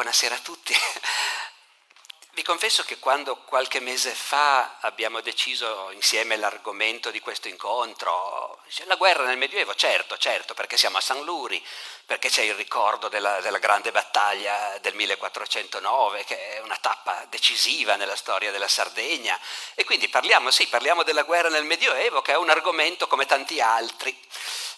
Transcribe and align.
buonasera 0.00 0.34
a 0.34 0.38
tutti. 0.38 0.74
Vi 2.32 2.42
confesso 2.42 2.84
che 2.84 2.98
quando 2.98 3.36
qualche 3.36 3.80
mese 3.80 4.14
fa 4.14 4.78
abbiamo 4.80 5.20
deciso 5.20 5.90
insieme 5.90 6.36
l'argomento 6.36 7.10
di 7.10 7.20
questo 7.20 7.48
incontro, 7.48 8.62
la 8.86 8.94
guerra 8.96 9.24
nel 9.24 9.36
Medioevo, 9.36 9.74
certo, 9.74 10.16
certo, 10.16 10.54
perché 10.54 10.78
siamo 10.78 10.96
a 10.96 11.02
San 11.02 11.22
Luri, 11.22 11.62
perché 12.06 12.30
c'è 12.30 12.40
il 12.40 12.54
ricordo 12.54 13.08
della, 13.08 13.42
della 13.42 13.58
grande 13.58 13.92
battaglia 13.92 14.78
del 14.78 14.94
1409, 14.94 16.24
che 16.24 16.54
è 16.54 16.60
una 16.60 16.78
tappa 16.78 17.26
decisiva 17.28 17.96
nella 17.96 18.16
storia 18.16 18.50
della 18.50 18.68
Sardegna, 18.68 19.38
e 19.74 19.84
quindi 19.84 20.08
parliamo, 20.08 20.50
sì, 20.50 20.66
parliamo 20.68 21.02
della 21.02 21.24
guerra 21.24 21.50
nel 21.50 21.64
Medioevo, 21.64 22.22
che 22.22 22.32
è 22.32 22.36
un 22.38 22.48
argomento 22.48 23.06
come 23.06 23.26
tanti 23.26 23.60
altri. 23.60 24.18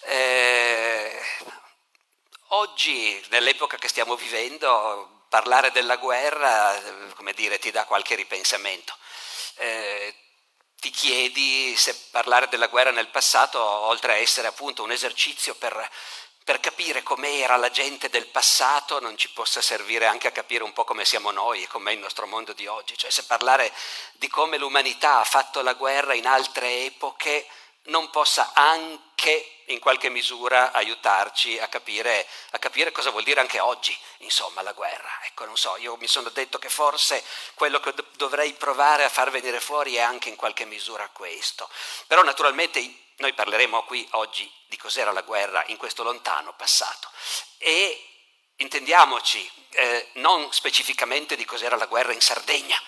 Eh, 0.01 1.23
oggi, 2.55 3.23
nell'epoca 3.30 3.77
che 3.77 3.88
stiamo 3.88 4.16
vivendo, 4.16 5.24
parlare 5.29 5.70
della 5.70 5.97
guerra, 5.97 6.80
come 7.15 7.33
dire, 7.33 7.59
ti 7.59 7.70
dà 7.70 7.84
qualche 7.84 8.15
ripensamento. 8.15 8.97
Eh, 9.56 10.15
ti 10.80 10.91
chiedi 10.91 11.77
se 11.77 11.95
parlare 12.10 12.48
della 12.48 12.66
guerra 12.66 12.91
nel 12.91 13.09
passato, 13.09 13.60
oltre 13.60 14.12
a 14.12 14.16
essere 14.16 14.48
appunto 14.48 14.83
un 14.83 14.91
esercizio 14.91 15.55
per, 15.55 15.88
per 16.45 16.59
capire 16.60 17.02
com'era 17.02 17.57
la 17.57 17.70
gente 17.70 18.09
del 18.09 18.27
passato, 18.27 19.01
non 19.01 19.16
ci 19.16 19.30
possa 19.30 19.60
servire 19.60 20.07
anche 20.07 20.27
a 20.27 20.32
capire 20.32 20.65
un 20.65 20.73
po' 20.73 20.84
come 20.84 21.05
siamo 21.05 21.30
noi 21.30 21.62
e 21.62 21.69
com'è 21.69 21.93
il 21.93 22.01
nostro 22.01 22.27
mondo 22.27 22.52
di 22.52 22.66
oggi. 22.66 22.98
Cioè 22.98 23.10
se 23.10 23.24
parlare 23.24 23.73
di 24.15 24.29
come 24.29 24.59
l'umanità 24.59 25.21
ha 25.21 25.24
fatto 25.24 25.62
la 25.62 25.74
guerra 25.74 26.15
in 26.15 26.27
altre 26.27 26.84
epoche 26.84 27.46
non 27.85 28.11
possa 28.11 28.53
anche 28.55 29.63
in 29.67 29.79
qualche 29.79 30.09
misura 30.09 30.73
aiutarci 30.73 31.59
a 31.59 31.69
capire, 31.69 32.27
a 32.51 32.59
capire, 32.59 32.93
cosa 32.93 33.11
vuol 33.11 33.23
dire 33.23 33.41
anche 33.41 33.61
oggi, 33.61 33.97
insomma, 34.19 34.63
la 34.63 34.73
guerra. 34.73 35.11
Ecco, 35.24 35.45
non 35.45 35.57
so, 35.57 35.77
io 35.79 35.97
mi 35.97 36.07
sono 36.07 36.29
detto 36.29 36.59
che 36.59 36.69
forse 36.69 37.23
quello 37.55 37.80
che 37.80 37.95
dovrei 38.13 38.52
provare 38.52 39.05
a 39.05 39.09
far 39.09 39.30
venire 39.30 39.61
fuori 39.61 39.95
è 39.95 40.01
anche 40.01 40.29
in 40.29 40.37
qualche 40.37 40.65
misura 40.65 41.09
questo. 41.09 41.69
Però 42.07 42.23
naturalmente 42.23 42.80
noi 43.16 43.33
parleremo 43.33 43.85
qui 43.85 44.07
oggi 44.13 44.51
di 44.67 44.77
cos'era 44.77 45.13
la 45.13 45.23
guerra 45.23 45.63
in 45.67 45.77
questo 45.77 46.02
lontano 46.02 46.55
passato 46.55 47.09
e 47.59 48.09
intendiamoci 48.57 49.51
eh, 49.71 50.09
non 50.15 50.52
specificamente 50.52 51.37
di 51.37 51.45
cos'era 51.45 51.77
la 51.77 51.87
guerra 51.87 52.13
in 52.13 52.21
Sardegna, 52.21 52.80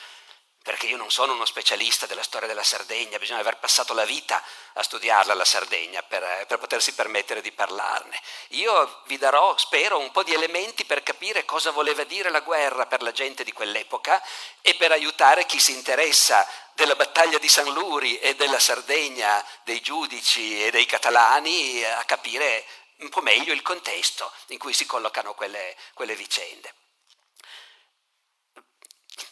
perché 0.64 0.86
io 0.86 0.96
non 0.96 1.10
sono 1.10 1.34
uno 1.34 1.44
specialista 1.44 2.06
della 2.06 2.22
storia 2.22 2.48
della 2.48 2.62
Sardegna, 2.62 3.18
bisogna 3.18 3.40
aver 3.40 3.58
passato 3.58 3.92
la 3.92 4.06
vita 4.06 4.42
a 4.72 4.82
studiarla 4.82 5.34
la 5.34 5.44
Sardegna 5.44 6.02
per, 6.02 6.46
per, 6.48 6.56
potersi 6.56 6.94
permettere 6.94 7.42
di 7.42 7.52
parlarne. 7.52 8.18
Io 8.52 9.02
vi 9.04 9.18
darò, 9.18 9.54
spero, 9.58 9.98
un 9.98 10.10
po' 10.10 10.22
di 10.22 10.32
elementi 10.32 10.86
per 10.86 11.02
capire 11.02 11.44
cosa 11.44 11.70
voleva 11.70 12.04
dire 12.04 12.30
la 12.30 12.40
guerra 12.40 12.86
per 12.86 13.02
la 13.02 13.12
gente 13.12 13.44
di 13.44 13.52
quell'epoca 13.52 14.22
e 14.62 14.74
per 14.76 14.90
aiutare 14.90 15.44
chi 15.44 15.60
si 15.60 15.72
interessa 15.72 16.48
della 16.72 16.96
battaglia 16.96 17.36
di 17.36 17.48
San 17.48 17.70
Luri 17.70 18.18
e 18.18 18.34
della 18.34 18.58
Sardegna, 18.58 19.44
dei 19.64 19.82
giudici 19.82 20.64
e 20.64 20.70
dei 20.70 20.86
catalani 20.86 21.84
a 21.84 22.04
capire 22.04 22.64
un 23.00 23.10
po' 23.10 23.20
meglio 23.20 23.52
il 23.52 23.60
contesto 23.60 24.32
in 24.46 24.58
cui 24.58 24.72
si 24.72 24.86
collocano 24.86 25.34
quelle, 25.34 25.76
quelle 25.92 26.16
vicende. 26.16 26.72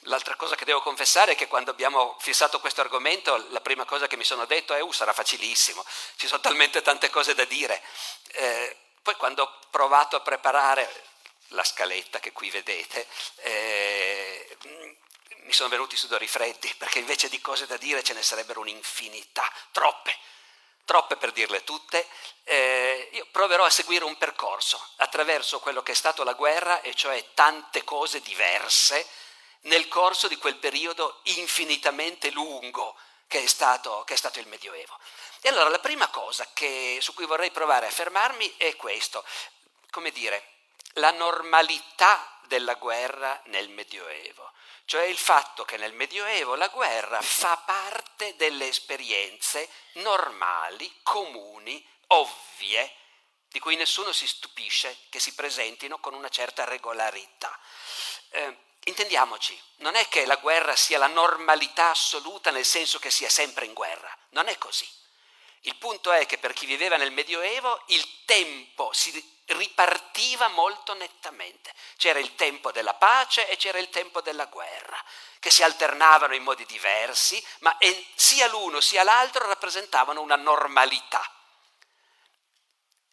L'altra 0.06 0.34
cosa 0.34 0.56
che 0.56 0.64
devo 0.64 0.80
confessare 0.80 1.32
è 1.32 1.34
che 1.36 1.46
quando 1.46 1.70
abbiamo 1.70 2.16
fissato 2.18 2.58
questo 2.58 2.80
argomento, 2.80 3.46
la 3.50 3.60
prima 3.60 3.84
cosa 3.84 4.08
che 4.08 4.16
mi 4.16 4.24
sono 4.24 4.46
detto 4.46 4.74
è, 4.74 4.80
uh, 4.80 4.90
sarà 4.90 5.12
facilissimo, 5.12 5.84
ci 6.16 6.26
sono 6.26 6.40
talmente 6.40 6.82
tante 6.82 7.08
cose 7.08 7.34
da 7.34 7.44
dire. 7.44 7.80
Eh, 8.32 8.76
poi 9.02 9.14
quando 9.14 9.44
ho 9.44 9.58
provato 9.70 10.16
a 10.16 10.20
preparare 10.20 10.90
la 11.48 11.62
scaletta 11.62 12.18
che 12.18 12.32
qui 12.32 12.50
vedete, 12.50 13.06
eh, 13.36 14.56
mi 15.44 15.52
sono 15.52 15.68
venuti 15.68 15.96
sudori 15.96 16.26
freddi, 16.26 16.72
perché 16.76 16.98
invece 16.98 17.28
di 17.28 17.40
cose 17.40 17.66
da 17.66 17.76
dire 17.76 18.02
ce 18.02 18.14
ne 18.14 18.22
sarebbero 18.22 18.60
un'infinità, 18.60 19.48
troppe, 19.70 20.16
troppe 20.84 21.16
per 21.16 21.30
dirle 21.30 21.62
tutte. 21.62 22.08
Eh, 22.44 23.08
io 23.12 23.26
proverò 23.30 23.64
a 23.64 23.70
seguire 23.70 24.04
un 24.04 24.16
percorso 24.16 24.84
attraverso 24.96 25.60
quello 25.60 25.82
che 25.82 25.92
è 25.92 25.96
stato 25.96 26.24
la 26.24 26.32
guerra, 26.32 26.80
e 26.80 26.94
cioè 26.94 27.34
tante 27.34 27.84
cose 27.84 28.20
diverse, 28.20 29.06
nel 29.62 29.88
corso 29.88 30.28
di 30.28 30.36
quel 30.36 30.56
periodo 30.56 31.20
infinitamente 31.24 32.30
lungo 32.30 32.96
che 33.26 33.42
è 33.42 33.46
stato, 33.46 34.04
che 34.04 34.14
è 34.14 34.16
stato 34.16 34.40
il 34.40 34.46
Medioevo. 34.46 34.98
E 35.40 35.48
allora 35.48 35.68
la 35.68 35.78
prima 35.78 36.08
cosa 36.08 36.46
che, 36.52 36.98
su 37.00 37.14
cui 37.14 37.26
vorrei 37.26 37.50
provare 37.50 37.86
a 37.86 37.90
fermarmi 37.90 38.56
è 38.58 38.76
questo, 38.76 39.24
come 39.90 40.10
dire, 40.10 40.50
la 40.94 41.10
normalità 41.12 42.38
della 42.42 42.74
guerra 42.74 43.40
nel 43.46 43.70
Medioevo, 43.70 44.52
cioè 44.84 45.04
il 45.04 45.16
fatto 45.16 45.64
che 45.64 45.78
nel 45.78 45.94
Medioevo 45.94 46.54
la 46.54 46.68
guerra 46.68 47.20
fa 47.22 47.56
parte 47.56 48.36
delle 48.36 48.68
esperienze 48.68 49.68
normali, 49.94 51.00
comuni, 51.02 51.82
ovvie, 52.08 52.96
di 53.48 53.58
cui 53.58 53.76
nessuno 53.76 54.12
si 54.12 54.26
stupisce 54.26 55.06
che 55.08 55.20
si 55.20 55.34
presentino 55.34 55.98
con 55.98 56.14
una 56.14 56.28
certa 56.28 56.64
regolarità. 56.64 57.58
Eh, 58.30 58.56
Intendiamoci, 58.84 59.58
non 59.76 59.94
è 59.94 60.08
che 60.08 60.26
la 60.26 60.36
guerra 60.36 60.74
sia 60.74 60.98
la 60.98 61.06
normalità 61.06 61.90
assoluta 61.90 62.50
nel 62.50 62.64
senso 62.64 62.98
che 62.98 63.10
sia 63.10 63.28
sempre 63.28 63.64
in 63.64 63.74
guerra, 63.74 64.14
non 64.30 64.48
è 64.48 64.58
così. 64.58 64.88
Il 65.60 65.76
punto 65.76 66.10
è 66.10 66.26
che 66.26 66.38
per 66.38 66.52
chi 66.52 66.66
viveva 66.66 66.96
nel 66.96 67.12
Medioevo 67.12 67.82
il 67.88 68.24
tempo 68.24 68.92
si 68.92 69.12
ripartiva 69.46 70.48
molto 70.48 70.94
nettamente. 70.94 71.72
C'era 71.96 72.18
il 72.18 72.34
tempo 72.34 72.72
della 72.72 72.94
pace 72.94 73.48
e 73.48 73.56
c'era 73.56 73.78
il 73.78 73.88
tempo 73.88 74.20
della 74.20 74.46
guerra, 74.46 75.00
che 75.38 75.50
si 75.50 75.62
alternavano 75.62 76.34
in 76.34 76.42
modi 76.42 76.66
diversi, 76.66 77.44
ma 77.60 77.76
sia 78.16 78.48
l'uno 78.48 78.80
sia 78.80 79.04
l'altro 79.04 79.46
rappresentavano 79.46 80.20
una 80.20 80.36
normalità 80.36 81.24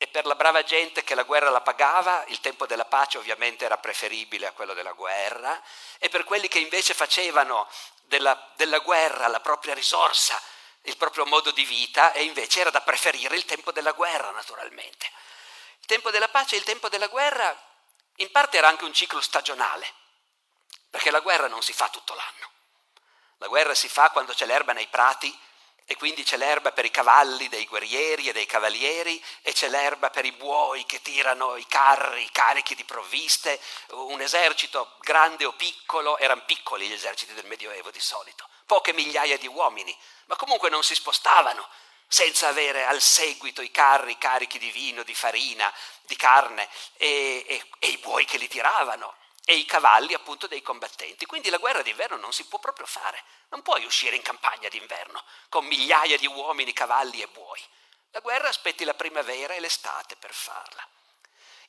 e 0.02 0.08
per 0.08 0.26
la 0.26 0.36
brava 0.36 0.64
gente 0.64 1.04
che 1.04 1.14
la 1.14 1.24
guerra 1.24 1.50
la 1.50 1.60
pagava, 1.60 2.24
il 2.28 2.40
tempo 2.40 2.66
della 2.66 2.86
pace 2.86 3.18
ovviamente 3.18 3.66
era 3.66 3.78
preferibile 3.78 4.48
a 4.48 4.54
quello 4.54 4.74
della 4.74 4.94
guerra, 4.94 5.62
e 5.98 6.08
per 6.08 6.24
quelli 6.24 6.48
che 6.48 6.60
invece 6.60 6.94
facevano 6.94 7.70
della, 8.04 8.52
della 8.56 8.80
guerra 8.80 9.28
la 9.28 9.42
propria 9.42 9.74
risorsa, 9.74 10.42
il 10.84 10.96
proprio 10.96 11.26
modo 11.26 11.52
di 11.52 11.66
vita, 11.66 12.14
e 12.14 12.24
invece 12.24 12.62
era 12.62 12.70
da 12.70 12.80
preferire 12.80 13.36
il 13.36 13.44
tempo 13.44 13.74
della 13.74 13.92
guerra, 13.92 14.32
naturalmente. 14.32 15.06
Il 15.82 15.86
tempo 15.86 16.12
della 16.12 16.30
pace 16.30 16.56
e 16.56 16.60
il 16.60 16.64
tempo 16.64 16.88
della 16.88 17.08
guerra 17.08 17.54
in 18.16 18.32
parte 18.32 18.56
era 18.56 18.70
anche 18.70 18.86
un 18.86 18.94
ciclo 18.94 19.20
stagionale, 19.20 19.94
perché 20.90 21.12
la 21.12 21.20
guerra 21.20 21.48
non 21.48 21.62
si 21.62 21.74
fa 21.74 21.90
tutto 21.90 22.14
l'anno. 22.14 22.52
La 23.40 23.48
guerra 23.48 23.76
si 23.76 23.90
fa 23.90 24.12
quando 24.12 24.34
c'è 24.34 24.46
l'erba 24.46 24.72
nei 24.72 24.88
prati 24.88 25.38
e 25.92 25.96
quindi 25.96 26.22
c'è 26.22 26.38
l'erba 26.38 26.72
per 26.72 26.86
i 26.86 26.92
cavalli 26.92 27.50
dei 27.50 27.66
guerrieri 27.66 28.30
e 28.30 28.32
dei 28.32 28.46
cavalieri 28.46 29.20
e 29.42 29.54
c'è 29.54 29.70
l'erba 29.70 30.12
per 30.12 30.24
i 30.24 30.32
buoi 30.32 30.86
che 30.86 31.02
tirano 31.02 31.56
i 31.56 31.66
carri, 31.66 32.30
carichi 32.32 32.76
di 32.76 32.84
provviste, 32.84 33.60
un 33.94 34.22
esercito 34.22 34.98
grande 35.00 35.46
o 35.46 35.54
piccolo, 35.54 36.20
erano 36.20 36.44
piccoli 36.46 36.88
gli 36.88 36.94
eserciti 36.94 37.34
del 37.34 37.48
Medioevo 37.48 37.90
di 37.90 38.00
solito, 38.00 38.48
poche 38.68 38.94
migliaia 38.94 39.40
di 39.40 39.48
uomini, 39.48 39.98
ma 40.26 40.36
comunque 40.36 40.70
non 40.70 40.84
si 40.84 40.94
spostavano 40.94 41.68
senza 42.08 42.50
avere 42.50 42.86
al 42.86 43.02
seguito 43.02 43.64
i 43.64 43.72
carri 43.72 44.16
carichi 44.20 44.60
di 44.60 44.70
vino, 44.70 45.02
di 45.02 45.16
farina, 45.16 45.74
di 46.04 46.16
carne 46.16 46.70
e, 46.98 47.44
e, 47.48 47.64
e 47.80 47.88
i 47.88 47.98
buoi 47.98 48.26
che 48.26 48.38
li 48.38 48.48
tiravano 48.48 49.16
e 49.50 49.56
i 49.56 49.66
cavalli 49.66 50.14
appunto 50.14 50.46
dei 50.46 50.62
combattenti. 50.62 51.26
Quindi 51.26 51.50
la 51.50 51.58
guerra 51.58 51.82
d'inverno 51.82 52.18
non 52.18 52.32
si 52.32 52.46
può 52.46 52.60
proprio 52.60 52.86
fare. 52.86 53.24
Non 53.50 53.64
puoi 53.64 53.84
uscire 53.84 54.16
in 54.16 54.22
campagna 54.22 54.70
d'inverno 54.70 55.24
con 55.50 55.66
migliaia 55.66 56.20
di 56.20 56.28
uomini, 56.28 56.72
cavalli 56.72 57.20
e 57.20 57.28
buoi. 57.30 57.60
La 58.12 58.20
guerra 58.20 58.48
aspetti 58.48 58.84
la 58.84 58.94
primavera 58.94 59.56
e 59.56 59.60
l'estate 59.60 60.18
per 60.18 60.36
farla. 60.36 60.88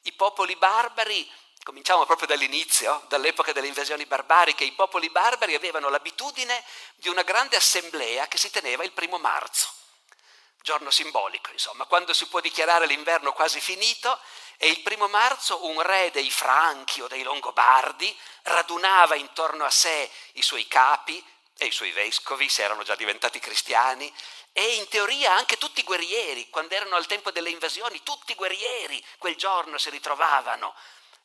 I 0.02 0.12
popoli 0.12 0.56
barbari, 0.56 1.26
cominciamo 1.62 2.04
proprio 2.04 2.26
dall'inizio, 2.26 3.02
dall'epoca 3.08 3.52
delle 3.52 3.68
invasioni 3.68 4.04
barbariche, 4.04 4.64
i 4.64 4.72
popoli 4.72 5.08
barbari 5.08 5.54
avevano 5.54 5.88
l'abitudine 5.88 6.62
di 6.96 7.08
una 7.08 7.22
grande 7.22 7.56
assemblea 7.56 8.28
che 8.28 8.36
si 8.36 8.50
teneva 8.50 8.84
il 8.84 8.92
primo 8.92 9.16
marzo 9.16 9.79
giorno 10.62 10.90
simbolico, 10.90 11.50
insomma, 11.52 11.84
quando 11.84 12.12
si 12.12 12.26
può 12.26 12.40
dichiarare 12.40 12.86
l'inverno 12.86 13.32
quasi 13.32 13.60
finito 13.60 14.18
e 14.58 14.68
il 14.68 14.80
primo 14.80 15.08
marzo 15.08 15.66
un 15.66 15.80
re 15.80 16.10
dei 16.10 16.30
Franchi 16.30 17.00
o 17.00 17.08
dei 17.08 17.22
Longobardi 17.22 18.14
radunava 18.42 19.14
intorno 19.14 19.64
a 19.64 19.70
sé 19.70 20.10
i 20.32 20.42
suoi 20.42 20.68
capi 20.68 21.24
e 21.56 21.66
i 21.66 21.72
suoi 21.72 21.90
vescovi, 21.92 22.48
se 22.48 22.62
erano 22.62 22.82
già 22.82 22.94
diventati 22.94 23.38
cristiani, 23.38 24.12
e 24.52 24.76
in 24.76 24.88
teoria 24.88 25.34
anche 25.34 25.58
tutti 25.58 25.80
i 25.80 25.84
guerrieri, 25.84 26.48
quando 26.48 26.74
erano 26.74 26.96
al 26.96 27.06
tempo 27.06 27.30
delle 27.30 27.50
invasioni, 27.50 28.02
tutti 28.02 28.32
i 28.32 28.34
guerrieri 28.34 29.02
quel 29.18 29.36
giorno 29.36 29.78
si 29.78 29.90
ritrovavano. 29.90 30.74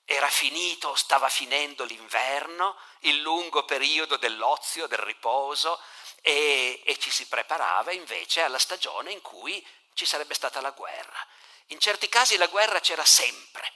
Era 0.06 0.28
finito, 0.28 0.94
stava 0.94 1.30
finendo 1.30 1.84
l'inverno, 1.84 2.78
il 3.00 3.22
lungo 3.22 3.64
periodo 3.66 4.18
dell'ozio, 4.18 4.88
del 4.88 5.00
riposo, 5.00 5.80
e, 6.28 6.82
e 6.84 6.98
ci 6.98 7.12
si 7.12 7.28
preparava 7.28 7.92
invece 7.92 8.42
alla 8.42 8.58
stagione 8.58 9.12
in 9.12 9.22
cui 9.22 9.64
ci 9.94 10.08
sarebbe 10.08 10.34
stata 10.34 10.60
la 10.60 10.72
guerra. 10.72 11.24
In 11.68 11.80
certi 11.80 12.10
casi 12.10 12.36
la 12.38 12.48
guerra 12.48 12.80
c'era 12.80 13.06
sempre 13.06 13.72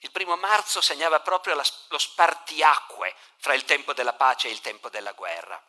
Il 0.00 0.10
primo 0.12 0.36
marzo 0.36 0.80
segnava 0.80 1.20
proprio 1.20 1.54
la, 1.54 1.64
lo 1.88 1.98
spartiacque 1.98 3.14
fra 3.38 3.54
il 3.54 3.64
tempo 3.64 3.94
della 3.94 4.12
pace 4.12 4.48
e 4.48 4.50
il 4.50 4.60
tempo 4.60 4.90
della 4.90 5.12
guerra. 5.12 5.60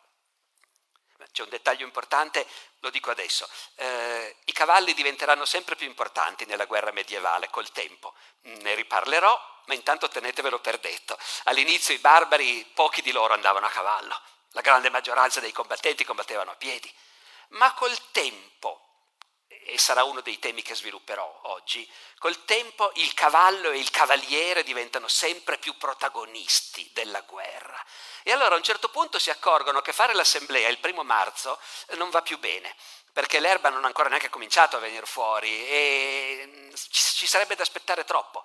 C'è 1.32 1.42
un 1.42 1.48
dettaglio 1.48 1.84
importante, 1.84 2.46
lo 2.80 2.90
dico 2.90 3.10
adesso. 3.10 3.48
Eh, 3.76 4.36
I 4.44 4.52
cavalli 4.52 4.94
diventeranno 4.94 5.44
sempre 5.44 5.74
più 5.74 5.86
importanti 5.86 6.44
nella 6.44 6.66
guerra 6.66 6.92
medievale 6.92 7.50
col 7.50 7.72
tempo. 7.72 8.14
Ne 8.42 8.74
riparlerò, 8.74 9.62
ma 9.66 9.74
intanto 9.74 10.08
tenetevelo 10.08 10.60
per 10.60 10.78
detto. 10.78 11.18
All'inizio 11.44 11.94
i 11.94 11.98
barbari, 11.98 12.70
pochi 12.74 13.02
di 13.02 13.12
loro 13.12 13.34
andavano 13.34 13.66
a 13.66 13.70
cavallo, 13.70 14.20
la 14.50 14.60
grande 14.60 14.90
maggioranza 14.90 15.40
dei 15.40 15.52
combattenti 15.52 16.04
combattevano 16.04 16.50
a 16.50 16.56
piedi. 16.56 16.92
Ma 17.50 17.72
col 17.74 17.96
tempo 18.10 18.90
e 19.70 19.78
sarà 19.78 20.02
uno 20.04 20.20
dei 20.20 20.38
temi 20.38 20.62
che 20.62 20.74
svilupperò 20.74 21.42
oggi, 21.44 21.88
col 22.18 22.44
tempo 22.44 22.90
il 22.94 23.14
cavallo 23.14 23.70
e 23.70 23.78
il 23.78 23.90
cavaliere 23.90 24.64
diventano 24.64 25.06
sempre 25.06 25.58
più 25.58 25.76
protagonisti 25.76 26.90
della 26.92 27.20
guerra. 27.20 27.84
E 28.22 28.32
allora 28.32 28.54
a 28.54 28.58
un 28.58 28.64
certo 28.64 28.88
punto 28.88 29.18
si 29.18 29.30
accorgono 29.30 29.80
che 29.80 29.92
fare 29.92 30.14
l'assemblea 30.14 30.68
il 30.68 30.78
primo 30.78 31.04
marzo 31.04 31.60
non 31.90 32.10
va 32.10 32.22
più 32.22 32.38
bene, 32.38 32.74
perché 33.12 33.38
l'erba 33.38 33.68
non 33.68 33.84
ha 33.84 33.86
ancora 33.86 34.08
neanche 34.08 34.28
cominciato 34.28 34.76
a 34.76 34.80
venire 34.80 35.06
fuori 35.06 35.66
e 35.68 36.72
ci 36.90 37.26
sarebbe 37.26 37.54
da 37.54 37.62
aspettare 37.62 38.04
troppo. 38.04 38.44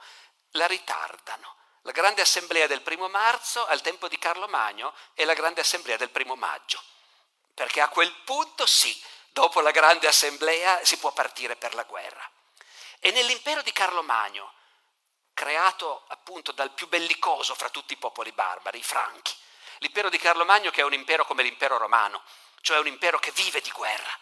La 0.51 0.67
ritardano. 0.67 1.55
La 1.85 1.91
grande 1.91 2.21
assemblea 2.21 2.65
del 2.65 2.81
primo 2.81 3.07
marzo 3.09 3.63
al 3.67 3.81
tempo 3.81 4.07
di 4.07 4.17
Carlo 4.17 4.47
Magno 4.47 4.91
è 5.13 5.23
la 5.23 5.35
grande 5.35 5.61
assemblea 5.61 5.97
del 5.97 6.09
primo 6.09 6.35
maggio, 6.35 6.81
perché 7.53 7.79
a 7.79 7.89
quel 7.89 8.11
punto 8.23 8.65
sì, 8.65 8.99
dopo 9.29 9.61
la 9.61 9.69
grande 9.69 10.07
assemblea 10.07 10.83
si 10.83 10.97
può 10.97 11.11
partire 11.11 11.55
per 11.55 11.75
la 11.75 11.83
guerra. 11.83 12.27
E 12.97 13.11
nell'impero 13.11 13.61
di 13.61 13.71
Carlo 13.71 14.01
Magno, 14.01 14.51
creato 15.35 16.05
appunto 16.07 16.51
dal 16.53 16.71
più 16.71 16.87
bellicoso 16.87 17.53
fra 17.53 17.69
tutti 17.69 17.93
i 17.93 17.97
popoli 17.97 18.31
barbari, 18.31 18.79
i 18.79 18.83
franchi, 18.83 19.35
l'impero 19.77 20.09
di 20.09 20.17
Carlo 20.17 20.43
Magno 20.43 20.71
che 20.71 20.81
è 20.81 20.85
un 20.85 20.93
impero 20.93 21.23
come 21.23 21.43
l'impero 21.43 21.77
romano, 21.77 22.23
cioè 22.61 22.79
un 22.79 22.87
impero 22.87 23.19
che 23.19 23.29
vive 23.29 23.61
di 23.61 23.69
guerra, 23.69 24.17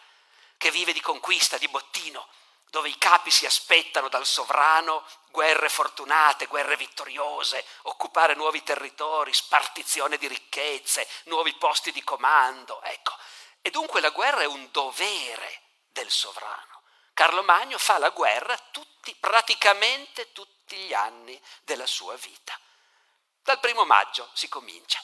che 0.58 0.70
vive 0.70 0.92
di 0.92 1.00
conquista, 1.00 1.56
di 1.56 1.68
bottino, 1.68 2.28
dove 2.68 2.90
i 2.90 2.98
capi 2.98 3.30
si 3.30 3.46
aspettano 3.46 4.10
dal 4.10 4.26
sovrano 4.26 5.02
guerre 5.34 5.68
fortunate, 5.68 6.46
guerre 6.46 6.76
vittoriose, 6.76 7.64
occupare 7.82 8.36
nuovi 8.36 8.62
territori, 8.62 9.34
spartizione 9.34 10.16
di 10.16 10.28
ricchezze, 10.28 11.08
nuovi 11.24 11.52
posti 11.54 11.90
di 11.90 12.04
comando. 12.04 12.80
Ecco, 12.82 13.16
e 13.60 13.70
dunque 13.70 14.00
la 14.00 14.10
guerra 14.10 14.42
è 14.42 14.46
un 14.46 14.68
dovere 14.70 15.62
del 15.88 16.08
sovrano. 16.08 16.82
Carlo 17.14 17.42
Magno 17.42 17.78
fa 17.78 17.98
la 17.98 18.10
guerra 18.10 18.56
tutti, 18.70 19.12
praticamente 19.18 20.30
tutti 20.30 20.76
gli 20.76 20.94
anni 20.94 21.40
della 21.64 21.86
sua 21.86 22.14
vita. 22.14 22.56
Dal 23.42 23.58
primo 23.58 23.84
maggio 23.84 24.30
si 24.34 24.48
comincia. 24.48 25.02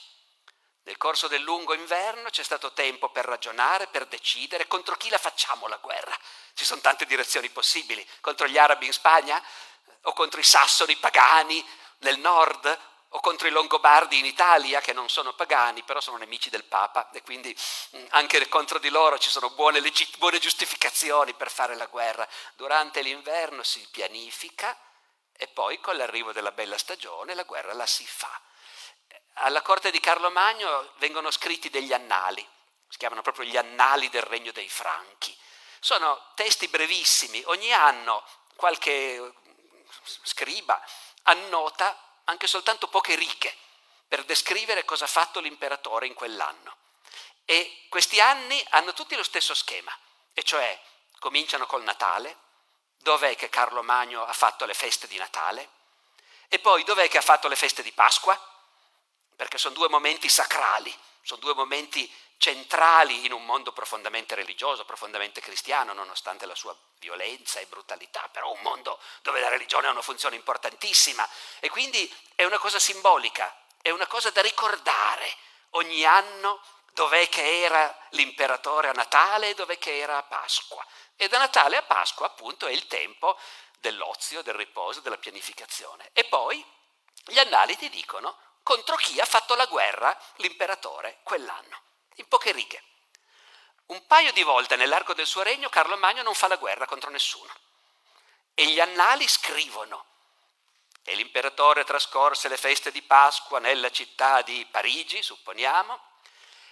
Nel 0.85 0.97
corso 0.97 1.27
del 1.27 1.43
lungo 1.43 1.75
inverno 1.75 2.31
c'è 2.31 2.45
stato 2.45 2.73
tempo 2.73 3.11
per 3.11 3.25
ragionare, 3.25 3.89
per 3.89 4.07
decidere 4.07 4.69
contro 4.69 4.97
chi 4.97 5.09
la 5.09 5.19
facciamo 5.19 5.67
la 5.67 5.77
guerra. 5.77 6.17
Ci 6.55 6.65
sono 6.65 6.81
tante 6.81 7.05
direzioni 7.05 7.49
possibili, 7.51 8.09
contro 8.21 8.47
gli 8.47 8.59
arabi 8.59 8.87
in 8.87 8.93
Spagna 8.93 9.43
o 10.03 10.13
contro 10.13 10.41
i 10.41 10.45
sassoni 10.45 10.97
pagani 10.97 11.65
nel 11.99 12.19
nord 12.19 12.89
o 13.13 13.21
contro 13.21 13.49
i 13.49 13.51
Longobardi 13.51 14.19
in 14.19 14.25
Italia, 14.25 14.81
che 14.81 14.93
non 14.93 15.09
sono 15.09 15.33
pagani, 15.33 15.83
però 15.83 16.01
sono 16.01 16.17
nemici 16.17 16.49
del 16.49 16.65
Papa, 16.65 17.11
e 17.11 17.23
quindi 17.23 17.57
mm, 17.97 18.07
anche 18.11 18.47
contro 18.49 18.79
di 18.79 18.89
loro 18.89 19.19
ci 19.19 19.31
sono 19.31 19.51
buone, 19.51 19.81
legit- 19.81 20.17
buone 20.19 20.39
giustificazioni 20.39 21.35
per 21.35 21.51
fare 21.51 21.75
la 21.75 21.87
guerra. 21.87 22.27
Durante 22.55 23.03
l'inverno 23.03 23.65
si 23.65 23.85
pianifica 23.91 24.79
e 25.33 25.49
poi 25.49 25.81
con 25.81 25.97
l'arrivo 25.97 26.33
della 26.33 26.53
bella 26.53 26.79
stagione 26.79 27.35
la 27.35 27.43
guerra 27.43 27.73
la 27.73 27.87
si 27.87 28.07
fa. 28.07 28.41
Alla 29.43 29.63
corte 29.63 29.91
di 29.91 29.99
Carlo 29.99 30.31
Magno 30.31 30.93
vengono 30.99 31.31
scritti 31.33 31.69
degli 31.69 31.93
annali, 31.93 32.47
si 32.89 32.99
chiamano 32.99 33.23
proprio 33.23 33.47
gli 33.47 33.57
annali 33.57 34.09
del 34.09 34.23
regno 34.23 34.53
dei 34.53 34.69
Franchi. 34.69 35.37
Sono 35.81 36.31
testi 36.35 36.69
brevissimi, 36.69 37.43
ogni 37.47 37.73
anno 37.73 38.23
qualche 38.55 39.33
scriba 40.23 40.81
annota 41.25 42.21
anche 42.25 42.47
soltanto 42.47 42.89
poche 42.89 43.15
righe 43.15 43.55
per 44.07 44.25
descrivere 44.25 44.85
cosa 44.85 45.05
ha 45.05 45.09
fatto 45.09 45.41
l'imperatore 45.41 46.07
in 46.07 46.15
quell'anno. 46.15 46.77
E 47.45 47.87
questi 47.89 48.21
anni 48.21 48.65
hanno 48.71 48.93
tutti 48.93 49.15
lo 49.15 49.23
stesso 49.23 49.55
schema, 49.55 49.97
e 50.33 50.43
cioè 50.43 50.81
cominciano 51.19 51.67
col 51.67 51.83
Natale, 51.83 52.37
dov'è 52.99 53.37
che 53.37 53.49
Carlo 53.49 53.83
Magno 53.83 54.25
ha 54.25 54.33
fatto 54.33 54.65
le 54.65 54.75
feste 54.75 55.07
di 55.07 55.17
Natale, 55.17 55.69
e 56.49 56.59
poi 56.59 56.83
dov'è 56.83 57.09
che 57.09 57.19
ha 57.19 57.23
fatto 57.23 57.47
le 57.47 57.57
feste 57.57 57.83
di 57.83 57.93
Pasqua, 57.93 58.37
perché 59.37 59.59
sono 59.59 59.75
due 59.75 59.89
momenti 59.89 60.29
sacrali, 60.29 60.97
sono 61.23 61.41
due 61.41 61.55
momenti 61.55 62.13
centrali 62.41 63.27
in 63.27 63.35
un 63.35 63.45
mondo 63.45 63.71
profondamente 63.71 64.35
religioso, 64.35 64.87
profondamente 64.87 65.43
cristiano, 65.43 65.93
nonostante 65.93 66.47
la 66.47 66.55
sua 66.55 66.75
violenza 66.99 67.61
e 67.61 67.67
brutalità, 67.67 68.27
però 68.33 68.51
un 68.51 68.61
mondo 68.63 68.99
dove 69.21 69.41
la 69.41 69.51
religione 69.51 69.89
ha 69.89 69.91
una 69.91 70.01
funzione 70.01 70.37
importantissima 70.37 71.29
e 71.59 71.69
quindi 71.69 72.11
è 72.35 72.45
una 72.45 72.57
cosa 72.57 72.79
simbolica, 72.79 73.55
è 73.83 73.91
una 73.91 74.07
cosa 74.07 74.31
da 74.31 74.41
ricordare 74.41 75.37
ogni 75.73 76.03
anno 76.07 76.63
dov'è 76.93 77.29
che 77.29 77.61
era 77.63 77.95
l'imperatore 78.13 78.89
a 78.89 78.93
Natale 78.93 79.51
e 79.51 79.55
dov'è 79.55 79.77
che 79.77 79.99
era 79.99 80.17
a 80.17 80.23
Pasqua. 80.23 80.83
E 81.17 81.29
da 81.29 81.37
Natale 81.37 81.77
a 81.77 81.83
Pasqua 81.83 82.25
appunto 82.25 82.67
è 82.67 82.73
il 82.73 82.87
tempo 82.87 83.39
dell'ozio, 83.81 84.41
del 84.41 84.55
riposo, 84.55 85.01
della 85.01 85.19
pianificazione. 85.19 86.09
E 86.15 86.25
poi 86.25 86.65
gli 87.27 87.39
annali 87.39 87.77
ti 87.77 87.91
dicono 87.91 88.35
contro 88.63 88.97
chi 88.97 89.21
ha 89.21 89.27
fatto 89.27 89.55
la 89.55 89.67
guerra 89.67 90.19
l'imperatore 90.37 91.19
quell'anno 91.23 91.83
in 92.21 92.29
poche 92.29 92.53
righe. 92.53 92.83
Un 93.87 94.07
paio 94.07 94.33
di 94.33 94.43
volte 94.43 94.77
nell'arco 94.77 95.15
del 95.15 95.27
suo 95.27 95.43
regno 95.43 95.69
Carlo 95.69 95.97
Magno 95.97 96.23
non 96.23 96.35
fa 96.35 96.47
la 96.47 96.57
guerra 96.57 96.87
contro 96.87 97.11
nessuno. 97.11 97.53
E 98.55 98.67
gli 98.67 98.79
annali 98.79 99.27
scrivono. 99.27 100.07
E 101.03 101.15
l'imperatore 101.15 101.85
trascorse 101.85 102.49
le 102.49 102.57
feste 102.57 102.93
di 102.93 103.03
Pasqua 103.03 103.59
nella 103.59 103.91
città 103.91 104.43
di 104.43 104.67
Parigi, 104.71 105.23
supponiamo, 105.23 105.99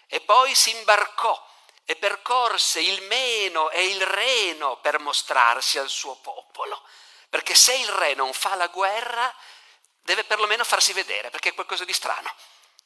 e 0.06 0.20
poi 0.20 0.54
si 0.54 0.70
imbarcò 0.70 1.46
e 1.84 1.96
percorse 1.96 2.80
il 2.80 3.02
Meno 3.02 3.70
e 3.70 3.86
il 3.86 4.06
Reno 4.06 4.76
per 4.76 5.00
mostrarsi 5.00 5.78
al 5.78 5.88
suo 5.88 6.16
popolo. 6.16 6.86
Perché 7.30 7.54
se 7.54 7.74
il 7.74 7.88
re 7.88 8.14
non 8.14 8.32
fa 8.32 8.54
la 8.54 8.68
guerra, 8.68 9.34
deve 10.02 10.24
perlomeno 10.24 10.64
farsi 10.64 10.92
vedere, 10.92 11.30
perché 11.30 11.50
è 11.50 11.54
qualcosa 11.54 11.84
di 11.84 11.92
strano. 11.92 12.32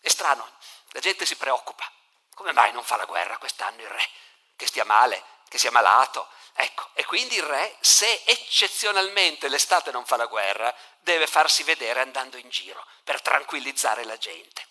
È 0.00 0.09
strano, 0.09 0.49
la 0.90 1.00
gente 1.00 1.26
si 1.26 1.37
preoccupa. 1.37 1.90
Come 2.34 2.52
mai 2.52 2.72
non 2.72 2.84
fa 2.84 2.96
la 2.96 3.04
guerra 3.04 3.38
quest'anno 3.38 3.82
il 3.82 3.88
re? 3.88 4.08
Che 4.56 4.66
stia 4.66 4.84
male, 4.84 5.22
che 5.48 5.58
sia 5.58 5.70
malato. 5.70 6.28
Ecco, 6.54 6.90
e 6.94 7.04
quindi 7.04 7.36
il 7.36 7.42
re, 7.42 7.76
se 7.80 8.22
eccezionalmente 8.24 9.48
l'estate 9.48 9.90
non 9.90 10.04
fa 10.04 10.16
la 10.16 10.26
guerra, 10.26 10.74
deve 11.00 11.26
farsi 11.26 11.62
vedere 11.62 12.00
andando 12.00 12.36
in 12.36 12.48
giro 12.48 12.84
per 13.04 13.20
tranquillizzare 13.20 14.04
la 14.04 14.16
gente. 14.16 14.66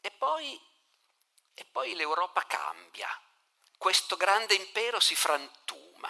E 0.00 0.10
poi, 0.10 0.60
e 1.54 1.64
poi 1.64 1.94
l'Europa 1.94 2.44
cambia. 2.46 3.08
Questo 3.78 4.16
grande 4.16 4.54
impero 4.54 5.00
si 5.00 5.14
frantuma. 5.14 6.08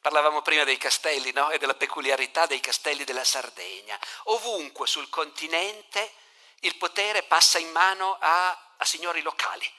Parlavamo 0.00 0.42
prima 0.42 0.64
dei 0.64 0.78
castelli 0.78 1.32
no? 1.32 1.50
e 1.50 1.58
della 1.58 1.74
peculiarità 1.74 2.46
dei 2.46 2.60
castelli 2.60 3.04
della 3.04 3.24
Sardegna. 3.24 3.98
Ovunque 4.24 4.86
sul 4.86 5.08
continente 5.08 6.12
il 6.60 6.76
potere 6.76 7.22
passa 7.22 7.58
in 7.58 7.70
mano 7.70 8.16
a, 8.20 8.74
a 8.76 8.84
signori 8.84 9.22
locali. 9.22 9.70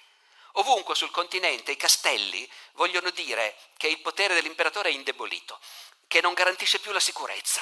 Ovunque 0.53 0.95
sul 0.95 1.11
continente 1.11 1.71
i 1.71 1.77
castelli 1.77 2.49
vogliono 2.73 3.09
dire 3.11 3.55
che 3.77 3.87
il 3.87 3.99
potere 4.01 4.33
dell'imperatore 4.33 4.89
è 4.89 4.93
indebolito, 4.93 5.59
che 6.07 6.21
non 6.21 6.33
garantisce 6.33 6.79
più 6.79 6.91
la 6.91 6.99
sicurezza. 6.99 7.61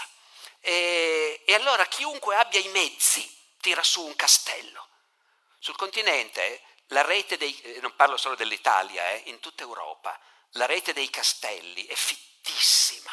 E, 0.59 1.43
e 1.45 1.53
allora 1.53 1.85
chiunque 1.85 2.35
abbia 2.35 2.59
i 2.59 2.69
mezzi 2.69 3.29
tira 3.59 3.83
su 3.83 4.05
un 4.05 4.15
castello. 4.15 4.87
Sul 5.59 5.75
continente 5.75 6.61
la 6.87 7.01
rete 7.01 7.37
dei, 7.37 7.59
eh, 7.61 7.79
non 7.81 7.95
parlo 7.95 8.17
solo 8.17 8.35
dell'Italia, 8.35 9.09
eh, 9.11 9.23
in 9.25 9.39
tutta 9.39 9.63
Europa, 9.63 10.17
la 10.51 10.65
rete 10.65 10.93
dei 10.93 11.09
castelli 11.09 11.85
è 11.85 11.95
fittissima 11.95 13.11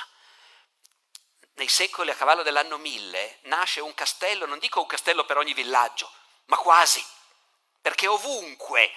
nei 1.54 1.68
secoli 1.68 2.10
a 2.10 2.14
cavallo 2.14 2.42
dell'anno 2.42 2.78
1000 2.78 3.38
nasce 3.42 3.80
un 3.80 3.94
castello, 3.94 4.46
non 4.46 4.58
dico 4.58 4.80
un 4.80 4.86
castello 4.86 5.24
per 5.24 5.36
ogni 5.36 5.54
villaggio, 5.54 6.10
ma 6.46 6.56
quasi, 6.56 7.04
perché 7.80 8.06
ovunque, 8.06 8.92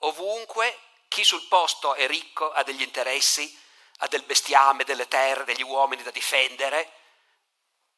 ovunque 0.00 0.78
chi 1.08 1.24
sul 1.24 1.46
posto 1.46 1.94
è 1.94 2.06
ricco, 2.06 2.50
ha 2.52 2.62
degli 2.62 2.82
interessi, 2.82 3.58
ha 3.98 4.08
del 4.08 4.22
bestiame, 4.22 4.84
delle 4.84 5.08
terre, 5.08 5.44
degli 5.44 5.62
uomini 5.62 6.02
da 6.02 6.10
difendere, 6.10 6.92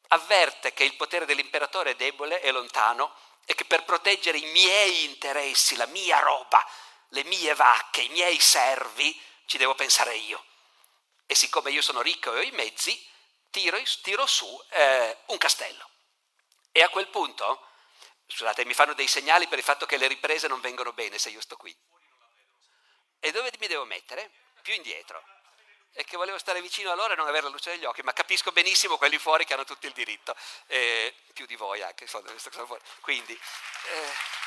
avverte 0.09 0.73
che 0.73 0.83
il 0.83 0.95
potere 0.95 1.25
dell'imperatore 1.25 1.91
è 1.91 1.95
debole, 1.95 2.39
è 2.39 2.51
lontano 2.51 3.15
e 3.45 3.55
che 3.55 3.65
per 3.65 3.83
proteggere 3.83 4.37
i 4.37 4.51
miei 4.51 5.05
interessi, 5.05 5.75
la 5.75 5.85
mia 5.87 6.19
roba, 6.19 6.65
le 7.09 7.23
mie 7.23 7.53
vacche, 7.55 8.01
i 8.01 8.09
miei 8.09 8.39
servi, 8.39 9.19
ci 9.45 9.57
devo 9.57 9.75
pensare 9.75 10.15
io. 10.15 10.43
E 11.25 11.35
siccome 11.35 11.71
io 11.71 11.81
sono 11.81 12.01
ricco 12.01 12.33
e 12.33 12.37
ho 12.37 12.41
i 12.41 12.51
mezzi, 12.51 13.11
tiro, 13.53 13.79
tiro 14.01 14.25
su 14.25 14.65
eh, 14.71 15.17
un 15.27 15.37
castello. 15.37 15.87
E 16.71 16.81
a 16.81 16.89
quel 16.89 17.07
punto, 17.09 17.67
scusate, 18.25 18.65
mi 18.65 18.73
fanno 18.73 18.95
dei 18.95 19.07
segnali 19.07 19.47
per 19.47 19.59
il 19.59 19.63
fatto 19.63 19.85
che 19.85 19.97
le 19.97 20.07
riprese 20.07 20.47
non 20.47 20.59
vengono 20.59 20.91
bene 20.91 21.19
se 21.19 21.29
io 21.29 21.39
sto 21.39 21.55
qui. 21.55 21.73
E 23.19 23.31
dove 23.31 23.51
mi 23.59 23.67
devo 23.67 23.85
mettere? 23.85 24.31
Più 24.63 24.73
indietro. 24.73 25.23
E 25.93 26.03
che 26.03 26.17
volevo 26.17 26.39
stare 26.39 26.61
vicino 26.61 26.89
a 26.89 26.95
loro 26.95 27.13
e 27.13 27.15
non 27.15 27.27
avere 27.27 27.43
la 27.43 27.51
luce 27.51 27.69
negli 27.69 27.85
occhi, 27.85 28.01
ma 28.01 28.11
capisco 28.11 28.51
benissimo 28.51 28.97
quelli 28.97 29.19
fuori 29.19 29.45
che 29.45 29.53
hanno 29.53 29.65
tutto 29.65 29.85
il 29.85 29.93
diritto, 29.93 30.35
eh, 30.65 31.15
più 31.33 31.45
di 31.45 31.55
voi 31.55 31.83
anche. 31.83 32.07
Quindi... 33.01 33.33
Eh, 33.33 34.41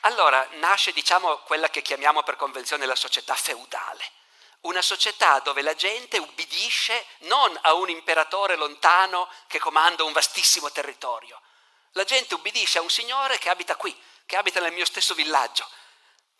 Allora 0.00 0.46
nasce, 0.52 0.92
diciamo, 0.92 1.38
quella 1.38 1.68
che 1.68 1.82
chiamiamo 1.82 2.22
per 2.22 2.36
convenzione 2.36 2.86
la 2.86 2.94
società 2.94 3.34
feudale. 3.34 4.04
Una 4.60 4.82
società 4.82 5.40
dove 5.40 5.62
la 5.62 5.74
gente 5.74 6.18
ubbidisce 6.18 7.06
non 7.20 7.58
a 7.62 7.74
un 7.74 7.88
imperatore 7.88 8.56
lontano 8.56 9.30
che 9.46 9.58
comanda 9.58 10.04
un 10.04 10.12
vastissimo 10.12 10.70
territorio. 10.70 11.40
La 11.92 12.04
gente 12.04 12.34
ubbidisce 12.34 12.78
a 12.78 12.82
un 12.82 12.90
signore 12.90 13.38
che 13.38 13.48
abita 13.48 13.76
qui, 13.76 13.98
che 14.26 14.36
abita 14.36 14.60
nel 14.60 14.72
mio 14.72 14.84
stesso 14.84 15.14
villaggio, 15.14 15.68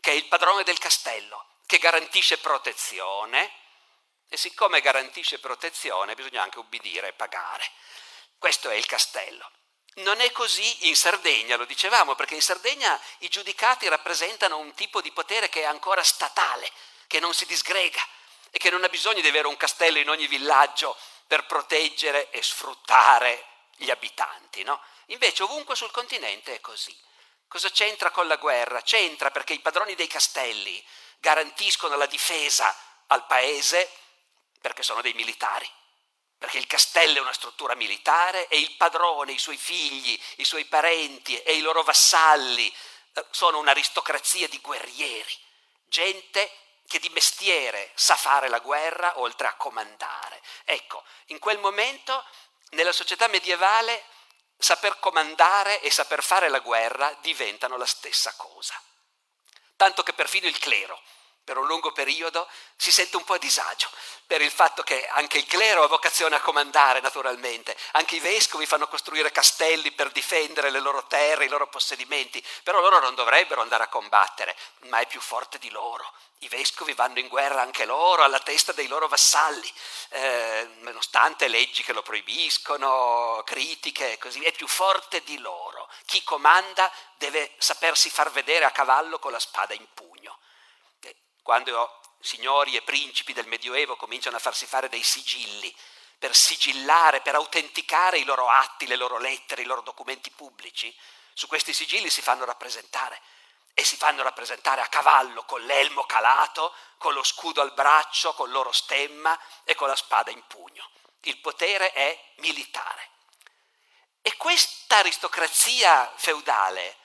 che 0.00 0.11
è 0.12 0.14
il 0.14 0.26
padrone 0.26 0.62
del 0.62 0.79
castello, 0.79 1.47
che 1.67 1.79
garantisce 1.79 2.38
protezione 2.38 3.52
e 4.29 4.37
siccome 4.37 4.81
garantisce 4.81 5.38
protezione 5.38 6.14
bisogna 6.14 6.43
anche 6.43 6.59
ubbidire 6.59 7.09
e 7.09 7.12
pagare. 7.12 7.69
Questo 8.38 8.71
è 8.71 8.75
il 8.75 8.87
castello. 8.87 9.50
Non 9.94 10.20
è 10.20 10.30
così 10.30 10.88
in 10.88 10.97
Sardegna, 10.97 11.56
lo 11.56 11.64
dicevamo, 11.64 12.14
perché 12.14 12.35
in 12.35 12.42
Sardegna 12.42 12.99
i 13.18 13.28
giudicati 13.28 13.88
rappresentano 13.88 14.59
un 14.59 14.73
tipo 14.75 15.00
di 15.00 15.11
potere 15.11 15.49
che 15.49 15.62
è 15.62 15.64
ancora 15.64 16.02
statale, 16.02 16.70
che 17.06 17.18
non 17.18 17.35
si 17.35 17.44
disgrega 17.44 18.00
e 18.50 18.59
che 18.59 18.70
non 18.70 18.85
ha 18.85 18.88
bisogno 18.88 19.20
di 19.20 19.28
avere 19.28 19.49
un 19.49 19.56
castello 19.56 19.99
in 19.99 20.09
ogni 20.09 20.28
villaggio 20.28 20.97
per 21.26 21.44
proteggere 21.47 22.30
e 22.30 22.42
sfruttare 22.42 23.44
gli 23.76 23.90
abitanti. 23.90 24.62
No? 24.62 24.80
Invece 25.06 25.42
ovunque 25.42 25.75
sul 25.75 25.90
continente 25.90 26.54
è 26.54 26.61
così. 26.61 26.97
Cosa 27.49 27.70
c'entra 27.70 28.11
con 28.11 28.28
la 28.28 28.37
guerra? 28.37 28.82
C'entra 28.82 29.32
perché 29.32 29.54
i 29.54 29.61
padroni 29.61 29.97
dei 29.97 30.06
castelli 30.06 30.85
garantiscono 31.18 31.97
la 31.97 32.06
difesa 32.06 32.75
al 33.09 33.26
paese 33.26 33.90
perché 34.61 34.85
sono 34.85 35.02
dei 35.02 35.14
militari 35.14 35.68
perché 36.40 36.56
il 36.56 36.66
castello 36.66 37.18
è 37.18 37.20
una 37.20 37.35
struttura 37.35 37.75
militare 37.75 38.49
e 38.49 38.59
il 38.59 38.75
padrone, 38.76 39.32
i 39.32 39.38
suoi 39.38 39.59
figli, 39.59 40.18
i 40.37 40.44
suoi 40.47 40.64
parenti 40.64 41.38
e 41.42 41.52
i 41.52 41.61
loro 41.61 41.82
vassalli 41.82 42.75
eh, 43.12 43.26
sono 43.28 43.59
un'aristocrazia 43.59 44.49
di 44.49 44.59
guerrieri, 44.62 45.38
gente 45.85 46.50
che 46.87 46.99
di 46.99 47.11
mestiere 47.11 47.90
sa 47.94 48.16
fare 48.16 48.49
la 48.49 48.59
guerra 48.59 49.20
oltre 49.20 49.49
a 49.49 49.54
comandare. 49.56 50.40
Ecco, 50.64 51.04
in 51.26 51.38
quel 51.38 51.59
momento 51.59 52.25
nella 52.70 52.92
società 52.92 53.28
medievale 53.28 54.02
saper 54.56 54.99
comandare 54.99 55.82
e 55.82 55.90
saper 55.90 56.23
fare 56.23 56.49
la 56.49 56.61
guerra 56.61 57.14
diventano 57.20 57.76
la 57.76 57.85
stessa 57.85 58.32
cosa. 58.37 58.80
Tanto 59.76 60.02
che 60.02 60.14
perfino 60.14 60.47
il 60.47 60.59
clero, 60.59 61.02
per 61.44 61.59
un 61.59 61.66
lungo 61.66 61.92
periodo 61.92 62.49
si 62.76 62.92
sente 62.92 63.16
un 63.16 63.25
po' 63.25 63.35
a 63.35 63.38
disagio 63.38 63.88
per 64.30 64.42
il 64.42 64.52
fatto 64.52 64.85
che 64.85 65.09
anche 65.09 65.38
il 65.38 65.47
clero 65.47 65.82
ha 65.82 65.88
vocazione 65.88 66.37
a 66.37 66.40
comandare 66.40 67.00
naturalmente, 67.00 67.76
anche 67.94 68.14
i 68.14 68.20
vescovi 68.20 68.64
fanno 68.64 68.87
costruire 68.87 69.32
castelli 69.32 69.90
per 69.90 70.12
difendere 70.12 70.70
le 70.70 70.78
loro 70.78 71.04
terre, 71.09 71.47
i 71.47 71.49
loro 71.49 71.66
possedimenti, 71.66 72.40
però 72.62 72.80
loro 72.80 73.00
non 73.00 73.16
dovrebbero 73.16 73.61
andare 73.61 73.82
a 73.82 73.88
combattere, 73.88 74.56
ma 74.82 75.00
è 75.00 75.06
più 75.09 75.20
forte 75.20 75.59
di 75.59 75.68
loro. 75.70 76.09
I 76.42 76.49
vescovi 76.49 76.92
vanno 76.92 77.18
in 77.18 77.26
guerra 77.26 77.61
anche 77.61 77.85
loro, 77.85 78.23
alla 78.23 78.38
testa 78.38 78.70
dei 78.70 78.87
loro 78.87 79.09
vassalli, 79.09 79.75
eh, 80.11 80.68
nonostante 80.82 81.49
leggi 81.49 81.82
che 81.82 81.92
lo 81.92 82.02
proibiscono, 82.02 83.42
critiche, 83.44 84.16
così, 84.18 84.44
è 84.44 84.52
più 84.52 84.68
forte 84.68 85.25
di 85.25 85.38
loro. 85.38 85.88
Chi 86.06 86.23
comanda 86.23 86.88
deve 87.16 87.52
sapersi 87.59 88.11
far 88.11 88.30
vedere 88.30 88.64
a 88.64 88.70
cavallo 88.70 89.18
con 89.18 89.32
la 89.32 89.40
spada 89.40 89.75
in 89.75 89.88
pugno 89.92 90.38
quando 91.50 91.99
signori 92.21 92.76
e 92.76 92.83
principi 92.83 93.33
del 93.33 93.49
Medioevo 93.49 93.97
cominciano 93.97 94.37
a 94.37 94.38
farsi 94.38 94.66
fare 94.66 94.88
dei 94.88 95.02
sigilli 95.02 95.75
per 96.16 96.33
sigillare, 96.33 97.23
per 97.23 97.35
autenticare 97.35 98.19
i 98.19 98.25
loro 98.25 98.49
atti, 98.49 98.87
le 98.87 98.95
loro 98.95 99.19
lettere, 99.19 99.62
i 99.62 99.64
loro 99.64 99.80
documenti 99.80 100.30
pubblici, 100.30 100.97
su 101.33 101.49
questi 101.49 101.73
sigilli 101.73 102.09
si 102.09 102.23
fanno 102.23 102.45
rappresentare 102.45 103.21
e 103.75 103.83
si 103.83 103.97
fanno 103.97 104.23
rappresentare 104.23 104.80
a 104.80 104.87
cavallo 104.87 105.42
con 105.42 105.61
l'elmo 105.62 106.04
calato, 106.04 106.73
con 106.99 107.14
lo 107.14 107.25
scudo 107.25 107.62
al 107.62 107.73
braccio, 107.73 108.33
con 108.35 108.47
il 108.47 108.52
loro 108.52 108.71
stemma 108.71 109.37
e 109.64 109.75
con 109.75 109.88
la 109.88 109.97
spada 109.97 110.30
in 110.30 110.47
pugno. 110.47 110.88
Il 111.23 111.38
potere 111.38 111.90
è 111.90 112.33
militare. 112.37 113.11
E 114.23 114.37
questa 114.37 114.99
aristocrazia 114.99 116.12
feudale 116.14 116.97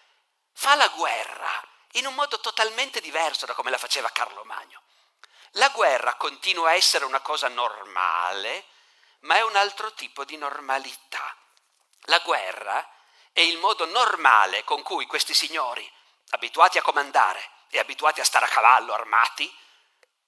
fa 0.53 0.75
la 0.75 0.89
guerra 0.89 1.73
in 1.95 2.05
un 2.05 2.13
modo 2.13 2.39
totalmente 2.39 2.99
diverso 3.01 3.45
da 3.45 3.53
come 3.53 3.69
la 3.69 3.77
faceva 3.77 4.09
Carlo 4.09 4.43
Magno. 4.43 4.81
La 5.51 5.69
guerra 5.69 6.15
continua 6.15 6.69
a 6.69 6.75
essere 6.75 7.05
una 7.05 7.21
cosa 7.21 7.47
normale, 7.47 8.65
ma 9.21 9.35
è 9.35 9.43
un 9.43 9.55
altro 9.55 9.93
tipo 9.93 10.25
di 10.25 10.35
normalità. 10.37 11.35
La 12.07 12.19
guerra 12.19 12.87
è 13.31 13.39
il 13.39 13.57
modo 13.57 13.85
normale 13.85 14.63
con 14.63 14.81
cui 14.81 15.05
questi 15.05 15.33
signori, 15.33 15.89
abituati 16.31 16.77
a 16.77 16.81
comandare 16.81 17.49
e 17.69 17.79
abituati 17.79 18.19
a 18.19 18.25
stare 18.25 18.45
a 18.45 18.49
cavallo 18.49 18.93
armati, 18.93 19.53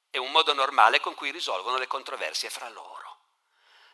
è 0.09 0.17
un 0.17 0.31
modo 0.31 0.53
normale 0.53 0.99
con 1.01 1.13
cui 1.15 1.31
risolvono 1.31 1.77
le 1.77 1.87
controversie 1.87 2.49
fra 2.49 2.69
loro. 2.69 3.05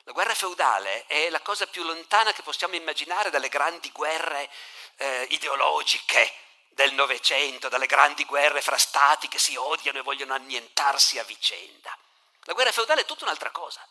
La 0.03 0.11
guerra 0.11 0.35
feudale 0.35 1.05
è 1.07 1.29
la 1.29 1.39
cosa 1.39 1.65
più 1.65 1.83
lontana 1.83 2.33
che 2.33 2.43
possiamo 2.43 2.75
immaginare 2.75 3.29
dalle 3.29 3.49
grandi 3.49 3.89
guerre 3.91 4.49
eh, 4.97 5.27
ideologiche 5.29 6.42
del 6.73 6.93
Novecento, 6.93 7.69
dalle 7.69 7.85
grandi 7.85 8.25
guerre 8.25 8.61
fra 8.61 8.77
stati 8.77 9.27
che 9.27 9.39
si 9.39 9.55
odiano 9.55 9.99
e 9.99 10.03
vogliono 10.03 10.33
annientarsi 10.33 11.19
a 11.19 11.23
vicenda. 11.23 11.95
La 12.43 12.53
guerra 12.53 12.71
feudale 12.71 13.01
è 13.01 13.05
tutta 13.05 13.23
un'altra 13.25 13.51
cosa. 13.51 13.85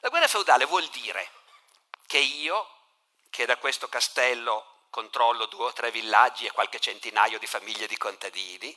La 0.00 0.08
guerra 0.08 0.28
feudale 0.28 0.64
vuol 0.64 0.86
dire 0.88 1.30
che 2.06 2.18
io, 2.18 2.68
che 3.30 3.46
da 3.46 3.56
questo 3.56 3.88
castello 3.88 4.86
controllo 4.90 5.46
due 5.46 5.66
o 5.66 5.72
tre 5.72 5.90
villaggi 5.90 6.46
e 6.46 6.52
qualche 6.52 6.80
centinaio 6.80 7.38
di 7.38 7.46
famiglie 7.46 7.86
di 7.86 7.96
contadini, 7.96 8.76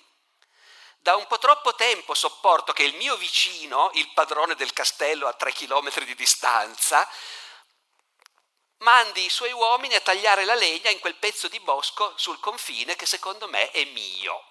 da 1.00 1.16
un 1.16 1.28
po' 1.28 1.38
troppo 1.38 1.76
tempo 1.76 2.14
sopporto 2.14 2.74
che 2.74 2.84
il 2.84 2.96
mio 2.96 3.16
vicino, 3.16 3.92
il 3.94 4.12
padrone 4.14 4.56
del 4.56 4.74
castello 4.74 5.28
a 5.28 5.34
tre 5.34 5.54
chilometri 5.54 6.06
di 6.06 6.16
distanza, 6.16 7.08
mandi 8.80 9.26
i 9.26 9.30
suoi 9.30 9.52
uomini 9.52 9.96
a 9.96 10.02
tagliare 10.02 10.46
la 10.46 10.54
legna 10.54 10.90
in 10.90 11.00
quel 11.00 11.16
pezzo 11.16 11.48
di 11.48 11.60
bosco 11.60 12.14
sul 12.18 12.40
confine 12.40 12.96
che 12.96 13.06
secondo 13.06 13.48
me 13.48 13.72
è 13.72 13.84
mio. 13.86 14.44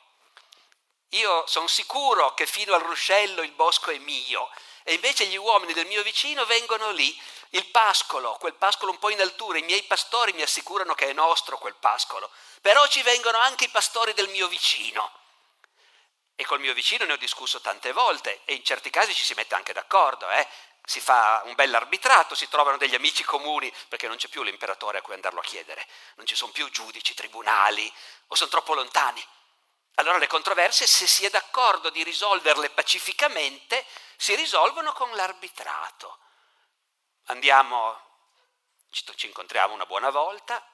Io 1.11 1.47
sono 1.47 1.69
sicuro 1.69 2.35
che 2.35 2.47
fino 2.47 2.75
al 2.75 2.83
ruscello 2.83 3.43
il 3.43 3.53
bosco 3.53 3.91
è 3.91 3.99
mio 3.99 4.51
e 4.83 4.95
invece 4.95 5.27
gli 5.27 5.37
uomini 5.37 5.73
del 5.73 5.87
mio 5.87 6.03
vicino 6.03 6.45
vengono 6.45 6.91
lì. 6.91 7.19
Il 7.51 7.67
pascolo, 7.67 8.37
quel 8.39 8.55
pascolo 8.55 8.91
un 8.91 8.99
po' 8.99 9.11
in 9.11 9.21
altura, 9.21 9.59
i 9.59 9.63
miei 9.63 9.85
pastori 9.85 10.33
mi 10.33 10.43
assicurano 10.43 10.95
che 10.95 11.09
è 11.09 11.13
nostro 11.13 11.59
quel 11.59 11.75
pascolo, 11.75 12.31
però 12.61 12.87
ci 12.89 13.03
vengono 13.03 13.39
anche 13.39 13.65
i 13.65 13.69
pastori 13.69 14.13
del 14.15 14.29
mio 14.29 14.49
vicino. 14.49 15.11
E 16.35 16.45
col 16.45 16.61
mio 16.61 16.75
vicino 16.75 17.05
ne 17.05 17.15
ho 17.15 17.17
discusso 17.17 17.61
tante 17.61 17.93
volte 17.93 18.43
e 18.45 18.55
in 18.55 18.65
certi 18.65 18.91
casi 18.91 19.15
ci 19.15 19.25
si 19.25 19.33
mette 19.35 19.55
anche 19.55 19.73
d'accordo, 19.73 20.29
eh? 20.29 20.47
Si 20.87 21.01
fa 21.01 21.43
un 21.47 21.55
bel 21.57 21.75
arbitrato, 21.75 22.37
si 22.37 22.49
trovano 22.49 22.77
degli 22.77 22.95
amici 22.95 23.25
comuni, 23.25 23.73
perché 23.89 24.07
non 24.07 24.17
c'è 24.17 24.29
più 24.29 24.45
l'imperatore 24.45 24.99
a 24.99 25.03
cui 25.03 25.15
andarlo 25.15 25.41
a 25.41 25.43
chiedere, 25.43 25.85
non 26.15 26.27
ci 26.27 26.37
sono 26.37 26.53
più 26.53 26.71
giudici, 26.71 27.13
tribunali, 27.13 27.93
o 28.29 28.35
sono 28.37 28.51
troppo 28.51 28.73
lontani. 28.73 29.23
Allora 29.97 30.19
le 30.19 30.29
controversie, 30.29 30.87
se 30.87 31.09
si 31.09 31.25
è 31.25 31.31
d'accordo 31.31 31.91
di 31.91 32.05
risolverle 32.05 32.71
pacificamente, 32.71 33.85
si 34.17 34.37
risolvono 34.37 34.93
con 34.93 35.11
l'arbitrato. 35.17 36.19
Andiamo, 37.25 38.01
ci 38.91 39.27
incontriamo 39.27 39.75
una 39.75 39.87
buona 39.87 40.11
volta, 40.11 40.65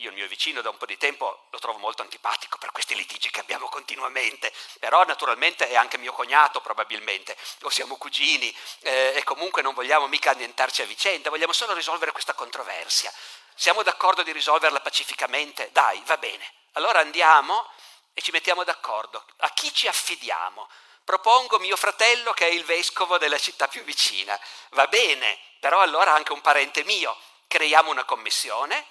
io 0.00 0.10
il 0.10 0.14
mio 0.14 0.28
vicino 0.28 0.60
da 0.60 0.70
un 0.70 0.76
po' 0.76 0.86
di 0.86 0.96
tempo 0.96 1.46
lo 1.50 1.58
trovo 1.58 1.78
molto 1.78 2.02
antipatico 2.02 2.56
per 2.58 2.70
questi 2.70 2.94
litigi 2.94 3.30
che 3.30 3.40
abbiamo 3.40 3.68
continuamente, 3.68 4.52
però 4.78 5.04
naturalmente 5.04 5.68
è 5.68 5.74
anche 5.74 5.98
mio 5.98 6.12
cognato 6.12 6.60
probabilmente, 6.60 7.36
o 7.62 7.68
siamo 7.68 7.96
cugini 7.96 8.54
eh, 8.82 9.14
e 9.16 9.24
comunque 9.24 9.60
non 9.60 9.74
vogliamo 9.74 10.06
mica 10.06 10.30
annientarci 10.30 10.82
a 10.82 10.86
vicenda, 10.86 11.30
vogliamo 11.30 11.52
solo 11.52 11.74
risolvere 11.74 12.12
questa 12.12 12.34
controversia. 12.34 13.12
Siamo 13.54 13.82
d'accordo 13.82 14.22
di 14.22 14.30
risolverla 14.30 14.80
pacificamente? 14.80 15.70
Dai, 15.72 16.00
va 16.06 16.16
bene. 16.16 16.48
Allora 16.74 17.00
andiamo 17.00 17.68
e 18.14 18.20
ci 18.20 18.30
mettiamo 18.30 18.62
d'accordo. 18.62 19.24
A 19.38 19.50
chi 19.50 19.74
ci 19.74 19.88
affidiamo? 19.88 20.68
Propongo 21.02 21.58
mio 21.58 21.74
fratello 21.74 22.32
che 22.32 22.46
è 22.46 22.50
il 22.50 22.64
vescovo 22.64 23.18
della 23.18 23.38
città 23.38 23.66
più 23.66 23.82
vicina. 23.82 24.38
Va 24.70 24.86
bene, 24.86 25.40
però 25.58 25.80
allora 25.80 26.14
anche 26.14 26.32
un 26.32 26.40
parente 26.40 26.84
mio. 26.84 27.18
Creiamo 27.48 27.90
una 27.90 28.04
commissione 28.04 28.86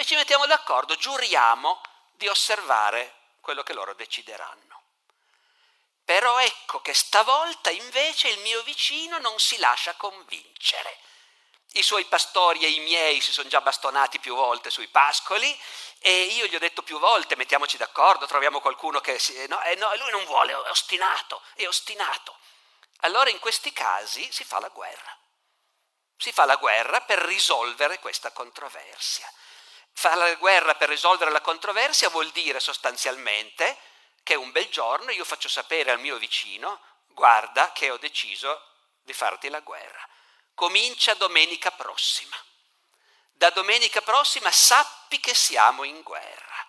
e 0.00 0.04
ci 0.06 0.14
mettiamo 0.14 0.46
d'accordo, 0.46 0.96
giuriamo 0.96 1.78
di 2.12 2.26
osservare 2.26 3.34
quello 3.42 3.62
che 3.62 3.74
loro 3.74 3.92
decideranno. 3.92 4.82
Però 6.02 6.40
ecco 6.40 6.80
che 6.80 6.94
stavolta 6.94 7.68
invece 7.68 8.28
il 8.28 8.38
mio 8.40 8.62
vicino 8.62 9.18
non 9.18 9.38
si 9.38 9.58
lascia 9.58 9.94
convincere. 9.96 10.98
I 11.72 11.82
suoi 11.82 12.06
pastori 12.06 12.64
e 12.64 12.70
i 12.70 12.80
miei 12.80 13.20
si 13.20 13.30
sono 13.30 13.50
già 13.50 13.60
bastonati 13.60 14.18
più 14.18 14.34
volte 14.34 14.70
sui 14.70 14.88
pascoli 14.88 15.56
e 15.98 16.22
io 16.22 16.46
gli 16.46 16.54
ho 16.54 16.58
detto 16.58 16.82
più 16.82 16.98
volte 16.98 17.36
mettiamoci 17.36 17.76
d'accordo, 17.76 18.24
troviamo 18.24 18.60
qualcuno 18.60 19.00
che... 19.00 19.18
Si... 19.18 19.46
No, 19.48 19.62
eh, 19.64 19.74
no, 19.74 19.94
lui 19.96 20.10
non 20.10 20.24
vuole, 20.24 20.52
è 20.52 20.70
ostinato, 20.70 21.42
è 21.54 21.66
ostinato. 21.66 22.38
Allora 23.00 23.28
in 23.28 23.38
questi 23.38 23.70
casi 23.74 24.26
si 24.32 24.44
fa 24.44 24.60
la 24.60 24.68
guerra. 24.68 25.14
Si 26.16 26.32
fa 26.32 26.46
la 26.46 26.56
guerra 26.56 27.02
per 27.02 27.18
risolvere 27.18 27.98
questa 27.98 28.32
controversia. 28.32 29.30
Fare 29.92 30.16
la 30.16 30.34
guerra 30.34 30.74
per 30.74 30.88
risolvere 30.88 31.30
la 31.30 31.40
controversia 31.40 32.08
vuol 32.08 32.30
dire 32.30 32.60
sostanzialmente 32.60 33.78
che 34.22 34.34
un 34.34 34.50
bel 34.50 34.68
giorno 34.68 35.10
io 35.10 35.24
faccio 35.24 35.48
sapere 35.48 35.90
al 35.90 36.00
mio 36.00 36.16
vicino, 36.16 36.80
guarda 37.08 37.72
che 37.72 37.90
ho 37.90 37.98
deciso 37.98 38.62
di 39.02 39.12
farti 39.12 39.48
la 39.48 39.60
guerra 39.60 40.08
comincia 40.60 41.14
domenica 41.14 41.70
prossima. 41.70 42.36
Da 43.32 43.48
domenica 43.48 44.02
prossima 44.02 44.50
sappi 44.50 45.18
che 45.18 45.32
siamo 45.32 45.84
in 45.84 46.02
guerra. 46.02 46.68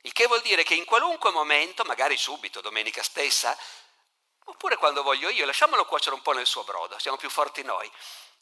Il 0.00 0.14
che 0.14 0.26
vuol 0.26 0.40
dire 0.40 0.62
che 0.62 0.72
in 0.72 0.86
qualunque 0.86 1.30
momento, 1.30 1.84
magari 1.84 2.16
subito, 2.16 2.62
domenica 2.62 3.02
stessa, 3.02 3.54
oppure 4.44 4.76
quando 4.76 5.02
voglio 5.02 5.28
io, 5.28 5.44
lasciamolo 5.44 5.84
cuocere 5.84 6.14
un 6.14 6.22
po' 6.22 6.32
nel 6.32 6.46
suo 6.46 6.64
brodo, 6.64 6.98
siamo 6.98 7.18
più 7.18 7.28
forti 7.28 7.62
noi, 7.62 7.92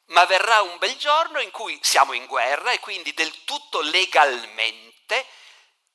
ma 0.07 0.25
verrà 0.25 0.61
un 0.63 0.79
bel 0.79 0.97
giorno 0.97 1.41
in 1.41 1.51
cui 1.51 1.79
siamo 1.83 2.13
in 2.13 2.27
guerra 2.27 2.73
e 2.73 2.81
quindi 2.81 3.13
del 3.15 3.45
tutto 3.45 3.81
legalmente 3.81 5.27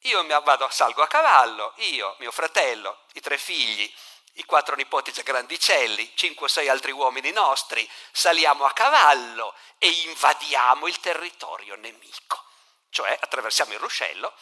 io 0.05 0.25
vado, 0.41 0.67
salgo 0.71 1.03
a 1.03 1.07
cavallo, 1.07 1.73
io, 1.77 2.15
mio 2.19 2.31
fratello, 2.31 3.05
i 3.13 3.21
tre 3.21 3.37
figli, 3.37 3.91
i 4.35 4.45
quattro 4.45 4.75
nipoti 4.75 5.11
già 5.11 5.21
grandicelli, 5.21 6.11
cinque 6.15 6.45
o 6.45 6.49
sei 6.49 6.69
altri 6.69 6.91
uomini 6.91 7.31
nostri, 7.31 7.87
saliamo 8.11 8.65
a 8.65 8.71
cavallo 8.71 9.53
e 9.77 9.89
invadiamo 9.89 10.87
il 10.87 10.99
territorio 10.99 11.75
nemico, 11.75 12.43
cioè 12.89 13.15
attraversiamo 13.19 13.73
il 13.73 13.79
ruscello 13.79 14.33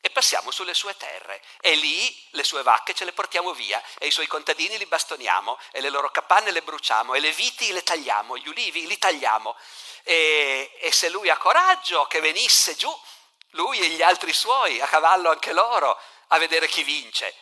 e 0.00 0.10
passiamo 0.10 0.50
sulle 0.50 0.74
sue 0.74 0.96
terre. 0.96 1.42
E 1.60 1.74
lì 1.74 2.26
le 2.30 2.44
sue 2.44 2.62
vacche 2.62 2.94
ce 2.94 3.04
le 3.04 3.12
portiamo 3.12 3.52
via 3.52 3.82
e 3.98 4.06
i 4.06 4.10
suoi 4.10 4.26
contadini 4.26 4.78
li 4.78 4.86
bastoniamo 4.86 5.58
e 5.72 5.80
le 5.80 5.90
loro 5.90 6.10
capanne 6.10 6.50
le 6.50 6.62
bruciamo 6.62 7.14
e 7.14 7.20
le 7.20 7.32
viti 7.32 7.72
le 7.72 7.82
tagliamo, 7.82 8.36
gli 8.36 8.48
ulivi 8.48 8.86
li 8.86 8.98
tagliamo. 8.98 9.56
E, 10.04 10.78
e 10.80 10.92
se 10.92 11.08
lui 11.08 11.28
ha 11.28 11.36
coraggio 11.36 12.06
che 12.06 12.20
venisse 12.20 12.76
giù, 12.76 12.96
lui 13.52 13.78
e 13.80 13.88
gli 13.88 14.02
altri 14.02 14.32
suoi, 14.32 14.80
a 14.80 14.86
cavallo 14.86 15.30
anche 15.30 15.52
loro, 15.52 15.98
a 16.28 16.38
vedere 16.38 16.68
chi 16.68 16.82
vince. 16.82 17.34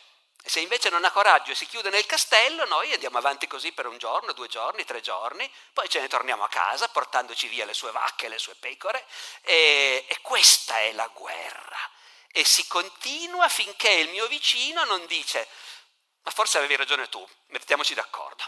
Se 0.43 0.61
invece 0.61 0.89
non 0.89 1.03
ha 1.03 1.11
coraggio 1.11 1.51
e 1.51 1.55
si 1.55 1.65
chiude 1.67 1.89
nel 1.89 2.05
castello, 2.05 2.63
noi 2.65 2.93
andiamo 2.93 3.17
avanti 3.17 3.47
così 3.47 3.73
per 3.73 3.85
un 3.85 3.97
giorno, 3.97 4.31
due 4.31 4.47
giorni, 4.47 4.85
tre 4.85 5.01
giorni, 5.01 5.51
poi 5.73 5.89
ce 5.89 5.99
ne 5.99 6.07
torniamo 6.07 6.45
a 6.45 6.47
casa 6.47 6.87
portandoci 6.87 7.49
via 7.49 7.65
le 7.65 7.73
sue 7.73 7.91
vacche 7.91 8.27
e 8.27 8.29
le 8.29 8.39
sue 8.39 8.55
pecore. 8.55 9.05
E, 9.41 10.05
e 10.07 10.21
questa 10.21 10.79
è 10.79 10.93
la 10.93 11.07
guerra. 11.07 11.77
E 12.31 12.43
si 12.43 12.67
continua 12.67 13.49
finché 13.49 13.89
il 13.89 14.09
mio 14.09 14.27
vicino 14.27 14.83
non 14.83 15.05
dice, 15.05 15.47
ma 16.21 16.31
forse 16.31 16.57
avevi 16.57 16.75
ragione 16.75 17.09
tu, 17.09 17.27
mettiamoci 17.47 17.93
d'accordo, 17.93 18.43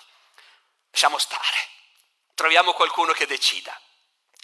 lasciamo 0.91 1.17
stare, 1.17 1.69
troviamo 2.35 2.73
qualcuno 2.73 3.13
che 3.13 3.25
decida. 3.25 3.79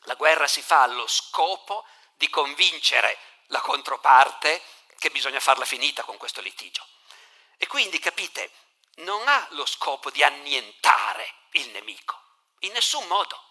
La 0.05 0.15
guerra 0.15 0.47
si 0.47 0.61
fa 0.61 0.83
allo 0.83 1.07
scopo 1.07 1.85
di 2.15 2.29
convincere 2.29 3.17
la 3.47 3.61
controparte 3.61 4.61
che 4.97 5.09
bisogna 5.11 5.39
farla 5.39 5.65
finita 5.65 6.03
con 6.03 6.17
questo 6.17 6.41
litigio. 6.41 6.85
E 7.57 7.67
quindi, 7.67 7.99
capite, 7.99 8.51
non 8.97 9.27
ha 9.27 9.47
lo 9.51 9.65
scopo 9.65 10.09
di 10.09 10.23
annientare 10.23 11.33
il 11.51 11.69
nemico, 11.69 12.19
in 12.59 12.71
nessun 12.71 13.05
modo. 13.07 13.41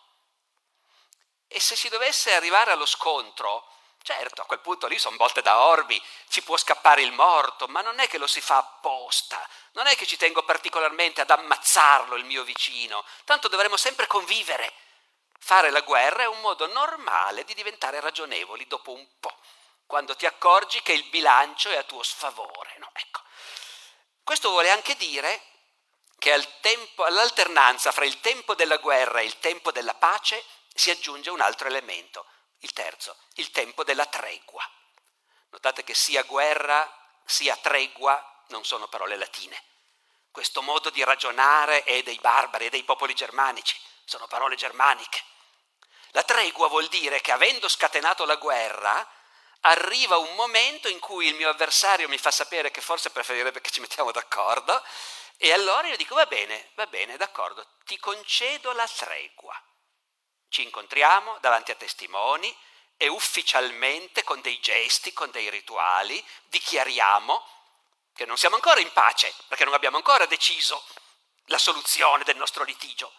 E 1.48 1.60
se 1.60 1.76
si 1.76 1.88
dovesse 1.88 2.34
arrivare 2.34 2.72
allo 2.72 2.86
scontro, 2.86 3.68
certo, 4.04 4.42
a 4.42 4.44
quel 4.44 4.60
punto 4.60 4.86
lì 4.86 4.98
sono 4.98 5.16
volte 5.16 5.42
da 5.42 5.64
orbi, 5.64 6.00
ci 6.28 6.42
può 6.42 6.56
scappare 6.56 7.02
il 7.02 7.12
morto, 7.12 7.66
ma 7.68 7.80
non 7.80 7.98
è 7.98 8.06
che 8.06 8.18
lo 8.18 8.26
si 8.26 8.40
fa 8.40 8.58
apposta, 8.58 9.48
non 9.72 9.86
è 9.86 9.96
che 9.96 10.06
ci 10.06 10.18
tengo 10.18 10.42
particolarmente 10.44 11.22
ad 11.22 11.30
ammazzarlo 11.30 12.14
il 12.14 12.24
mio 12.24 12.44
vicino, 12.44 13.04
tanto 13.24 13.48
dovremo 13.48 13.76
sempre 13.76 14.06
convivere. 14.06 14.72
Fare 15.38 15.70
la 15.70 15.80
guerra 15.80 16.22
è 16.22 16.28
un 16.28 16.40
modo 16.40 16.66
normale 16.66 17.44
di 17.44 17.54
diventare 17.54 18.00
ragionevoli 18.00 18.66
dopo 18.66 18.92
un 18.92 19.06
po', 19.18 19.36
quando 19.86 20.14
ti 20.14 20.26
accorgi 20.26 20.82
che 20.82 20.92
il 20.92 21.04
bilancio 21.04 21.70
è 21.70 21.76
a 21.76 21.82
tuo 21.82 22.02
sfavore. 22.02 22.74
No? 22.78 22.90
Ecco. 22.92 23.20
Questo 24.22 24.50
vuole 24.50 24.70
anche 24.70 24.96
dire 24.96 25.42
che 26.18 26.48
tempo, 26.60 27.04
all'alternanza 27.04 27.92
fra 27.92 28.04
il 28.04 28.20
tempo 28.20 28.54
della 28.54 28.78
guerra 28.78 29.20
e 29.20 29.24
il 29.24 29.38
tempo 29.38 29.70
della 29.72 29.94
pace 29.94 30.42
si 30.74 30.90
aggiunge 30.90 31.30
un 31.30 31.40
altro 31.40 31.68
elemento, 31.68 32.26
il 32.58 32.72
terzo, 32.72 33.16
il 33.34 33.50
tempo 33.50 33.84
della 33.84 34.06
tregua. 34.06 34.68
Notate 35.50 35.84
che 35.84 35.94
sia 35.94 36.22
guerra 36.22 36.90
sia 37.24 37.56
tregua 37.56 38.44
non 38.48 38.64
sono 38.64 38.88
parole 38.88 39.16
latine. 39.16 39.62
Questo 40.30 40.62
modo 40.62 40.90
di 40.90 41.04
ragionare 41.04 41.84
è 41.84 42.02
dei 42.02 42.18
barbari, 42.18 42.66
è 42.66 42.70
dei 42.70 42.82
popoli 42.82 43.14
germanici, 43.14 43.76
sono 44.04 44.26
parole 44.26 44.56
germaniche. 44.56 45.22
La 46.10 46.22
tregua 46.22 46.68
vuol 46.68 46.88
dire 46.88 47.20
che 47.20 47.32
avendo 47.32 47.68
scatenato 47.68 48.24
la 48.24 48.36
guerra, 48.36 49.08
arriva 49.60 50.16
un 50.16 50.34
momento 50.34 50.88
in 50.88 50.98
cui 50.98 51.26
il 51.26 51.34
mio 51.34 51.48
avversario 51.48 52.08
mi 52.08 52.18
fa 52.18 52.30
sapere 52.30 52.70
che 52.70 52.80
forse 52.80 53.10
preferirebbe 53.10 53.60
che 53.60 53.70
ci 53.70 53.80
mettiamo 53.80 54.12
d'accordo 54.12 54.82
e 55.36 55.52
allora 55.52 55.88
io 55.88 55.96
dico 55.96 56.14
va 56.14 56.26
bene, 56.26 56.70
va 56.74 56.86
bene, 56.86 57.16
d'accordo, 57.16 57.66
ti 57.84 57.98
concedo 57.98 58.72
la 58.72 58.86
tregua. 58.86 59.60
Ci 60.54 60.62
incontriamo 60.62 61.38
davanti 61.40 61.72
a 61.72 61.74
testimoni 61.74 62.56
e 62.96 63.08
ufficialmente 63.08 64.22
con 64.22 64.40
dei 64.40 64.60
gesti, 64.60 65.12
con 65.12 65.28
dei 65.32 65.50
rituali, 65.50 66.24
dichiariamo 66.44 67.44
che 68.14 68.24
non 68.24 68.38
siamo 68.38 68.54
ancora 68.54 68.78
in 68.78 68.92
pace, 68.92 69.34
perché 69.48 69.64
non 69.64 69.74
abbiamo 69.74 69.96
ancora 69.96 70.26
deciso 70.26 70.80
la 71.46 71.58
soluzione 71.58 72.22
del 72.22 72.36
nostro 72.36 72.62
litigio, 72.62 73.12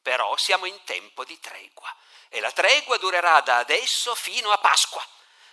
però 0.00 0.36
siamo 0.36 0.64
in 0.66 0.80
tempo 0.84 1.24
di 1.24 1.40
tregua 1.40 1.92
e 2.28 2.38
la 2.38 2.52
tregua 2.52 2.98
durerà 2.98 3.40
da 3.40 3.56
adesso 3.56 4.14
fino 4.14 4.52
a 4.52 4.58
Pasqua 4.58 5.04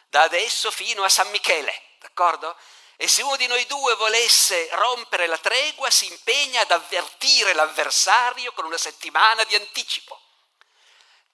da 0.10 0.22
adesso 0.22 0.70
fino 0.70 1.02
a 1.04 1.10
San 1.10 1.32
Michele, 1.32 1.96
d'accordo? 1.98 2.56
E 2.96 3.08
se 3.08 3.24
uno 3.24 3.38
di 3.38 3.48
noi 3.48 3.66
due 3.66 3.96
volesse 3.96 4.70
rompere 4.74 5.26
la 5.26 5.40
tregua, 5.40 5.90
si 5.90 6.06
impegna 6.06 6.62
ad 6.62 6.70
avvertire 6.70 7.54
l'avversario 7.54 8.52
con 8.52 8.66
una 8.66 8.78
settimana 8.78 9.44
di 9.46 9.56
anticipo. 9.56 10.23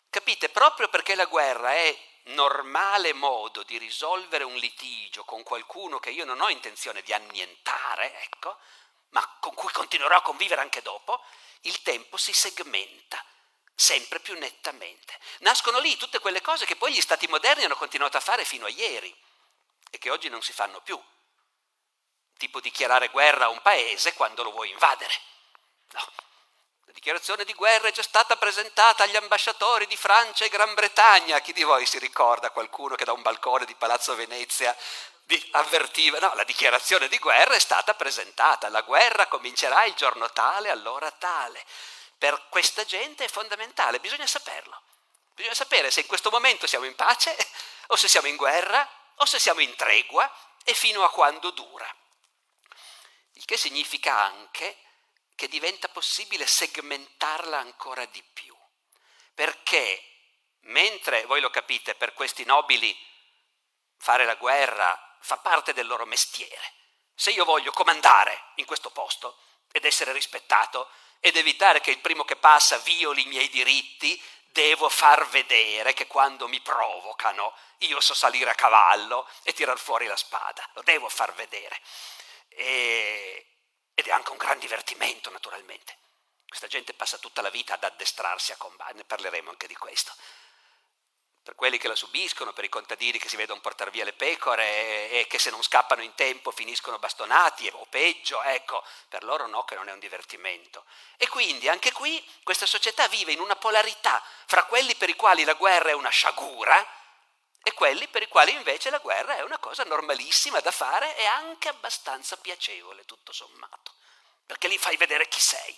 Capite? 0.10 0.50
Proprio 0.50 0.90
perché 0.90 1.16
la 1.16 1.26
guerra 1.26 1.74
è 1.74 1.98
normale 2.24 3.14
modo 3.14 3.64
di 3.64 3.78
risolvere 3.78 4.44
un 4.44 4.56
litigio 4.56 5.24
con 5.24 5.44
qualcuno 5.44 6.00
che 6.00 6.10
io 6.10 6.26
non 6.26 6.42
ho 6.42 6.50
intenzione 6.50 7.02
di 7.02 7.14
annientare, 7.14 8.22
ecco, 8.24 8.58
ma 9.10 9.38
con 9.40 9.54
cui 9.54 9.72
continuerò 9.72 10.18
a 10.18 10.22
convivere 10.22 10.62
anche 10.62 10.82
dopo, 10.82 11.24
il 11.62 11.82
tempo 11.82 12.18
si 12.18 12.34
segmenta 12.34 13.24
sempre 13.74 14.20
più 14.20 14.38
nettamente. 14.38 15.18
Nascono 15.40 15.80
lì 15.80 15.96
tutte 15.96 16.20
quelle 16.20 16.42
cose 16.42 16.66
che 16.66 16.76
poi 16.76 16.94
gli 16.94 17.02
stati 17.02 17.28
moderni 17.28 17.64
hanno 17.64 17.76
continuato 17.76 18.18
a 18.18 18.22
fare 18.22 18.44
fino 18.46 18.66
a 18.66 18.70
ieri 18.70 19.16
e 19.90 19.98
che 19.98 20.10
oggi 20.10 20.30
non 20.30 20.42
si 20.42 20.54
fanno 20.54 20.82
più. 20.82 21.02
Tipo 22.38 22.60
dichiarare 22.60 23.10
guerra 23.10 23.46
a 23.46 23.50
un 23.50 23.62
paese 23.62 24.14
quando 24.14 24.44
lo 24.44 24.52
vuoi 24.52 24.70
invadere. 24.70 25.14
No. 25.92 26.29
La 26.90 26.96
dichiarazione 26.96 27.46
di 27.46 27.54
guerra 27.54 27.90
è 27.90 27.92
già 27.92 28.02
stata 28.02 28.36
presentata 28.36 29.04
agli 29.04 29.16
ambasciatori 29.16 29.86
di 29.86 29.96
Francia 29.96 30.44
e 30.44 30.50
Gran 30.50 30.74
Bretagna. 30.74 31.40
Chi 31.40 31.54
di 31.54 31.62
voi 31.62 31.86
si 31.86 32.00
ricorda 32.00 32.50
qualcuno 32.50 32.96
che 32.96 33.06
da 33.06 33.12
un 33.12 33.22
balcone 33.22 33.66
di 33.66 33.76
Palazzo 33.76 34.16
Venezia 34.16 34.76
avvertiva? 35.52 36.18
No, 36.18 36.34
la 36.34 36.44
dichiarazione 36.44 37.08
di 37.08 37.20
guerra 37.20 37.54
è 37.54 37.60
stata 37.60 37.94
presentata. 37.94 38.70
La 38.70 38.82
guerra 38.82 39.28
comincerà 39.28 39.84
il 39.84 39.94
giorno 39.94 40.32
tale, 40.32 40.72
all'ora 40.72 41.12
tale 41.12 41.64
per 42.18 42.48
questa 42.50 42.84
gente 42.86 43.26
è 43.26 43.28
fondamentale, 43.30 44.00
bisogna 44.00 44.26
saperlo. 44.26 44.82
Bisogna 45.36 45.54
sapere 45.54 45.92
se 45.92 46.00
in 46.00 46.08
questo 46.08 46.32
momento 46.32 46.66
siamo 46.66 46.86
in 46.86 46.96
pace 46.96 47.38
o 47.90 47.96
se 47.98 48.08
siamo 48.08 48.26
in 48.26 48.36
guerra 48.36 48.90
o 49.18 49.26
se 49.26 49.38
siamo 49.38 49.60
in 49.60 49.76
tregua 49.76 50.28
e 50.64 50.74
fino 50.74 51.04
a 51.04 51.12
quando 51.12 51.52
dura. 51.52 51.88
Il 53.34 53.46
che 53.46 53.58
significa 53.58 54.18
anche 54.18 54.76
che 55.40 55.48
diventa 55.48 55.88
possibile 55.88 56.46
segmentarla 56.46 57.58
ancora 57.58 58.04
di 58.04 58.22
più. 58.22 58.54
Perché 59.34 60.04
mentre, 60.64 61.24
voi 61.28 61.40
lo 61.40 61.50
capite, 61.50 61.96
per 61.96 62.14
questi 62.14 62.44
nobili 62.44 62.94
fare 63.98 64.26
la 64.26 64.36
guerra 64.36 65.18
fa 65.22 65.38
parte 65.38 65.72
del 65.72 65.88
loro 65.88 66.06
mestiere, 66.06 66.74
se 67.16 67.32
io 67.32 67.46
voglio 67.46 67.72
comandare 67.72 68.52
in 68.56 68.66
questo 68.66 68.92
posto 68.92 69.40
ed 69.72 69.86
essere 69.86 70.12
rispettato, 70.12 70.90
ed 71.22 71.38
evitare 71.38 71.80
che 71.80 71.92
il 71.92 72.00
primo 72.00 72.26
che 72.26 72.36
passa 72.36 72.78
violi 72.80 73.22
i 73.22 73.30
miei 73.30 73.48
diritti, 73.48 74.22
devo 74.48 74.90
far 74.90 75.26
vedere 75.30 75.94
che 75.94 76.06
quando 76.06 76.50
mi 76.50 76.60
provocano 76.60 77.56
io 77.78 78.02
so 78.02 78.14
salire 78.14 78.50
a 78.50 78.56
cavallo 78.56 79.26
e 79.44 79.54
tirar 79.54 79.80
fuori 79.80 80.06
la 80.06 80.18
spada, 80.18 80.70
lo 80.74 80.82
devo 80.82 81.08
far 81.08 81.34
vedere. 81.34 81.82
E, 82.50 83.49
ed 84.00 84.08
è 84.08 84.12
anche 84.12 84.32
un 84.32 84.38
gran 84.38 84.60
divertimento 84.60 85.30
naturalmente. 85.30 85.98
Questa 86.48 86.68
gente 86.68 86.94
passa 86.94 87.18
tutta 87.18 87.42
la 87.42 87.50
vita 87.50 87.76
ad 87.76 87.84
addestrarsi 87.84 88.52
a 88.52 88.58
combattere, 88.58 88.98
ne 88.98 89.04
parleremo 89.04 89.50
anche 89.50 89.68
di 89.68 89.76
questo 89.76 90.14
per 91.50 91.58
quelli 91.58 91.80
che 91.80 91.88
la 91.88 91.96
subiscono, 91.96 92.54
per 92.54 92.64
i 92.64 92.70
contadini 92.70 93.18
che 93.18 93.28
si 93.28 93.36
vedono 93.36 93.60
portare 93.60 93.90
via 93.90 94.04
le 94.04 94.14
pecore 94.14 95.10
e, 95.10 95.26
che 95.28 95.40
se 95.40 95.50
non 95.50 95.64
scappano 95.64 96.04
in 96.04 96.14
tempo 96.14 96.52
finiscono 96.52 97.00
bastonati 97.00 97.68
o 97.74 97.88
peggio, 97.90 98.40
ecco, 98.44 98.84
per 99.08 99.24
loro 99.24 99.48
no 99.48 99.64
che 99.64 99.74
non 99.74 99.90
è 99.90 99.92
un 99.92 99.98
divertimento. 99.98 100.86
E 101.18 101.28
quindi 101.28 101.68
anche 101.68 101.92
qui 101.92 102.24
questa 102.44 102.68
società 102.68 103.08
vive 103.08 103.32
in 103.32 103.40
una 103.40 103.56
polarità 103.56 104.22
fra 104.46 104.66
quelli 104.66 104.94
per 104.94 105.10
i 105.10 105.16
quali 105.16 105.44
la 105.44 105.54
guerra 105.54 105.90
è 105.90 105.94
una 105.94 106.10
sciagura 106.10 106.86
e 107.70 107.74
quelli 107.74 108.08
per 108.08 108.24
i 108.24 108.28
quali 108.28 108.52
invece 108.52 108.90
la 108.90 108.98
guerra 108.98 109.38
è 109.38 109.44
una 109.44 109.60
cosa 109.60 109.84
normalissima 109.84 110.60
da 110.60 110.72
fare 110.72 111.16
e 111.18 111.26
anche 111.26 111.70
abbastanza 111.70 112.36
piacevole, 112.38 113.06
tutto 113.06 113.32
sommato, 113.32 113.94
perché 114.46 114.68
lì 114.68 114.78
fai 114.78 114.98
vedere 114.98 115.28
chi 115.28 115.40
sei. 115.40 115.78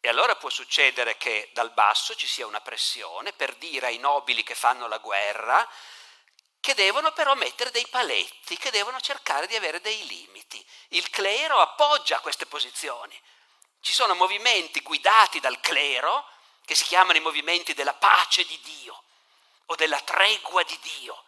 E 0.00 0.08
allora 0.08 0.36
può 0.36 0.50
succedere 0.50 1.16
che 1.16 1.50
dal 1.52 1.72
basso 1.72 2.14
ci 2.14 2.26
sia 2.26 2.46
una 2.46 2.60
pressione 2.60 3.32
per 3.32 3.54
dire 3.56 3.86
ai 3.86 3.98
nobili 3.98 4.42
che 4.44 4.54
fanno 4.54 4.86
la 4.86 4.98
guerra 4.98 5.66
che 6.60 6.74
devono 6.74 7.12
però 7.12 7.34
mettere 7.34 7.70
dei 7.70 7.86
paletti, 7.86 8.58
che 8.58 8.70
devono 8.70 9.00
cercare 9.00 9.46
di 9.46 9.56
avere 9.56 9.80
dei 9.80 10.06
limiti. 10.06 10.64
Il 10.88 11.08
clero 11.08 11.60
appoggia 11.60 12.20
queste 12.20 12.46
posizioni. 12.46 13.18
Ci 13.80 13.92
sono 13.92 14.14
movimenti 14.14 14.80
guidati 14.80 15.40
dal 15.40 15.60
clero 15.60 16.28
che 16.64 16.74
si 16.74 16.84
chiamano 16.84 17.16
i 17.16 17.22
movimenti 17.22 17.72
della 17.72 17.94
pace 17.94 18.44
di 18.44 18.60
Dio 18.60 19.04
o 19.70 19.74
della 19.74 20.00
tregua 20.00 20.62
di 20.62 20.78
Dio, 20.80 21.24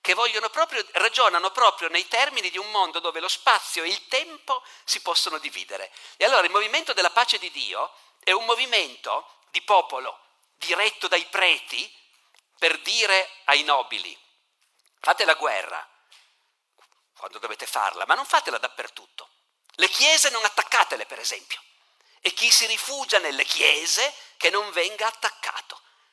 che 0.00 0.14
proprio, 0.50 0.84
ragionano 0.92 1.50
proprio 1.50 1.88
nei 1.88 2.06
termini 2.08 2.50
di 2.50 2.58
un 2.58 2.70
mondo 2.70 2.98
dove 2.98 3.20
lo 3.20 3.28
spazio 3.28 3.82
e 3.84 3.88
il 3.88 4.08
tempo 4.08 4.62
si 4.84 5.00
possono 5.00 5.38
dividere. 5.38 5.92
E 6.16 6.24
allora 6.24 6.44
il 6.44 6.52
movimento 6.52 6.92
della 6.92 7.10
pace 7.10 7.38
di 7.38 7.50
Dio 7.50 7.92
è 8.22 8.32
un 8.32 8.44
movimento 8.44 9.38
di 9.50 9.62
popolo 9.62 10.18
diretto 10.56 11.08
dai 11.08 11.24
preti 11.26 11.92
per 12.58 12.78
dire 12.80 13.28
ai 13.44 13.62
nobili, 13.64 14.16
fate 15.00 15.24
la 15.24 15.34
guerra 15.34 15.86
quando 17.16 17.38
dovete 17.38 17.66
farla, 17.66 18.04
ma 18.06 18.14
non 18.14 18.26
fatela 18.26 18.58
dappertutto. 18.58 19.28
Le 19.76 19.88
chiese 19.88 20.30
non 20.30 20.44
attaccatele, 20.44 21.06
per 21.06 21.20
esempio. 21.20 21.60
E 22.20 22.32
chi 22.32 22.50
si 22.50 22.66
rifugia 22.66 23.18
nelle 23.18 23.44
chiese 23.44 24.12
che 24.36 24.50
non 24.50 24.70
venga 24.70 25.06
attaccato 25.06 25.71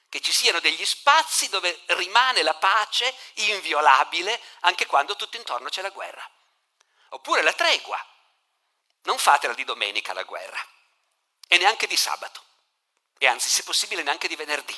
che 0.10 0.20
ci 0.22 0.32
siano 0.32 0.60
degli 0.60 0.86
spazi 0.86 1.50
dove 1.50 1.82
rimane 1.88 2.42
la 2.42 2.56
pace 2.56 3.16
inviolabile 3.36 4.42
anche 4.62 4.88
quando 4.88 5.16
tutto 5.16 5.38
intorno 5.38 5.70
c'è 5.70 5.82
la 5.82 5.92
guerra. 5.92 6.28
Oppure 7.10 7.42
la 7.44 7.54
tregua. 7.54 8.04
Non 9.04 9.18
fatela 9.18 9.54
di 9.54 9.64
domenica 9.64 10.14
la 10.14 10.24
guerra 10.24 10.60
e 11.48 11.58
neanche 11.58 11.88
di 11.88 11.96
sabato 11.96 12.44
e 13.18 13.28
anzi 13.28 13.50
se 13.50 13.64
possibile 13.64 14.02
neanche 14.02 14.28
di 14.28 14.36
venerdì. 14.36 14.78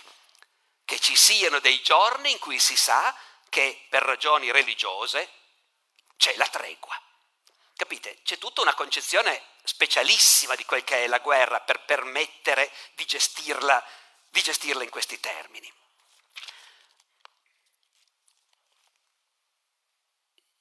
Che 0.84 1.00
ci 1.00 1.16
siano 1.16 1.60
dei 1.60 1.82
giorni 1.82 2.32
in 2.32 2.40
cui 2.40 2.60
si 2.60 2.76
sa 2.76 3.16
che 3.50 3.86
per 3.90 4.04
ragioni 4.04 4.52
religiose 4.52 5.30
c'è 6.18 6.36
la 6.36 6.48
tregua. 6.48 7.00
Capite? 7.76 8.20
C'è 8.24 8.38
tutta 8.38 8.62
una 8.62 8.74
concezione 8.74 9.42
specialissima 9.64 10.56
di 10.56 10.66
quel 10.66 10.84
che 10.84 11.04
è 11.04 11.08
la 11.08 11.20
guerra 11.20 11.62
per 11.62 11.84
permettere 11.86 12.72
di 12.94 13.06
gestirla 13.06 13.84
di 14.32 14.42
gestirla 14.42 14.84
in 14.84 14.90
questi 14.90 15.20
termini. 15.20 15.72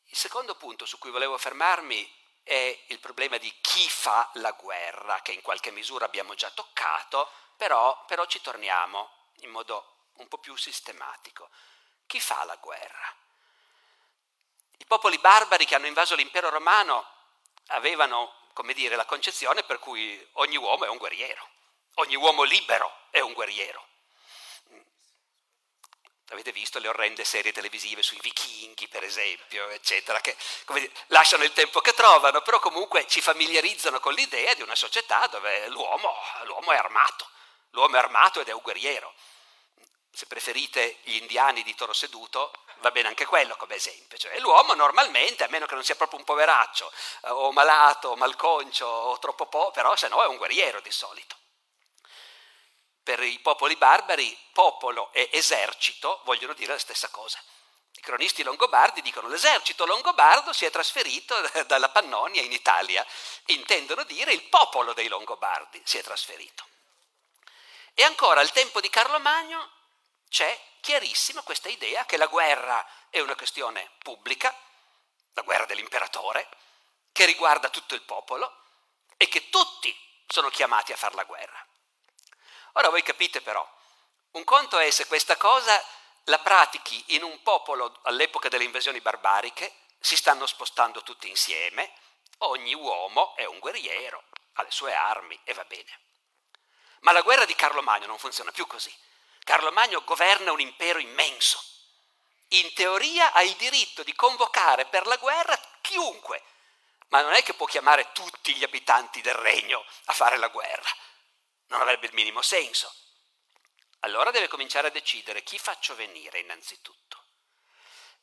Il 0.06 0.16
secondo 0.16 0.56
punto 0.56 0.86
su 0.86 0.98
cui 0.98 1.10
volevo 1.10 1.38
fermarmi 1.38 2.18
è 2.42 2.84
il 2.88 2.98
problema 2.98 3.38
di 3.38 3.52
chi 3.60 3.88
fa 3.88 4.28
la 4.34 4.50
guerra, 4.52 5.22
che 5.22 5.30
in 5.32 5.40
qualche 5.40 5.70
misura 5.70 6.04
abbiamo 6.04 6.34
già 6.34 6.50
toccato, 6.50 7.30
però, 7.56 8.04
però 8.06 8.26
ci 8.26 8.40
torniamo 8.40 9.08
in 9.42 9.50
modo 9.50 10.08
un 10.14 10.26
po' 10.26 10.38
più 10.38 10.56
sistematico. 10.56 11.48
Chi 12.06 12.20
fa 12.20 12.42
la 12.44 12.56
guerra? 12.56 13.14
I 14.78 14.84
popoli 14.84 15.18
barbari 15.18 15.64
che 15.64 15.76
hanno 15.76 15.86
invaso 15.86 16.16
l'impero 16.16 16.50
romano 16.50 17.06
avevano, 17.66 18.48
come 18.52 18.72
dire, 18.72 18.96
la 18.96 19.04
concezione 19.04 19.62
per 19.62 19.78
cui 19.78 20.28
ogni 20.32 20.56
uomo 20.56 20.86
è 20.86 20.88
un 20.88 20.96
guerriero. 20.96 21.48
Ogni 22.00 22.16
uomo 22.16 22.44
libero 22.44 22.90
è 23.10 23.20
un 23.20 23.34
guerriero. 23.34 23.86
Avete 26.30 26.50
visto 26.50 26.78
le 26.78 26.88
orrende 26.88 27.24
serie 27.24 27.52
televisive 27.52 28.02
sui 28.02 28.18
vichinghi, 28.22 28.88
per 28.88 29.04
esempio, 29.04 29.68
eccetera, 29.68 30.18
che 30.22 30.34
dire, 30.68 30.90
lasciano 31.08 31.44
il 31.44 31.52
tempo 31.52 31.80
che 31.80 31.92
trovano, 31.92 32.40
però 32.40 32.58
comunque 32.58 33.06
ci 33.06 33.20
familiarizzano 33.20 34.00
con 34.00 34.14
l'idea 34.14 34.54
di 34.54 34.62
una 34.62 34.76
società 34.76 35.26
dove 35.26 35.68
l'uomo, 35.68 36.14
l'uomo 36.44 36.72
è 36.72 36.76
armato, 36.76 37.28
l'uomo 37.70 37.96
è 37.96 37.98
armato 37.98 38.40
ed 38.40 38.48
è 38.48 38.52
un 38.52 38.62
guerriero. 38.62 39.12
Se 40.10 40.24
preferite 40.24 41.00
gli 41.02 41.16
indiani 41.16 41.62
di 41.62 41.74
Toro 41.74 41.92
Seduto, 41.92 42.64
va 42.78 42.90
bene 42.92 43.08
anche 43.08 43.26
quello 43.26 43.56
come 43.56 43.74
esempio. 43.74 44.16
Cioè, 44.16 44.38
l'uomo 44.38 44.72
normalmente, 44.72 45.44
a 45.44 45.48
meno 45.48 45.66
che 45.66 45.74
non 45.74 45.84
sia 45.84 45.96
proprio 45.96 46.18
un 46.18 46.24
poveraccio, 46.24 46.90
eh, 47.24 47.30
o 47.30 47.52
malato, 47.52 48.08
o 48.08 48.16
malconcio, 48.16 48.86
o 48.86 49.18
troppo 49.18 49.46
po', 49.46 49.70
però 49.72 49.94
se 49.96 50.08
no 50.08 50.22
è 50.22 50.26
un 50.26 50.38
guerriero 50.38 50.80
di 50.80 50.90
solito 50.90 51.36
per 53.10 53.24
i 53.24 53.40
popoli 53.40 53.74
barbari 53.74 54.38
popolo 54.52 55.12
e 55.12 55.30
esercito 55.32 56.20
vogliono 56.22 56.52
dire 56.52 56.74
la 56.74 56.78
stessa 56.78 57.08
cosa. 57.08 57.42
I 57.94 58.00
cronisti 58.00 58.44
longobardi 58.44 59.02
dicono 59.02 59.26
l'esercito 59.26 59.84
longobardo 59.84 60.52
si 60.52 60.64
è 60.64 60.70
trasferito 60.70 61.34
dalla 61.66 61.88
Pannonia 61.88 62.40
in 62.40 62.52
Italia, 62.52 63.04
intendono 63.46 64.04
dire 64.04 64.32
il 64.32 64.44
popolo 64.44 64.92
dei 64.92 65.08
longobardi 65.08 65.82
si 65.84 65.98
è 65.98 66.04
trasferito. 66.04 66.64
E 67.94 68.04
ancora 68.04 68.38
al 68.38 68.52
tempo 68.52 68.80
di 68.80 68.88
Carlo 68.88 69.18
Magno 69.18 69.72
c'è 70.28 70.56
chiarissima 70.80 71.42
questa 71.42 71.68
idea 71.68 72.06
che 72.06 72.16
la 72.16 72.28
guerra 72.28 72.86
è 73.10 73.18
una 73.18 73.34
questione 73.34 73.90
pubblica, 74.04 74.56
la 75.32 75.42
guerra 75.42 75.66
dell'imperatore, 75.66 76.48
che 77.10 77.24
riguarda 77.24 77.70
tutto 77.70 77.96
il 77.96 78.02
popolo 78.02 78.54
e 79.16 79.26
che 79.26 79.48
tutti 79.50 79.92
sono 80.28 80.48
chiamati 80.48 80.92
a 80.92 80.96
fare 80.96 81.16
la 81.16 81.24
guerra. 81.24 81.66
Ora 82.74 82.88
voi 82.88 83.02
capite 83.02 83.40
però, 83.40 83.66
un 84.32 84.44
conto 84.44 84.78
è 84.78 84.90
se 84.90 85.06
questa 85.06 85.36
cosa 85.36 85.84
la 86.24 86.38
pratichi 86.38 87.02
in 87.08 87.24
un 87.24 87.42
popolo 87.42 87.98
all'epoca 88.02 88.48
delle 88.48 88.64
invasioni 88.64 89.00
barbariche, 89.00 89.74
si 89.98 90.16
stanno 90.16 90.46
spostando 90.46 91.02
tutti 91.02 91.28
insieme, 91.28 91.92
ogni 92.38 92.74
uomo 92.74 93.34
è 93.36 93.44
un 93.44 93.58
guerriero, 93.58 94.22
ha 94.54 94.62
le 94.62 94.70
sue 94.70 94.94
armi 94.94 95.38
e 95.44 95.52
va 95.54 95.64
bene. 95.64 96.00
Ma 97.00 97.12
la 97.12 97.22
guerra 97.22 97.44
di 97.44 97.54
Carlo 97.56 97.82
Magno 97.82 98.06
non 98.06 98.18
funziona 98.18 98.52
più 98.52 98.66
così. 98.66 98.94
Carlo 99.42 99.72
Magno 99.72 100.04
governa 100.04 100.52
un 100.52 100.60
impero 100.60 101.00
immenso. 101.00 101.60
In 102.48 102.72
teoria 102.74 103.32
ha 103.32 103.42
il 103.42 103.56
diritto 103.56 104.04
di 104.04 104.14
convocare 104.14 104.86
per 104.86 105.06
la 105.06 105.16
guerra 105.16 105.58
chiunque, 105.80 106.42
ma 107.08 107.20
non 107.22 107.32
è 107.32 107.42
che 107.42 107.54
può 107.54 107.66
chiamare 107.66 108.12
tutti 108.12 108.54
gli 108.54 108.62
abitanti 108.62 109.20
del 109.22 109.34
regno 109.34 109.84
a 110.06 110.12
fare 110.12 110.36
la 110.36 110.48
guerra 110.48 110.90
non 111.70 111.80
avrebbe 111.80 112.06
il 112.06 112.14
minimo 112.14 112.42
senso. 112.42 112.92
Allora 114.00 114.30
deve 114.30 114.48
cominciare 114.48 114.88
a 114.88 114.90
decidere 114.90 115.42
chi 115.42 115.58
faccio 115.58 115.94
venire 115.94 116.40
innanzitutto. 116.40 117.24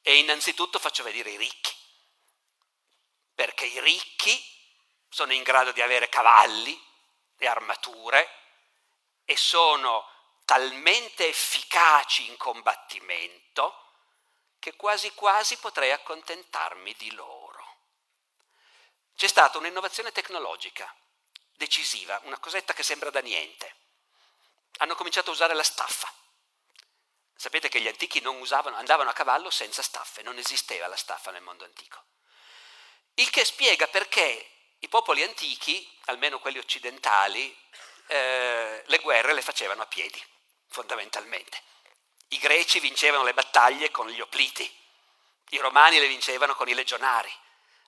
E 0.01 0.17
innanzitutto 0.17 0.79
faccio 0.79 1.03
venire 1.03 1.31
i 1.31 1.37
ricchi, 1.37 1.75
perché 3.35 3.65
i 3.65 3.79
ricchi 3.81 4.41
sono 5.09 5.33
in 5.33 5.43
grado 5.43 5.71
di 5.71 5.81
avere 5.81 6.09
cavalli 6.09 6.79
e 7.37 7.47
armature 7.47 8.29
e 9.25 9.35
sono 9.35 10.09
talmente 10.45 11.27
efficaci 11.27 12.27
in 12.27 12.37
combattimento 12.37 13.83
che 14.59 14.75
quasi 14.75 15.11
quasi 15.13 15.57
potrei 15.57 15.91
accontentarmi 15.91 16.93
di 16.93 17.11
loro. 17.11 17.65
C'è 19.15 19.27
stata 19.27 19.57
un'innovazione 19.57 20.11
tecnologica 20.11 20.93
decisiva, 21.57 22.19
una 22.23 22.39
cosetta 22.39 22.73
che 22.73 22.83
sembra 22.83 23.09
da 23.09 23.19
niente. 23.19 23.75
Hanno 24.77 24.95
cominciato 24.95 25.31
a 25.31 25.33
usare 25.33 25.53
la 25.53 25.63
staffa. 25.63 26.11
Sapete 27.35 27.67
che 27.67 27.81
gli 27.81 27.87
antichi 27.87 28.21
non 28.21 28.39
usavano, 28.39 28.77
andavano 28.77 29.09
a 29.09 29.13
cavallo 29.13 29.49
senza 29.49 29.81
staffe, 29.81 30.21
non 30.21 30.37
esisteva 30.37 30.87
la 30.87 30.95
staffa 30.95 31.31
nel 31.31 31.41
mondo 31.41 31.65
antico. 31.65 32.03
Il 33.15 33.29
che 33.29 33.45
spiega 33.45 33.87
perché 33.87 34.51
i 34.79 34.87
popoli 34.87 35.23
antichi, 35.23 35.87
almeno 36.05 36.39
quelli 36.39 36.59
occidentali, 36.59 37.55
eh, 38.07 38.83
le 38.85 38.99
guerre 38.99 39.33
le 39.33 39.41
facevano 39.41 39.81
a 39.81 39.87
piedi, 39.87 40.23
fondamentalmente. 40.67 41.61
I 42.29 42.37
greci 42.37 42.79
vincevano 42.79 43.23
le 43.23 43.33
battaglie 43.33 43.89
con 43.89 44.07
gli 44.09 44.21
opliti, 44.21 44.71
i 45.49 45.57
romani 45.57 45.99
le 45.99 46.07
vincevano 46.07 46.55
con 46.55 46.67
i 46.67 46.73
legionari, 46.73 47.31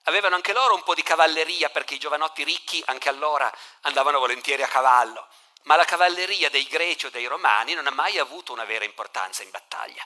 Avevano 0.04 0.34
anche 0.34 0.52
loro 0.52 0.74
un 0.74 0.82
po' 0.82 0.94
di 0.94 1.02
cavalleria 1.02 1.70
perché 1.70 1.94
i 1.94 1.98
giovanotti 1.98 2.42
ricchi 2.42 2.82
anche 2.86 3.08
allora 3.08 3.52
andavano 3.82 4.18
volentieri 4.18 4.62
a 4.62 4.68
cavallo, 4.68 5.28
ma 5.62 5.76
la 5.76 5.84
cavalleria 5.84 6.50
dei 6.50 6.64
greci 6.64 7.06
o 7.06 7.10
dei 7.10 7.26
romani 7.26 7.74
non 7.74 7.86
ha 7.86 7.90
mai 7.90 8.18
avuto 8.18 8.52
una 8.52 8.64
vera 8.64 8.84
importanza 8.84 9.42
in 9.42 9.50
battaglia. 9.50 10.04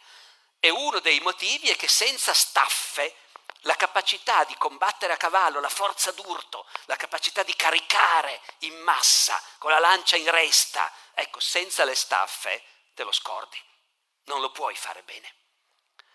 E 0.59 0.71
uno 0.71 0.99
dei 1.01 1.21
motivi 1.21 1.69
è 1.69 1.77
che 1.77 1.89
senza 1.89 2.33
staffe 2.33 3.15
la 3.65 3.77
capacità 3.77 4.45
di 4.45 4.55
combattere 4.57 5.13
a 5.13 5.17
cavallo, 5.17 5.61
la 5.61 5.69
forza 5.69 6.11
d'urto, 6.13 6.67
la 6.85 6.97
capacità 6.97 7.43
di 7.43 7.55
caricare 7.55 8.41
in 8.61 8.79
massa 8.81 9.41
con 9.59 9.71
la 9.71 9.79
lancia 9.79 10.17
in 10.17 10.31
resta, 10.31 10.91
ecco, 11.15 11.41
senza 11.41 11.85
le 11.85 11.95
staffe 11.95 12.63
te 12.95 13.05
lo 13.05 13.13
scordi, 13.13 13.63
non 14.25 14.41
lo 14.41 14.51
puoi 14.51 14.75
fare 14.77 15.03
bene. 15.03 15.35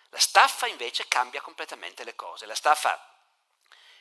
La 0.10 0.20
staffa 0.20 0.68
invece 0.68 1.08
cambia 1.08 1.42
completamente 1.42 2.04
le 2.04 2.16
cose. 2.16 2.46
La 2.46 2.56
staffa, 2.56 3.00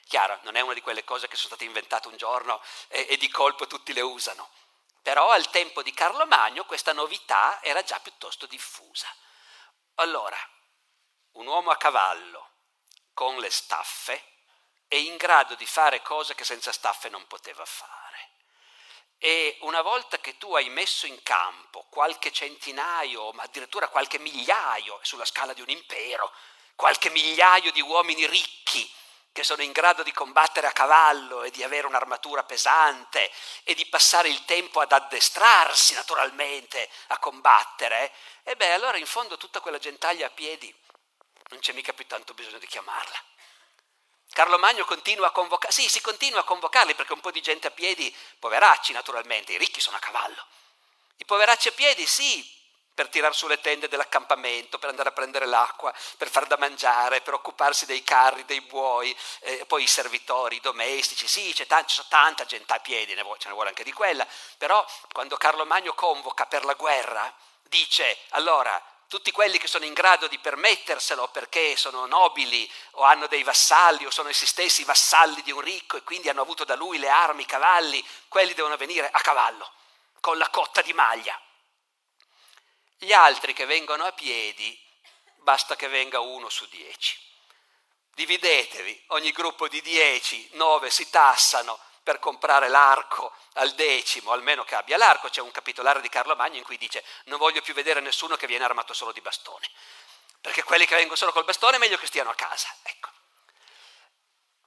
chiaro, 0.08 0.40
non 0.42 0.56
è 0.56 0.60
una 0.60 0.74
di 0.74 0.80
quelle 0.80 1.04
cose 1.04 1.28
che 1.28 1.36
sono 1.36 1.48
state 1.48 1.64
inventate 1.64 2.08
un 2.08 2.16
giorno 2.16 2.60
e, 2.88 3.06
e 3.10 3.16
di 3.16 3.28
colpo 3.28 3.66
tutti 3.66 3.92
le 3.92 4.00
usano, 4.00 4.50
però 5.02 5.30
al 5.30 5.50
tempo 5.50 5.82
di 5.82 5.92
Carlo 5.92 6.26
Magno 6.26 6.64
questa 6.64 6.92
novità 6.92 7.62
era 7.62 7.82
già 7.82 8.00
piuttosto 8.00 8.46
diffusa. 8.46 9.06
Allora, 9.96 10.36
un 11.32 11.46
uomo 11.46 11.70
a 11.70 11.76
cavallo 11.76 12.50
con 13.12 13.36
le 13.38 13.50
staffe 13.50 14.36
è 14.88 14.96
in 14.96 15.16
grado 15.16 15.54
di 15.54 15.66
fare 15.66 16.00
cose 16.02 16.34
che 16.34 16.44
senza 16.44 16.72
staffe 16.72 17.10
non 17.10 17.26
poteva 17.26 17.64
fare. 17.64 17.96
E 19.18 19.58
una 19.62 19.82
volta 19.82 20.18
che 20.18 20.38
tu 20.38 20.54
hai 20.54 20.68
messo 20.70 21.06
in 21.06 21.22
campo 21.22 21.86
qualche 21.90 22.32
centinaio, 22.32 23.32
ma 23.32 23.42
addirittura 23.42 23.88
qualche 23.88 24.18
migliaio, 24.18 25.00
sulla 25.02 25.24
scala 25.24 25.52
di 25.52 25.60
un 25.60 25.68
impero, 25.68 26.32
qualche 26.76 27.10
migliaio 27.10 27.72
di 27.72 27.80
uomini 27.80 28.26
ricchi 28.26 28.90
che 29.38 29.44
sono 29.44 29.62
in 29.62 29.70
grado 29.70 30.02
di 30.02 30.10
combattere 30.10 30.66
a 30.66 30.72
cavallo 30.72 31.44
e 31.44 31.52
di 31.52 31.62
avere 31.62 31.86
un'armatura 31.86 32.42
pesante 32.42 33.30
e 33.62 33.72
di 33.74 33.86
passare 33.86 34.28
il 34.28 34.44
tempo 34.44 34.80
ad 34.80 34.90
addestrarsi 34.90 35.94
naturalmente 35.94 36.90
a 37.08 37.18
combattere, 37.18 38.12
e 38.42 38.56
beh, 38.56 38.72
allora 38.72 38.96
in 38.96 39.06
fondo 39.06 39.36
tutta 39.36 39.60
quella 39.60 39.78
gentaglia 39.78 40.26
a 40.26 40.30
piedi 40.30 40.74
non 41.50 41.60
c'è 41.60 41.72
mica 41.72 41.92
più 41.92 42.04
tanto 42.08 42.34
bisogno 42.34 42.58
di 42.58 42.66
chiamarla. 42.66 43.22
Carlo 44.32 44.58
Magno 44.58 44.84
continua 44.84 45.28
a 45.28 45.30
convocare, 45.30 45.72
sì, 45.72 45.88
si 45.88 46.00
continua 46.00 46.40
a 46.40 46.44
convocarli 46.44 46.96
perché 46.96 47.12
un 47.12 47.20
po' 47.20 47.30
di 47.30 47.40
gente 47.40 47.68
a 47.68 47.70
piedi, 47.70 48.12
poveracci 48.40 48.92
naturalmente, 48.92 49.52
i 49.52 49.58
ricchi 49.58 49.80
sono 49.80 49.98
a 49.98 50.00
cavallo. 50.00 50.44
I 51.18 51.24
poveracci 51.24 51.68
a 51.68 51.72
piedi, 51.72 52.04
sì, 52.06 52.44
per 52.98 53.10
tirar 53.10 53.32
su 53.32 53.46
le 53.46 53.60
tende 53.60 53.86
dell'accampamento, 53.86 54.76
per 54.80 54.88
andare 54.88 55.10
a 55.10 55.12
prendere 55.12 55.46
l'acqua, 55.46 55.94
per 56.16 56.28
far 56.28 56.46
da 56.46 56.56
mangiare, 56.58 57.20
per 57.20 57.32
occuparsi 57.32 57.86
dei 57.86 58.02
carri, 58.02 58.44
dei 58.44 58.60
buoi, 58.60 59.16
eh, 59.42 59.64
poi 59.66 59.84
i 59.84 59.86
servitori, 59.86 60.56
i 60.56 60.60
domestici, 60.60 61.28
sì, 61.28 61.52
c'è, 61.52 61.64
t- 61.64 61.84
c'è 61.84 62.02
tanta 62.08 62.44
gente 62.44 62.72
a 62.72 62.80
piedi, 62.80 63.14
ne 63.14 63.22
vuole, 63.22 63.38
ce 63.38 63.46
ne 63.46 63.54
vuole 63.54 63.68
anche 63.68 63.84
di 63.84 63.92
quella, 63.92 64.26
però 64.56 64.84
quando 65.12 65.36
Carlo 65.36 65.64
Magno 65.64 65.94
convoca 65.94 66.46
per 66.46 66.64
la 66.64 66.74
guerra, 66.74 67.32
dice 67.62 68.18
allora 68.30 68.82
tutti 69.06 69.30
quelli 69.30 69.58
che 69.58 69.68
sono 69.68 69.84
in 69.84 69.92
grado 69.92 70.26
di 70.26 70.40
permetterselo 70.40 71.28
perché 71.28 71.76
sono 71.76 72.04
nobili 72.06 72.68
o 72.94 73.04
hanno 73.04 73.28
dei 73.28 73.44
vassalli 73.44 74.06
o 74.06 74.10
sono 74.10 74.28
essi 74.28 74.44
stessi 74.44 74.82
vassalli 74.82 75.40
di 75.42 75.52
un 75.52 75.60
ricco 75.60 75.96
e 75.96 76.02
quindi 76.02 76.28
hanno 76.28 76.42
avuto 76.42 76.64
da 76.64 76.74
lui 76.74 76.98
le 76.98 77.08
armi, 77.08 77.42
i 77.42 77.46
cavalli, 77.46 78.04
quelli 78.26 78.54
devono 78.54 78.76
venire 78.76 79.08
a 79.08 79.20
cavallo, 79.20 79.70
con 80.18 80.36
la 80.36 80.48
cotta 80.48 80.82
di 80.82 80.92
maglia. 80.92 81.40
Gli 83.00 83.12
altri 83.12 83.52
che 83.52 83.64
vengono 83.64 84.04
a 84.04 84.12
piedi, 84.12 84.76
basta 85.36 85.76
che 85.76 85.86
venga 85.86 86.18
uno 86.18 86.48
su 86.48 86.66
dieci. 86.66 87.16
Dividetevi, 88.10 89.04
ogni 89.08 89.30
gruppo 89.30 89.68
di 89.68 89.80
dieci, 89.80 90.48
nove 90.54 90.90
si 90.90 91.08
tassano, 91.08 91.78
per 92.02 92.18
comprare 92.18 92.68
l'arco 92.68 93.32
al 93.54 93.72
decimo, 93.74 94.32
almeno 94.32 94.64
che 94.64 94.74
abbia 94.74 94.96
l'arco, 94.96 95.28
c'è 95.28 95.40
un 95.40 95.52
capitolare 95.52 96.00
di 96.00 96.08
Carlo 96.08 96.34
Magno 96.34 96.56
in 96.56 96.64
cui 96.64 96.76
dice 96.76 97.04
non 97.24 97.38
voglio 97.38 97.60
più 97.60 97.74
vedere 97.74 98.00
nessuno 98.00 98.34
che 98.34 98.46
viene 98.46 98.64
armato 98.64 98.94
solo 98.94 99.12
di 99.12 99.20
bastone, 99.20 99.70
perché 100.40 100.64
quelli 100.64 100.86
che 100.86 100.96
vengono 100.96 101.16
solo 101.16 101.32
col 101.32 101.44
bastone 101.44 101.76
è 101.76 101.78
meglio 101.78 101.98
che 101.98 102.06
stiano 102.06 102.30
a 102.30 102.34
casa. 102.34 102.74
Ecco. 102.82 103.10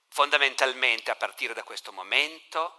Fondamentalmente 0.07 1.11
a 1.11 1.15
partire 1.15 1.53
da 1.53 1.63
questo 1.63 1.91
momento 1.91 2.77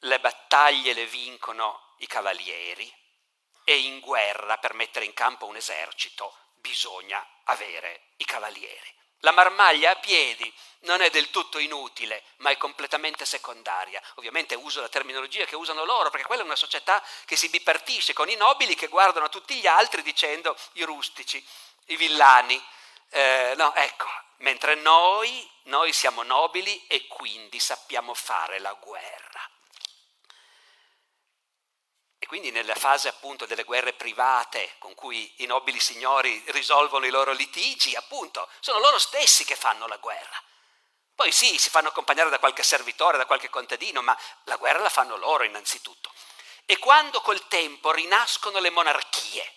le 0.00 0.18
battaglie 0.18 0.94
le 0.94 1.06
vincono 1.06 1.94
i 1.98 2.06
cavalieri 2.06 2.92
e 3.68 3.80
in 3.80 4.00
guerra 4.00 4.56
per 4.56 4.72
mettere 4.72 5.04
in 5.04 5.12
campo 5.12 5.44
un 5.44 5.54
esercito 5.54 6.34
bisogna 6.54 7.22
avere 7.44 8.12
i 8.16 8.24
cavalieri. 8.24 8.94
La 9.18 9.30
marmaglia 9.30 9.90
a 9.90 9.96
piedi 9.96 10.50
non 10.80 11.02
è 11.02 11.10
del 11.10 11.28
tutto 11.28 11.58
inutile, 11.58 12.24
ma 12.36 12.48
è 12.48 12.56
completamente 12.56 13.26
secondaria. 13.26 14.00
Ovviamente 14.14 14.54
uso 14.54 14.80
la 14.80 14.88
terminologia 14.88 15.44
che 15.44 15.54
usano 15.54 15.84
loro, 15.84 16.08
perché 16.08 16.24
quella 16.24 16.40
è 16.40 16.46
una 16.46 16.56
società 16.56 17.04
che 17.26 17.36
si 17.36 17.50
bipartisce 17.50 18.14
con 18.14 18.30
i 18.30 18.36
nobili 18.36 18.74
che 18.74 18.88
guardano 18.88 19.26
a 19.26 19.28
tutti 19.28 19.56
gli 19.56 19.66
altri 19.66 20.00
dicendo 20.00 20.56
i 20.74 20.84
rustici, 20.84 21.46
i 21.88 21.96
villani. 21.96 22.58
Eh, 23.10 23.52
no, 23.54 23.74
ecco, 23.74 24.06
mentre 24.38 24.76
noi, 24.76 25.46
noi 25.64 25.92
siamo 25.92 26.22
nobili 26.22 26.86
e 26.86 27.06
quindi 27.06 27.60
sappiamo 27.60 28.14
fare 28.14 28.60
la 28.60 28.72
guerra 28.72 29.56
quindi 32.28 32.50
nella 32.50 32.74
fase 32.74 33.08
appunto 33.08 33.46
delle 33.46 33.64
guerre 33.64 33.94
private 33.94 34.74
con 34.76 34.94
cui 34.94 35.32
i 35.38 35.46
nobili 35.46 35.80
signori 35.80 36.44
risolvono 36.48 37.06
i 37.06 37.10
loro 37.10 37.32
litigi, 37.32 37.94
appunto, 37.94 38.46
sono 38.60 38.78
loro 38.80 38.98
stessi 38.98 39.46
che 39.46 39.56
fanno 39.56 39.86
la 39.86 39.96
guerra. 39.96 40.38
Poi 41.14 41.32
sì, 41.32 41.56
si 41.56 41.70
fanno 41.70 41.88
accompagnare 41.88 42.28
da 42.28 42.38
qualche 42.38 42.62
servitore, 42.62 43.16
da 43.16 43.24
qualche 43.24 43.48
contadino, 43.48 44.02
ma 44.02 44.14
la 44.44 44.56
guerra 44.56 44.80
la 44.80 44.90
fanno 44.90 45.16
loro 45.16 45.44
innanzitutto. 45.44 46.12
E 46.66 46.78
quando 46.78 47.22
col 47.22 47.48
tempo 47.48 47.92
rinascono 47.92 48.58
le 48.58 48.68
monarchie, 48.68 49.52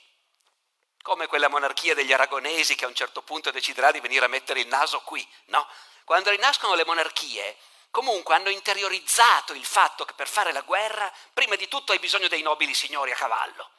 come 1.01 1.27
quella 1.27 1.49
monarchia 1.49 1.93
degli 1.93 2.13
aragonesi 2.13 2.75
che 2.75 2.85
a 2.85 2.87
un 2.87 2.95
certo 2.95 3.21
punto 3.21 3.51
deciderà 3.51 3.91
di 3.91 3.99
venire 3.99 4.23
a 4.23 4.29
mettere 4.29 4.61
il 4.61 4.67
naso 4.67 5.01
qui, 5.01 5.27
no? 5.47 5.67
Quando 6.05 6.29
rinascono 6.29 6.73
le 6.75 6.85
monarchie, 6.85 7.57
comunque 7.91 8.33
hanno 8.33 8.49
interiorizzato 8.49 9.53
il 9.53 9.65
fatto 9.65 10.05
che 10.05 10.13
per 10.13 10.27
fare 10.27 10.51
la 10.51 10.61
guerra 10.61 11.11
prima 11.33 11.55
di 11.55 11.67
tutto 11.67 11.91
hai 11.91 11.99
bisogno 11.99 12.27
dei 12.27 12.41
nobili 12.41 12.73
signori 12.73 13.11
a 13.11 13.15
cavallo. 13.15 13.69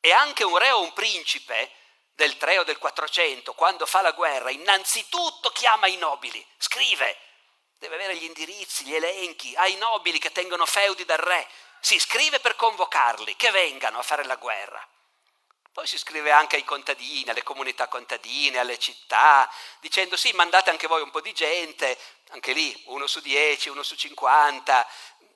E 0.00 0.12
anche 0.12 0.44
un 0.44 0.56
re 0.56 0.70
o 0.70 0.80
un 0.80 0.92
principe 0.92 1.70
del 2.14 2.36
3 2.36 2.58
o 2.58 2.64
del 2.64 2.78
400, 2.78 3.52
quando 3.54 3.86
fa 3.86 4.00
la 4.00 4.10
guerra, 4.10 4.50
innanzitutto 4.50 5.50
chiama 5.50 5.86
i 5.86 5.96
nobili, 5.96 6.44
scrive, 6.56 7.16
deve 7.78 7.94
avere 7.94 8.16
gli 8.16 8.24
indirizzi, 8.24 8.84
gli 8.84 8.94
elenchi, 8.94 9.54
ai 9.54 9.76
nobili 9.76 10.18
che 10.18 10.32
tengono 10.32 10.66
feudi 10.66 11.04
dal 11.04 11.18
re, 11.18 11.48
si 11.80 11.96
scrive 12.00 12.40
per 12.40 12.56
convocarli, 12.56 13.36
che 13.36 13.52
vengano 13.52 14.00
a 14.00 14.02
fare 14.02 14.24
la 14.24 14.34
guerra. 14.34 14.84
Poi 15.78 15.86
si 15.86 15.96
scrive 15.96 16.32
anche 16.32 16.56
ai 16.56 16.64
contadini, 16.64 17.30
alle 17.30 17.44
comunità 17.44 17.86
contadine, 17.86 18.58
alle 18.58 18.80
città, 18.80 19.48
dicendo 19.78 20.16
sì, 20.16 20.32
mandate 20.32 20.70
anche 20.70 20.88
voi 20.88 21.02
un 21.02 21.12
po' 21.12 21.20
di 21.20 21.32
gente, 21.32 21.96
anche 22.30 22.52
lì 22.52 22.82
uno 22.86 23.06
su 23.06 23.20
dieci, 23.20 23.68
uno 23.68 23.84
su 23.84 23.94
cinquanta, 23.94 24.84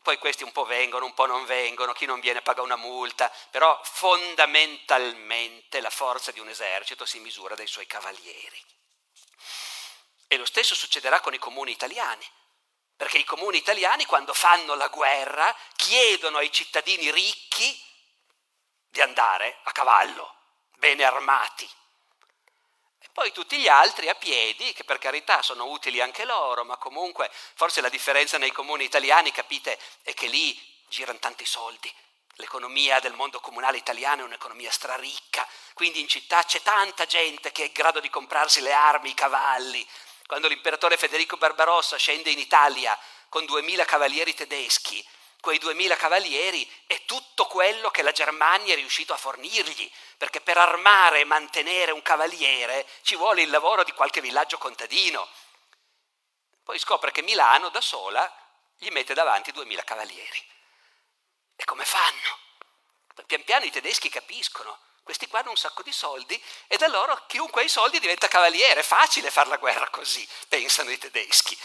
poi 0.03 0.19
questi 0.19 0.43
un 0.43 0.51
po' 0.51 0.65
vengono, 0.65 1.05
un 1.05 1.15
po' 1.15 1.27
non 1.27 1.45
vengono, 1.45 1.93
chi 1.93 2.07
non 2.07 2.19
viene 2.19 2.43
paga 2.43 2.61
una 2.61 2.75
multa, 2.75 3.33
però 3.53 3.81
fondamentalmente 3.85 5.81
la 5.81 5.91
forza 5.91 6.33
di 6.33 6.41
un 6.41 6.49
esercito 6.49 7.07
si 7.07 7.21
misura 7.21 7.55
dai 7.55 7.69
suoi 7.69 7.87
cavalieri. 7.87 8.65
E 10.27 10.37
lo 10.37 10.45
stesso 10.45 10.75
succederà 10.75 11.21
con 11.21 11.35
i 11.35 11.39
comuni 11.39 11.71
italiani, 11.71 12.29
perché 12.97 13.19
i 13.19 13.25
comuni 13.25 13.59
italiani 13.59 14.07
quando 14.07 14.35
fanno 14.35 14.75
la 14.75 14.89
guerra 14.89 15.57
chiedono 15.77 16.39
ai 16.39 16.51
cittadini 16.51 17.13
ricchi 17.13 17.91
di 18.93 19.01
andare 19.01 19.59
a 19.63 19.73
cavallo, 19.73 20.35
bene 20.77 21.03
armati. 21.03 21.69
E 22.99 23.09
poi 23.13 23.33
tutti 23.33 23.57
gli 23.57 23.67
altri 23.67 24.11
a 24.11 24.15
piedi, 24.15 24.75
che 24.75 24.85
per 24.85 24.99
carità 24.99 25.41
sono 25.41 25.65
utili 25.65 26.03
anche 26.03 26.27
loro, 26.27 26.63
ma 26.65 26.77
comunque 26.77 27.31
forse 27.55 27.81
la 27.81 27.89
differenza 27.89 28.37
nei 28.37 28.53
comuni 28.53 28.85
italiani, 28.85 29.33
capite, 29.33 29.79
è 30.03 30.13
che 30.13 30.27
lì 30.27 30.57
girano 30.89 31.19
tanti 31.19 31.47
soldi. 31.47 31.93
L'economia 32.37 33.01
del 33.01 33.15
mondo 33.15 33.41
comunale 33.41 33.79
italiano 33.79 34.23
è 34.23 34.27
un'economia 34.27 34.71
straricca, 34.71 35.47
quindi 35.73 36.01
in 36.01 36.09
città 36.09 36.45
c'è 36.45 36.61
tanta 36.61 37.07
gente 37.07 37.51
che 37.51 37.63
è 37.63 37.67
in 37.67 37.73
grado 37.73 37.99
di 37.99 38.11
comprarsi 38.11 38.61
le 38.61 38.73
armi, 38.75 39.11
i 39.11 39.15
cavalli. 39.15 39.87
Quando 40.27 40.49
l'imperatore 40.49 40.99
Federico 40.99 41.39
Barbarossa 41.39 41.97
scende 41.97 42.31
in 42.31 42.39
Italia 42.39 42.99
con 43.31 43.47
duemila 43.47 43.87
cavalieri 43.87 44.35
tedeschi, 44.35 45.07
quei 45.43 45.59
duemila 45.59 45.97
cavalieri 45.97 46.71
è 46.87 47.05
tutto 47.05 47.47
quello 47.47 47.91
che 47.91 48.03
la 48.03 48.13
Germania 48.13 48.75
è 48.75 48.77
riuscito 48.77 49.13
a 49.13 49.17
fornirgli, 49.17 49.91
perché 50.17 50.41
per 50.41 50.57
armare 50.57 51.19
e 51.19 51.25
mantenere 51.25 51.91
un 51.91 52.01
cavaliere 52.01 52.87
ci 53.03 53.17
vuole 53.17 53.43
il 53.43 53.51
lavoro 53.51 53.83
di 53.83 53.91
qualche 53.91 54.21
villaggio 54.21 54.57
contadino. 54.57 55.29
Poi 56.63 56.79
scopre 56.79 57.11
che 57.11 57.23
Milano 57.23 57.71
da 57.71 57.81
sola 57.81 58.33
gli 58.79 58.89
mette 58.91 59.15
davanti 59.15 59.51
duemila 59.51 59.83
cavalieri. 59.83 60.49
E 61.57 61.65
come 61.65 61.85
fanno? 61.85 62.39
Pian 63.27 63.43
piano 63.43 63.65
i 63.65 63.71
tedeschi 63.73 64.09
capiscono, 64.09 64.79
questi 65.03 65.27
qua 65.27 65.41
hanno 65.41 65.51
un 65.51 65.57
sacco 65.57 65.83
di 65.83 65.93
soldi 65.93 66.41
e 66.69 66.77
da 66.77 66.87
loro 66.87 67.25
chiunque 67.27 67.63
ha 67.63 67.65
i 67.65 67.69
soldi 67.69 67.99
diventa 67.99 68.29
cavaliere, 68.29 68.81
è 68.81 68.85
facile 68.85 69.29
fare 69.29 69.49
la 69.49 69.57
guerra 69.57 69.91
così, 69.91 70.27
pensano 70.47 70.91
i 70.91 70.99
tedeschi. 70.99 71.59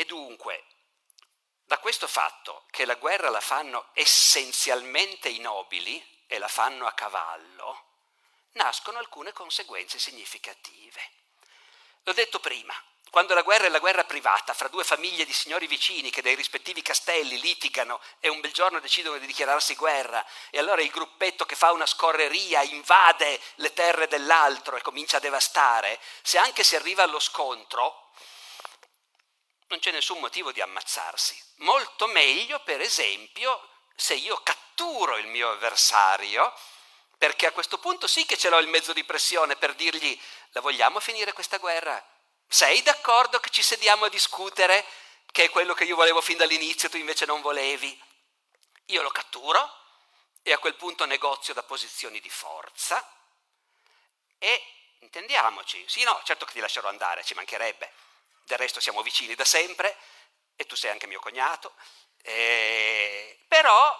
E 0.00 0.06
dunque, 0.06 0.64
da 1.62 1.76
questo 1.76 2.06
fatto 2.08 2.64
che 2.70 2.86
la 2.86 2.94
guerra 2.94 3.28
la 3.28 3.42
fanno 3.42 3.90
essenzialmente 3.92 5.28
i 5.28 5.40
nobili 5.40 6.02
e 6.26 6.38
la 6.38 6.48
fanno 6.48 6.86
a 6.86 6.92
cavallo, 6.92 7.84
nascono 8.52 8.96
alcune 8.96 9.34
conseguenze 9.34 9.98
significative. 9.98 11.02
L'ho 12.04 12.14
detto 12.14 12.40
prima, 12.40 12.72
quando 13.10 13.34
la 13.34 13.42
guerra 13.42 13.66
è 13.66 13.68
la 13.68 13.78
guerra 13.78 14.04
privata 14.04 14.54
fra 14.54 14.68
due 14.68 14.84
famiglie 14.84 15.26
di 15.26 15.34
signori 15.34 15.66
vicini 15.66 16.08
che 16.08 16.22
dai 16.22 16.34
rispettivi 16.34 16.80
castelli 16.80 17.38
litigano 17.38 18.00
e 18.20 18.30
un 18.30 18.40
bel 18.40 18.52
giorno 18.52 18.80
decidono 18.80 19.18
di 19.18 19.26
dichiararsi 19.26 19.74
guerra 19.74 20.24
e 20.48 20.58
allora 20.58 20.80
il 20.80 20.88
gruppetto 20.88 21.44
che 21.44 21.56
fa 21.56 21.72
una 21.72 21.84
scorreria 21.84 22.62
invade 22.62 23.38
le 23.56 23.74
terre 23.74 24.08
dell'altro 24.08 24.78
e 24.78 24.80
comincia 24.80 25.18
a 25.18 25.20
devastare, 25.20 26.00
se 26.22 26.38
anche 26.38 26.64
si 26.64 26.74
arriva 26.74 27.02
allo 27.02 27.20
scontro, 27.20 28.09
non 29.70 29.78
c'è 29.78 29.92
nessun 29.92 30.18
motivo 30.18 30.52
di 30.52 30.60
ammazzarsi. 30.60 31.40
Molto 31.58 32.08
meglio, 32.08 32.60
per 32.60 32.80
esempio, 32.80 33.68
se 33.94 34.14
io 34.14 34.36
catturo 34.42 35.16
il 35.16 35.26
mio 35.26 35.50
avversario, 35.50 36.52
perché 37.16 37.46
a 37.46 37.52
questo 37.52 37.78
punto 37.78 38.06
sì 38.06 38.26
che 38.26 38.36
ce 38.36 38.48
l'ho 38.48 38.58
il 38.58 38.66
mezzo 38.66 38.92
di 38.92 39.04
pressione 39.04 39.56
per 39.56 39.74
dirgli 39.74 40.18
la 40.50 40.60
vogliamo 40.60 40.98
finire 40.98 41.32
questa 41.32 41.58
guerra? 41.58 42.04
Sei 42.48 42.82
d'accordo 42.82 43.38
che 43.38 43.50
ci 43.50 43.62
sediamo 43.62 44.06
a 44.06 44.08
discutere, 44.08 44.84
che 45.30 45.44
è 45.44 45.50
quello 45.50 45.72
che 45.74 45.84
io 45.84 45.94
volevo 45.94 46.20
fin 46.20 46.36
dall'inizio, 46.36 46.88
tu 46.88 46.96
invece 46.96 47.24
non 47.24 47.40
volevi? 47.40 48.02
Io 48.86 49.02
lo 49.02 49.10
catturo 49.10 49.78
e 50.42 50.52
a 50.52 50.58
quel 50.58 50.74
punto 50.74 51.04
negozio 51.04 51.54
da 51.54 51.62
posizioni 51.62 52.18
di 52.18 52.30
forza 52.30 53.06
e 54.36 54.62
intendiamoci, 54.98 55.84
sì 55.86 56.02
no, 56.02 56.20
certo 56.24 56.44
che 56.44 56.54
ti 56.54 56.60
lascerò 56.60 56.88
andare, 56.88 57.22
ci 57.22 57.34
mancherebbe, 57.34 57.92
del 58.50 58.58
resto 58.58 58.80
siamo 58.80 59.02
vicini 59.02 59.34
da 59.34 59.44
sempre 59.44 59.96
e 60.56 60.66
tu 60.66 60.76
sei 60.76 60.90
anche 60.90 61.06
mio 61.06 61.20
cognato, 61.20 61.72
eh, 62.22 63.38
però, 63.48 63.96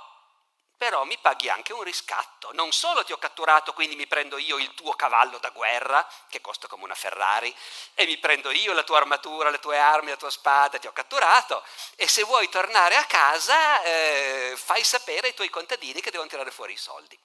però 0.76 1.04
mi 1.04 1.16
paghi 1.18 1.48
anche 1.48 1.72
un 1.72 1.82
riscatto. 1.82 2.52
Non 2.52 2.72
solo 2.72 3.04
ti 3.04 3.12
ho 3.12 3.16
catturato, 3.16 3.72
quindi 3.72 3.96
mi 3.96 4.06
prendo 4.06 4.36
io 4.36 4.58
il 4.58 4.74
tuo 4.74 4.92
cavallo 4.92 5.38
da 5.38 5.50
guerra, 5.50 6.06
che 6.28 6.40
costa 6.40 6.68
come 6.68 6.84
una 6.84 6.94
Ferrari, 6.94 7.54
e 7.94 8.04
mi 8.04 8.18
prendo 8.18 8.50
io 8.50 8.72
la 8.72 8.82
tua 8.82 8.98
armatura, 8.98 9.48
le 9.48 9.58
tue 9.58 9.78
armi, 9.78 10.10
la 10.10 10.16
tua 10.16 10.30
spada, 10.30 10.78
ti 10.78 10.86
ho 10.86 10.92
catturato, 10.92 11.64
e 11.96 12.06
se 12.08 12.24
vuoi 12.24 12.48
tornare 12.48 12.96
a 12.96 13.04
casa 13.04 13.82
eh, 13.82 14.54
fai 14.56 14.84
sapere 14.84 15.28
ai 15.28 15.34
tuoi 15.34 15.48
contadini 15.48 16.00
che 16.02 16.10
devono 16.10 16.28
tirare 16.28 16.50
fuori 16.50 16.74
i 16.74 16.76
soldi. 16.76 17.18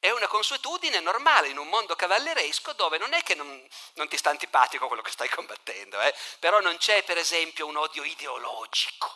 È 0.00 0.08
una 0.08 0.28
consuetudine 0.28 0.98
normale 1.00 1.48
in 1.48 1.58
un 1.58 1.68
mondo 1.68 1.94
cavalleresco 1.94 2.72
dove 2.72 2.96
non 2.96 3.12
è 3.12 3.22
che 3.22 3.34
non, 3.34 3.68
non 3.94 4.08
ti 4.08 4.16
sta 4.16 4.30
antipatico 4.30 4.86
quello 4.86 5.02
che 5.02 5.10
stai 5.10 5.28
combattendo, 5.28 6.00
eh? 6.00 6.14
però 6.38 6.60
non 6.60 6.78
c'è 6.78 7.04
per 7.04 7.18
esempio 7.18 7.66
un 7.66 7.76
odio 7.76 8.02
ideologico. 8.02 9.14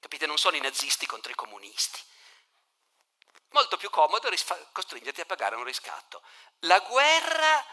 Capite? 0.00 0.26
Non 0.26 0.36
sono 0.36 0.56
i 0.56 0.60
nazisti 0.60 1.06
contro 1.06 1.30
i 1.30 1.36
comunisti. 1.36 2.00
Molto 3.50 3.76
più 3.76 3.90
comodo 3.90 4.28
costringerti 4.72 5.20
a 5.20 5.24
pagare 5.24 5.54
un 5.54 5.62
riscatto. 5.62 6.20
La 6.62 6.80
guerra, 6.80 7.64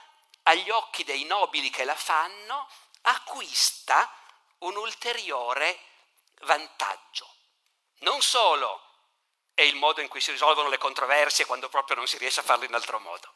agli 0.43 0.69
occhi 0.69 1.03
dei 1.03 1.23
nobili 1.23 1.71
che 1.71 1.84
la 1.84 1.95
fanno, 1.95 2.69
acquista 3.01 4.08
un 4.60 4.75
ulteriore 4.75 5.79
vantaggio. 6.41 7.27
Non 8.01 8.21
solo 8.21 8.85
è 9.56 9.62
il 9.63 9.76
modo 9.76 10.02
in 10.02 10.08
cui 10.10 10.22
si 10.22 10.32
risolvono 10.32 10.70
le 10.70 10.78
controversie 10.78 11.46
quando 11.46 11.70
proprio 11.70 11.96
non 11.96 12.08
si 12.08 12.18
riesce 12.18 12.41
a 12.41 12.44
farlo 12.44 12.65
in 12.65 12.74
altro 12.74 13.00
modo. 13.00 13.34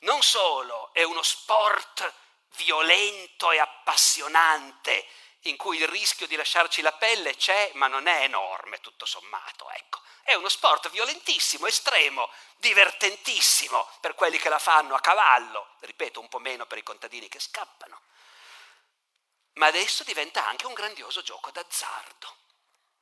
Non 0.00 0.20
solo 0.22 0.90
è 0.92 1.04
uno 1.04 1.22
sport 1.22 2.12
violento 2.56 3.50
e 3.52 3.58
appassionante 3.58 5.06
in 5.42 5.56
cui 5.56 5.78
il 5.78 5.88
rischio 5.88 6.26
di 6.26 6.34
lasciarci 6.34 6.82
la 6.82 6.92
pelle 6.92 7.36
c'è, 7.36 7.70
ma 7.74 7.86
non 7.86 8.08
è 8.08 8.22
enorme 8.22 8.80
tutto 8.80 9.06
sommato, 9.06 9.70
ecco. 9.70 10.00
È 10.22 10.34
uno 10.34 10.48
sport 10.48 10.90
violentissimo, 10.90 11.66
estremo, 11.66 12.28
divertentissimo 12.56 13.88
per 14.00 14.14
quelli 14.14 14.38
che 14.38 14.48
la 14.48 14.58
fanno 14.58 14.94
a 14.94 15.00
cavallo, 15.00 15.76
ripeto, 15.80 16.20
un 16.20 16.28
po' 16.28 16.40
meno 16.40 16.66
per 16.66 16.78
i 16.78 16.82
contadini 16.82 17.28
che 17.28 17.38
scappano. 17.38 18.02
Ma 19.54 19.66
adesso 19.66 20.02
diventa 20.04 20.46
anche 20.46 20.66
un 20.66 20.74
grandioso 20.74 21.22
gioco 21.22 21.50
d'azzardo, 21.50 22.36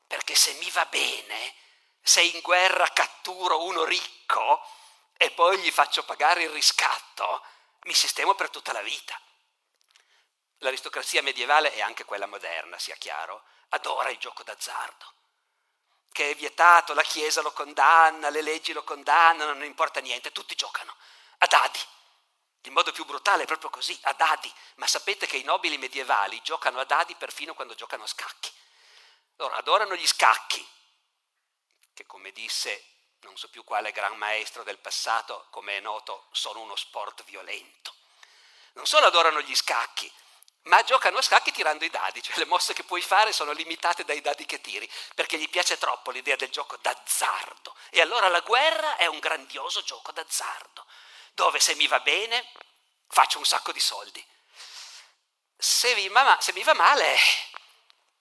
perché 0.06 0.34
se 0.34 0.52
mi 0.54 0.70
va 0.70 0.84
bene, 0.86 1.54
se 2.06 2.22
in 2.22 2.40
guerra 2.40 2.86
catturo 2.92 3.64
uno 3.64 3.82
ricco 3.82 4.64
e 5.16 5.32
poi 5.32 5.58
gli 5.58 5.72
faccio 5.72 6.04
pagare 6.04 6.44
il 6.44 6.50
riscatto, 6.50 7.42
mi 7.82 7.94
sistemo 7.94 8.36
per 8.36 8.48
tutta 8.48 8.72
la 8.72 8.80
vita. 8.80 9.20
L'aristocrazia 10.58 11.20
medievale 11.20 11.74
e 11.74 11.82
anche 11.82 12.04
quella 12.04 12.26
moderna, 12.26 12.78
sia 12.78 12.94
chiaro, 12.94 13.42
adora 13.70 14.10
il 14.10 14.18
gioco 14.18 14.44
d'azzardo, 14.44 15.12
che 16.12 16.30
è 16.30 16.34
vietato, 16.36 16.94
la 16.94 17.02
Chiesa 17.02 17.42
lo 17.42 17.50
condanna, 17.50 18.30
le 18.30 18.40
leggi 18.40 18.72
lo 18.72 18.84
condannano, 18.84 19.52
non 19.52 19.64
importa 19.64 19.98
niente, 19.98 20.30
tutti 20.30 20.54
giocano 20.54 20.94
a 21.38 21.46
dadi. 21.46 21.80
Il 22.62 22.70
modo 22.70 22.92
più 22.92 23.04
brutale 23.04 23.42
è 23.42 23.46
proprio 23.46 23.70
così, 23.70 23.98
a 24.02 24.12
dadi. 24.12 24.52
Ma 24.76 24.86
sapete 24.86 25.26
che 25.26 25.38
i 25.38 25.42
nobili 25.42 25.76
medievali 25.76 26.40
giocano 26.42 26.78
a 26.78 26.84
dadi 26.84 27.16
perfino 27.16 27.54
quando 27.54 27.74
giocano 27.74 28.04
a 28.04 28.08
scacchi. 28.08 28.50
Loro 29.36 29.54
adorano 29.54 29.96
gli 29.96 30.06
scacchi, 30.06 30.66
che 31.96 32.04
come 32.04 32.30
disse 32.30 32.84
non 33.20 33.38
so 33.38 33.48
più 33.48 33.64
quale 33.64 33.90
gran 33.90 34.16
maestro 34.18 34.62
del 34.62 34.78
passato, 34.78 35.46
come 35.50 35.78
è 35.78 35.80
noto, 35.80 36.28
sono 36.30 36.60
uno 36.60 36.76
sport 36.76 37.24
violento. 37.24 37.94
Non 38.74 38.86
solo 38.86 39.06
adorano 39.06 39.40
gli 39.40 39.54
scacchi, 39.54 40.12
ma 40.64 40.84
giocano 40.84 41.16
a 41.16 41.22
scacchi 41.22 41.52
tirando 41.52 41.86
i 41.86 41.90
dadi, 41.90 42.22
cioè 42.22 42.36
le 42.36 42.44
mosse 42.44 42.74
che 42.74 42.84
puoi 42.84 43.00
fare 43.00 43.32
sono 43.32 43.52
limitate 43.52 44.04
dai 44.04 44.20
dadi 44.20 44.44
che 44.44 44.60
tiri, 44.60 44.88
perché 45.14 45.38
gli 45.38 45.48
piace 45.48 45.78
troppo 45.78 46.10
l'idea 46.10 46.36
del 46.36 46.50
gioco 46.50 46.76
d'azzardo. 46.76 47.74
E 47.88 48.02
allora 48.02 48.28
la 48.28 48.40
guerra 48.40 48.96
è 48.96 49.06
un 49.06 49.18
grandioso 49.18 49.82
gioco 49.82 50.12
d'azzardo, 50.12 50.86
dove 51.32 51.58
se 51.60 51.74
mi 51.76 51.86
va 51.86 52.00
bene 52.00 52.46
faccio 53.08 53.38
un 53.38 53.46
sacco 53.46 53.72
di 53.72 53.80
soldi. 53.80 54.24
Se 55.56 55.94
mi, 55.94 56.10
ma, 56.10 56.38
se 56.40 56.52
mi 56.52 56.62
va 56.62 56.74
male, 56.74 57.16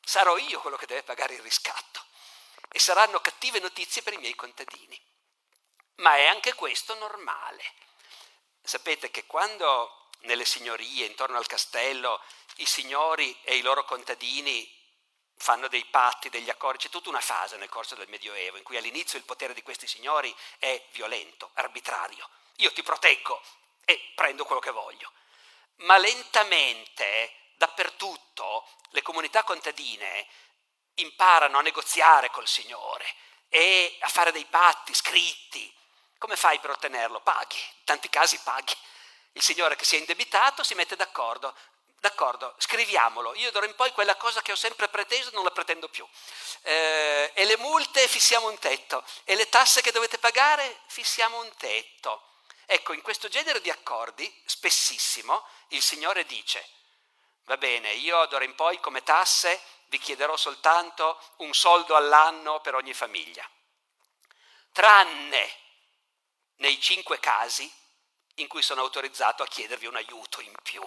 sarò 0.02 0.38
io 0.38 0.62
quello 0.62 0.78
che 0.78 0.86
deve 0.86 1.04
pagare 1.04 1.34
il 1.34 1.42
riscatto 1.42 2.06
e 2.70 2.80
saranno 2.80 3.20
cattive 3.20 3.60
notizie 3.60 4.02
per 4.02 4.14
i 4.14 4.18
miei 4.18 4.36
contadini. 4.36 5.00
Ma 5.96 6.16
è 6.16 6.26
anche 6.26 6.54
questo 6.54 6.94
normale. 6.96 7.64
Sapete 8.62 9.12
che 9.12 9.26
quando 9.26 10.10
nelle 10.22 10.46
signorie, 10.46 11.06
intorno 11.06 11.38
al 11.38 11.48
castello, 11.48 12.22
i 12.58 12.66
signori 12.66 13.38
e 13.44 13.56
i 13.56 13.62
loro 13.62 13.86
contadini 13.86 14.72
fanno 15.38 15.68
dei 15.68 15.86
patti, 15.86 16.30
degli 16.30 16.50
accordi, 16.50 16.84
c'è 16.84 16.90
tutta 16.90 17.10
una 17.10 17.20
fase 17.20 17.58
nel 17.58 17.70
corso 17.70 17.96
del 17.96 18.10
Medioevo 18.10 18.58
in 18.58 18.64
cui 18.64 18.78
all'inizio 18.78 19.18
il 19.18 19.26
potere 19.26 19.54
di 19.54 19.62
questi 19.62 19.88
signori 19.88 20.34
è 20.58 20.88
violento, 20.92 21.52
arbitrario. 21.54 22.28
Io 22.58 22.72
ti 22.72 22.84
proteggo 22.84 23.42
e 23.84 24.12
prendo 24.16 24.46
quello 24.46 24.62
che 24.62 24.72
voglio. 24.72 25.12
Ma 25.78 25.98
lentamente, 25.98 27.34
dappertutto, 27.56 28.68
le 28.90 29.02
comunità 29.02 29.44
contadine 29.44 30.28
imparano 30.96 31.58
a 31.58 31.62
negoziare 31.62 32.30
col 32.30 32.48
Signore 32.48 33.06
e 33.50 33.98
a 34.02 34.08
fare 34.08 34.32
dei 34.32 34.46
patti 34.46 34.94
scritti. 34.94 35.74
Come 36.18 36.36
fai 36.36 36.60
per 36.60 36.72
ottenerlo? 36.72 37.20
Paghi, 37.22 37.58
in 37.58 37.84
tanti 37.84 38.10
casi 38.10 38.40
paghi. 38.40 38.76
Il 39.34 39.42
Signore 39.42 39.76
che 39.76 39.86
si 39.86 39.96
è 39.96 40.00
indebitato 40.00 40.64
si 40.64 40.76
mette 40.76 40.96
d'accordo. 40.96 41.56
D'accordo, 42.00 42.56
scriviamolo. 42.58 43.34
Io 43.36 43.52
d'ora 43.52 43.66
in 43.66 43.76
poi 43.76 43.92
quella 43.92 44.16
cosa 44.16 44.42
che 44.42 44.52
ho 44.52 44.56
sempre 44.56 44.88
preteso 44.90 45.32
non 45.34 45.44
la 45.44 45.52
pretendo 45.52 45.90
più. 45.90 46.08
Eh, 46.62 47.32
e 47.34 47.46
le 47.46 47.58
multe 47.58 48.08
fissiamo 48.08 48.48
un 48.48 48.60
tetto. 48.60 49.04
E 49.24 49.36
le 49.36 49.50
tasse 49.50 49.82
che 49.82 49.92
dovete 49.92 50.18
pagare 50.20 50.82
fissiamo 50.88 51.40
un 51.40 51.52
tetto. 51.58 52.30
Ecco, 52.68 52.94
in 52.94 53.02
questo 53.02 53.28
genere 53.28 53.62
di 53.62 53.70
accordi, 53.70 54.32
spessissimo, 54.46 55.48
il 55.70 55.82
Signore 55.82 56.26
dice, 56.26 56.68
va 57.46 57.58
bene, 57.58 57.94
io 57.94 58.26
d'ora 58.26 58.44
in 58.44 58.56
poi 58.56 58.80
come 58.80 59.04
tasse 59.04 59.62
vi 59.96 60.02
chiederò 60.02 60.36
soltanto 60.36 61.22
un 61.38 61.54
soldo 61.54 61.96
all'anno 61.96 62.60
per 62.60 62.76
ogni 62.76 62.94
famiglia, 62.94 63.50
tranne 64.74 65.58
nei 66.56 66.82
cinque 66.82 67.18
casi 67.22 67.72
in 68.36 68.48
cui 68.50 68.62
sono 68.62 68.82
autorizzato 68.82 69.42
a 69.42 69.48
chiedervi 69.48 69.86
un 69.86 69.96
aiuto 69.96 70.42
in 70.42 70.54
più. 70.62 70.84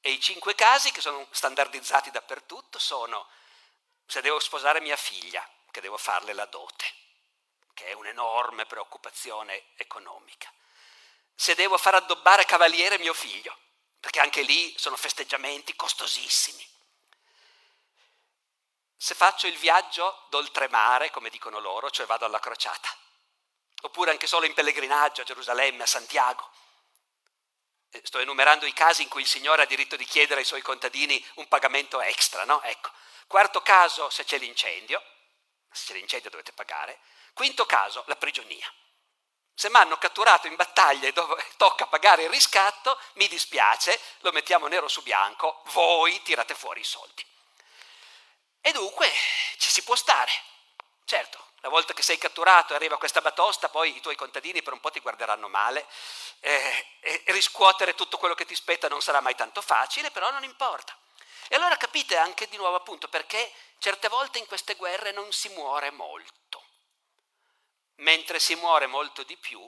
E 0.00 0.10
i 0.12 0.18
cinque 0.18 0.54
casi 0.54 0.92
che 0.92 1.02
sono 1.02 1.26
standardizzati 1.30 2.10
dappertutto 2.10 2.78
sono 2.78 3.28
se 4.06 4.22
devo 4.22 4.40
sposare 4.40 4.80
mia 4.80 4.96
figlia, 4.96 5.46
che 5.70 5.82
devo 5.82 5.98
farle 5.98 6.32
la 6.32 6.46
dote, 6.46 6.86
che 7.74 7.88
è 7.88 7.92
un'enorme 7.92 8.64
preoccupazione 8.64 9.72
economica. 9.76 10.50
Se 11.34 11.54
devo 11.54 11.76
far 11.76 11.96
addobbare 11.96 12.46
cavaliere 12.46 12.98
mio 12.98 13.12
figlio, 13.12 13.54
perché 14.00 14.20
anche 14.20 14.40
lì 14.40 14.74
sono 14.78 14.96
festeggiamenti 14.96 15.76
costosissimi 15.76 16.75
se 18.96 19.14
faccio 19.14 19.46
il 19.46 19.56
viaggio 19.58 20.26
d'oltremare, 20.30 21.10
come 21.10 21.28
dicono 21.28 21.58
loro, 21.58 21.90
cioè 21.90 22.06
vado 22.06 22.24
alla 22.24 22.40
crociata, 22.40 22.88
oppure 23.82 24.10
anche 24.10 24.26
solo 24.26 24.46
in 24.46 24.54
pellegrinaggio 24.54 25.20
a 25.20 25.24
Gerusalemme, 25.24 25.82
a 25.82 25.86
Santiago. 25.86 26.50
Eh, 27.90 28.00
sto 28.04 28.18
enumerando 28.18 28.66
i 28.66 28.72
casi 28.72 29.02
in 29.02 29.08
cui 29.08 29.20
il 29.20 29.26
Signore 29.26 29.62
ha 29.62 29.66
diritto 29.66 29.96
di 29.96 30.04
chiedere 30.04 30.40
ai 30.40 30.46
suoi 30.46 30.62
contadini 30.62 31.24
un 31.34 31.46
pagamento 31.48 32.00
extra, 32.00 32.44
no? 32.44 32.62
Ecco. 32.62 32.90
Quarto 33.26 33.60
caso, 33.60 34.08
se 34.08 34.24
c'è 34.24 34.38
l'incendio, 34.38 35.02
se 35.70 35.86
c'è 35.86 35.98
l'incendio 35.98 36.30
dovete 36.30 36.52
pagare. 36.52 37.00
Quinto 37.34 37.66
caso, 37.66 38.02
la 38.06 38.16
prigionia. 38.16 38.72
Se 39.54 39.68
mi 39.70 39.76
hanno 39.76 39.98
catturato 39.98 40.46
in 40.46 40.56
battaglia 40.56 41.08
e 41.08 41.12
dove 41.12 41.44
tocca 41.56 41.86
pagare 41.86 42.24
il 42.24 42.30
riscatto, 42.30 42.98
mi 43.14 43.28
dispiace, 43.28 44.00
lo 44.20 44.32
mettiamo 44.32 44.66
nero 44.68 44.88
su 44.88 45.02
bianco, 45.02 45.62
voi 45.66 46.20
tirate 46.22 46.54
fuori 46.54 46.80
i 46.80 46.84
soldi. 46.84 47.24
E 48.66 48.72
dunque 48.72 49.08
ci 49.58 49.70
si 49.70 49.84
può 49.84 49.94
stare. 49.94 50.32
Certo, 51.04 51.38
la 51.60 51.68
volta 51.68 51.94
che 51.94 52.02
sei 52.02 52.18
catturato 52.18 52.72
e 52.72 52.76
arriva 52.76 52.98
questa 52.98 53.20
batosta, 53.20 53.68
poi 53.68 53.94
i 53.94 54.00
tuoi 54.00 54.16
contadini 54.16 54.60
per 54.60 54.72
un 54.72 54.80
po' 54.80 54.90
ti 54.90 54.98
guarderanno 54.98 55.48
male 55.48 55.86
eh, 56.40 56.86
e 56.98 57.22
riscuotere 57.26 57.94
tutto 57.94 58.18
quello 58.18 58.34
che 58.34 58.44
ti 58.44 58.56
spetta 58.56 58.88
non 58.88 59.00
sarà 59.00 59.20
mai 59.20 59.36
tanto 59.36 59.62
facile, 59.62 60.10
però 60.10 60.32
non 60.32 60.42
importa. 60.42 60.98
E 61.46 61.54
allora 61.54 61.76
capite 61.76 62.16
anche 62.16 62.48
di 62.48 62.56
nuovo 62.56 62.74
appunto 62.74 63.06
perché 63.06 63.52
certe 63.78 64.08
volte 64.08 64.38
in 64.40 64.46
queste 64.46 64.74
guerre 64.74 65.12
non 65.12 65.30
si 65.30 65.48
muore 65.50 65.92
molto 65.92 66.64
mentre 67.98 68.40
si 68.40 68.56
muore 68.56 68.88
molto 68.88 69.22
di 69.22 69.36
più 69.36 69.60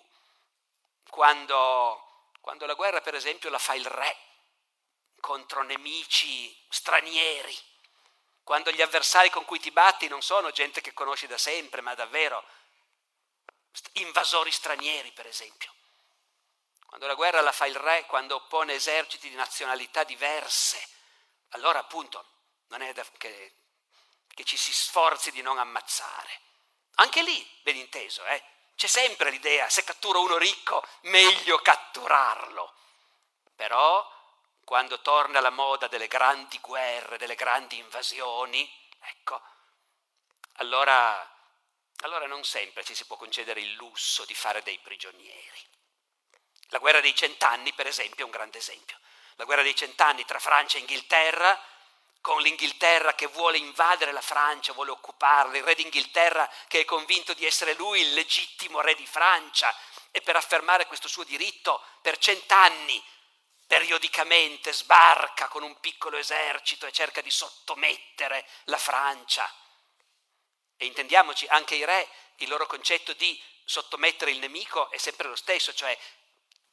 quando, 1.08 2.32
quando 2.40 2.66
la 2.66 2.74
guerra, 2.74 3.00
per 3.00 3.14
esempio, 3.14 3.48
la 3.48 3.58
fa 3.58 3.74
il 3.74 3.86
re 3.86 4.16
contro 5.20 5.62
nemici 5.62 6.52
stranieri, 6.68 7.56
quando 8.48 8.70
gli 8.70 8.80
avversari 8.80 9.28
con 9.28 9.44
cui 9.44 9.60
ti 9.60 9.70
batti 9.70 10.08
non 10.08 10.22
sono 10.22 10.50
gente 10.50 10.80
che 10.80 10.94
conosci 10.94 11.26
da 11.26 11.36
sempre, 11.36 11.82
ma 11.82 11.94
davvero 11.94 12.42
invasori 13.92 14.50
stranieri, 14.50 15.12
per 15.12 15.26
esempio. 15.26 15.70
Quando 16.86 17.06
la 17.06 17.12
guerra 17.12 17.42
la 17.42 17.52
fa 17.52 17.66
il 17.66 17.76
re, 17.76 18.06
quando 18.06 18.36
oppone 18.36 18.72
eserciti 18.72 19.28
di 19.28 19.34
nazionalità 19.34 20.02
diverse, 20.02 20.82
allora 21.50 21.80
appunto 21.80 22.24
non 22.68 22.80
è 22.80 22.94
che, 23.18 23.52
che 24.32 24.44
ci 24.44 24.56
si 24.56 24.72
sforzi 24.72 25.30
di 25.30 25.42
non 25.42 25.58
ammazzare. 25.58 26.40
Anche 26.94 27.22
lì, 27.22 27.46
ben 27.60 27.76
inteso, 27.76 28.24
eh, 28.24 28.42
c'è 28.76 28.86
sempre 28.86 29.28
l'idea, 29.28 29.68
se 29.68 29.84
catturo 29.84 30.22
uno 30.22 30.38
ricco, 30.38 30.82
meglio 31.02 31.58
catturarlo. 31.58 32.72
Però, 33.54 34.10
quando 34.68 35.00
torna 35.00 35.40
la 35.40 35.48
moda 35.48 35.88
delle 35.88 36.08
grandi 36.08 36.58
guerre, 36.58 37.16
delle 37.16 37.36
grandi 37.36 37.78
invasioni, 37.78 38.70
ecco, 39.00 39.40
allora, 40.56 41.26
allora 42.02 42.26
non 42.26 42.44
sempre 42.44 42.84
ci 42.84 42.94
si 42.94 43.06
può 43.06 43.16
concedere 43.16 43.60
il 43.60 43.72
lusso 43.76 44.26
di 44.26 44.34
fare 44.34 44.62
dei 44.62 44.76
prigionieri. 44.76 45.66
La 46.66 46.80
guerra 46.80 47.00
dei 47.00 47.14
cent'anni, 47.14 47.72
per 47.72 47.86
esempio, 47.86 48.20
è 48.20 48.24
un 48.26 48.30
grande 48.30 48.58
esempio. 48.58 48.98
La 49.36 49.44
guerra 49.44 49.62
dei 49.62 49.74
cent'anni 49.74 50.26
tra 50.26 50.38
Francia 50.38 50.76
e 50.76 50.80
Inghilterra 50.80 51.58
con 52.20 52.42
l'Inghilterra 52.42 53.14
che 53.14 53.26
vuole 53.28 53.56
invadere 53.56 54.12
la 54.12 54.20
Francia, 54.20 54.74
vuole 54.74 54.90
occuparla, 54.90 55.56
il 55.56 55.64
re 55.64 55.76
d'Inghilterra 55.76 56.46
che 56.66 56.80
è 56.80 56.84
convinto 56.84 57.32
di 57.32 57.46
essere 57.46 57.72
lui 57.72 58.02
il 58.02 58.12
legittimo 58.12 58.82
re 58.82 58.94
di 58.94 59.06
Francia 59.06 59.74
e 60.10 60.20
per 60.20 60.36
affermare 60.36 60.86
questo 60.86 61.08
suo 61.08 61.24
diritto 61.24 61.82
per 62.02 62.18
cent'anni 62.18 63.02
periodicamente 63.68 64.72
sbarca 64.72 65.46
con 65.48 65.62
un 65.62 65.78
piccolo 65.78 66.16
esercito 66.16 66.86
e 66.86 66.92
cerca 66.92 67.20
di 67.20 67.30
sottomettere 67.30 68.48
la 68.64 68.78
Francia. 68.78 69.48
E 70.78 70.86
intendiamoci, 70.86 71.46
anche 71.48 71.74
i 71.74 71.84
re, 71.84 72.08
il 72.36 72.48
loro 72.48 72.66
concetto 72.66 73.12
di 73.12 73.40
sottomettere 73.64 74.30
il 74.30 74.38
nemico 74.38 74.90
è 74.90 74.96
sempre 74.96 75.28
lo 75.28 75.36
stesso, 75.36 75.74
cioè 75.74 75.96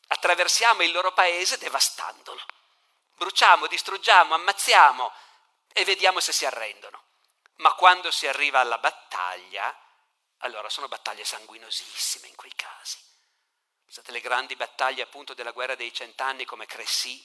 attraversiamo 0.08 0.84
il 0.84 0.92
loro 0.92 1.12
paese 1.12 1.58
devastandolo. 1.58 2.42
Bruciamo, 3.16 3.68
distruggiamo, 3.68 4.34
ammazziamo, 4.34 5.12
e 5.74 5.84
vediamo 5.84 6.22
se 6.22 6.32
si 6.32 6.46
arrendono. 6.46 7.04
Ma 7.58 7.74
quando 7.74 8.10
si 8.10 8.26
arriva 8.26 8.62
alla 8.62 8.78
battaglia, 8.78 9.78
allora 10.40 10.70
sono 10.70 10.88
battaglie 10.88 11.26
sanguinosissime 11.26 12.28
in 12.28 12.36
quei 12.36 12.54
casi. 12.56 12.98
State 13.88 14.12
le 14.12 14.20
grandi 14.20 14.56
battaglie 14.56 15.04
appunto 15.04 15.34
della 15.34 15.52
guerra 15.52 15.76
dei 15.76 15.94
cent'anni 15.94 16.46
come 16.46 16.66
Cressy 16.66 17.24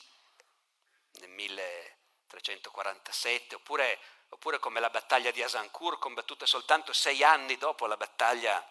nel 1.12 1.30
1347, 1.30 3.54
oppure, 3.56 3.98
oppure 4.28 4.58
come 4.58 4.80
la 4.80 4.90
battaglia 4.90 5.30
di 5.30 5.42
Azincourt 5.42 5.98
combattuta 5.98 6.44
soltanto 6.46 6.92
sei 6.92 7.24
anni 7.24 7.56
dopo 7.56 7.86
la 7.86 7.96
battaglia 7.96 8.62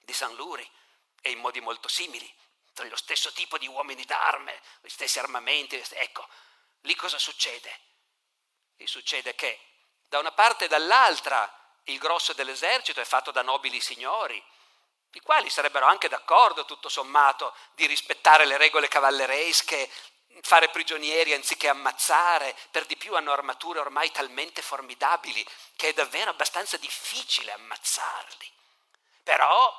di 0.00 0.12
San 0.12 0.34
Luri 0.34 0.68
e 1.20 1.30
in 1.30 1.38
modi 1.38 1.60
molto 1.60 1.88
simili, 1.88 2.32
tra 2.72 2.86
lo 2.86 2.96
stesso 2.96 3.32
tipo 3.32 3.58
di 3.58 3.66
uomini 3.66 4.04
d'arme, 4.04 4.60
gli 4.80 4.88
stessi 4.88 5.18
armamenti. 5.18 5.76
Ecco, 5.76 6.26
lì 6.82 6.94
cosa 6.94 7.18
succede? 7.18 7.80
E 8.76 8.86
succede 8.86 9.34
che 9.34 9.58
da 10.08 10.18
una 10.18 10.32
parte 10.32 10.66
e 10.66 10.68
dall'altra 10.68 11.50
il 11.84 11.98
grosso 11.98 12.32
dell'esercito 12.32 13.00
è 13.00 13.04
fatto 13.04 13.30
da 13.30 13.42
nobili 13.42 13.80
signori, 13.80 14.42
i 15.12 15.20
quali 15.20 15.50
sarebbero 15.50 15.86
anche 15.86 16.08
d'accordo, 16.08 16.64
tutto 16.64 16.88
sommato, 16.88 17.54
di 17.74 17.86
rispettare 17.86 18.44
le 18.44 18.56
regole 18.56 18.88
cavalleresche, 18.88 19.90
fare 20.40 20.70
prigionieri 20.70 21.34
anziché 21.34 21.68
ammazzare, 21.68 22.56
per 22.70 22.86
di 22.86 22.96
più 22.96 23.14
hanno 23.14 23.32
armature 23.32 23.78
ormai 23.78 24.10
talmente 24.10 24.62
formidabili 24.62 25.46
che 25.76 25.88
è 25.88 25.92
davvero 25.92 26.30
abbastanza 26.30 26.76
difficile 26.78 27.52
ammazzarli. 27.52 28.50
Però, 29.22 29.74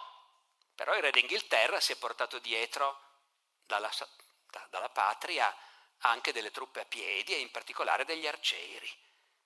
però 0.76 0.96
il 0.96 1.02
re 1.02 1.12
d'Inghilterra 1.12 1.80
si 1.80 1.92
è 1.92 1.96
portato 1.96 2.38
dietro 2.40 3.00
dalla, 3.66 3.92
dalla 4.70 4.90
patria 4.90 5.54
anche 6.00 6.32
delle 6.32 6.52
truppe 6.52 6.82
a 6.82 6.86
piedi 6.86 7.34
e 7.34 7.40
in 7.40 7.50
particolare 7.50 8.06
degli 8.06 8.28
arcieri. 8.28 8.92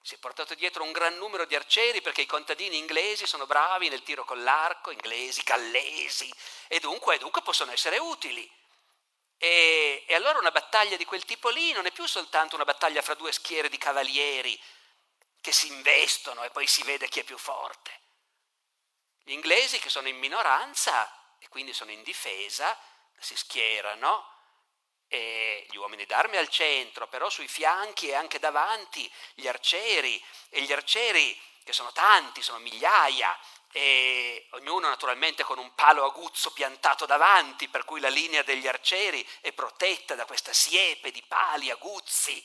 Si 0.07 0.15
è 0.15 0.19
portato 0.19 0.55
dietro 0.55 0.83
un 0.83 0.93
gran 0.93 1.17
numero 1.17 1.43
di 1.43 1.53
arcieri 1.53 2.01
perché 2.01 2.21
i 2.21 2.25
contadini 2.25 2.77
inglesi 2.77 3.27
sono 3.27 3.45
bravi 3.45 3.89
nel 3.89 4.03
tiro 4.03 4.23
con 4.23 4.41
l'arco, 4.41 4.89
inglesi, 4.89 5.41
gallesi, 5.43 6.33
e 6.69 6.79
dunque, 6.79 7.15
e 7.15 7.17
dunque 7.17 7.41
possono 7.41 7.73
essere 7.73 7.97
utili. 7.97 8.49
E, 9.37 10.05
e 10.07 10.15
allora 10.15 10.39
una 10.39 10.51
battaglia 10.51 10.95
di 10.95 11.03
quel 11.03 11.25
tipo 11.25 11.49
lì 11.49 11.73
non 11.73 11.87
è 11.87 11.91
più 11.91 12.07
soltanto 12.07 12.55
una 12.55 12.63
battaglia 12.63 13.01
fra 13.01 13.15
due 13.15 13.33
schiere 13.33 13.67
di 13.67 13.77
cavalieri 13.77 14.57
che 15.41 15.51
si 15.51 15.67
investono 15.67 16.41
e 16.45 16.51
poi 16.51 16.67
si 16.67 16.83
vede 16.83 17.09
chi 17.09 17.19
è 17.19 17.25
più 17.25 17.37
forte. 17.37 17.91
Gli 19.23 19.33
inglesi 19.33 19.77
che 19.77 19.89
sono 19.89 20.07
in 20.07 20.19
minoranza 20.19 21.35
e 21.37 21.49
quindi 21.49 21.73
sono 21.73 21.91
in 21.91 22.01
difesa, 22.03 22.79
si 23.19 23.35
schierano 23.35 24.36
e 25.07 25.65
gli 25.69 25.77
uomini 25.77 26.05
d'arme 26.05 26.37
al 26.37 26.49
centro, 26.49 27.07
però 27.07 27.29
sui 27.29 27.47
fianchi 27.47 28.09
e 28.09 28.15
anche 28.15 28.39
davanti 28.39 29.09
gli 29.33 29.47
arcieri 29.47 30.21
e 30.49 30.61
gli 30.61 30.71
arcieri 30.71 31.39
che 31.63 31.73
sono 31.73 31.91
tanti, 31.91 32.41
sono 32.41 32.59
migliaia 32.59 33.37
e 33.71 34.47
ognuno 34.51 34.87
naturalmente 34.87 35.43
con 35.43 35.59
un 35.59 35.75
palo 35.75 36.05
aguzzo 36.05 36.51
piantato 36.51 37.05
davanti, 37.05 37.67
per 37.67 37.83
cui 37.85 37.99
la 37.99 38.09
linea 38.09 38.41
degli 38.41 38.67
arcieri 38.67 39.27
è 39.41 39.51
protetta 39.51 40.15
da 40.15 40.25
questa 40.25 40.53
siepe 40.53 41.11
di 41.11 41.21
pali 41.23 41.69
aguzzi. 41.69 42.43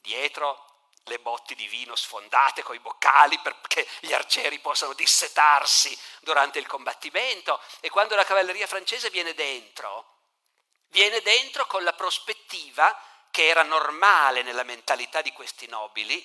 Dietro 0.00 0.72
le 1.04 1.18
botti 1.18 1.54
di 1.54 1.66
vino 1.66 1.96
sfondate 1.96 2.62
coi 2.62 2.78
boccali 2.78 3.38
perché 3.40 3.86
gli 4.00 4.12
arcieri 4.12 4.58
possano 4.58 4.94
dissetarsi 4.94 5.98
durante 6.20 6.58
il 6.58 6.66
combattimento 6.66 7.60
e 7.80 7.90
quando 7.90 8.14
la 8.14 8.24
cavalleria 8.24 8.66
francese 8.66 9.10
viene 9.10 9.34
dentro, 9.34 10.12
viene 10.94 11.20
dentro 11.22 11.66
con 11.66 11.82
la 11.82 11.92
prospettiva 11.92 12.96
che 13.32 13.48
era 13.48 13.64
normale 13.64 14.42
nella 14.42 14.62
mentalità 14.62 15.22
di 15.22 15.32
questi 15.32 15.66
nobili, 15.66 16.24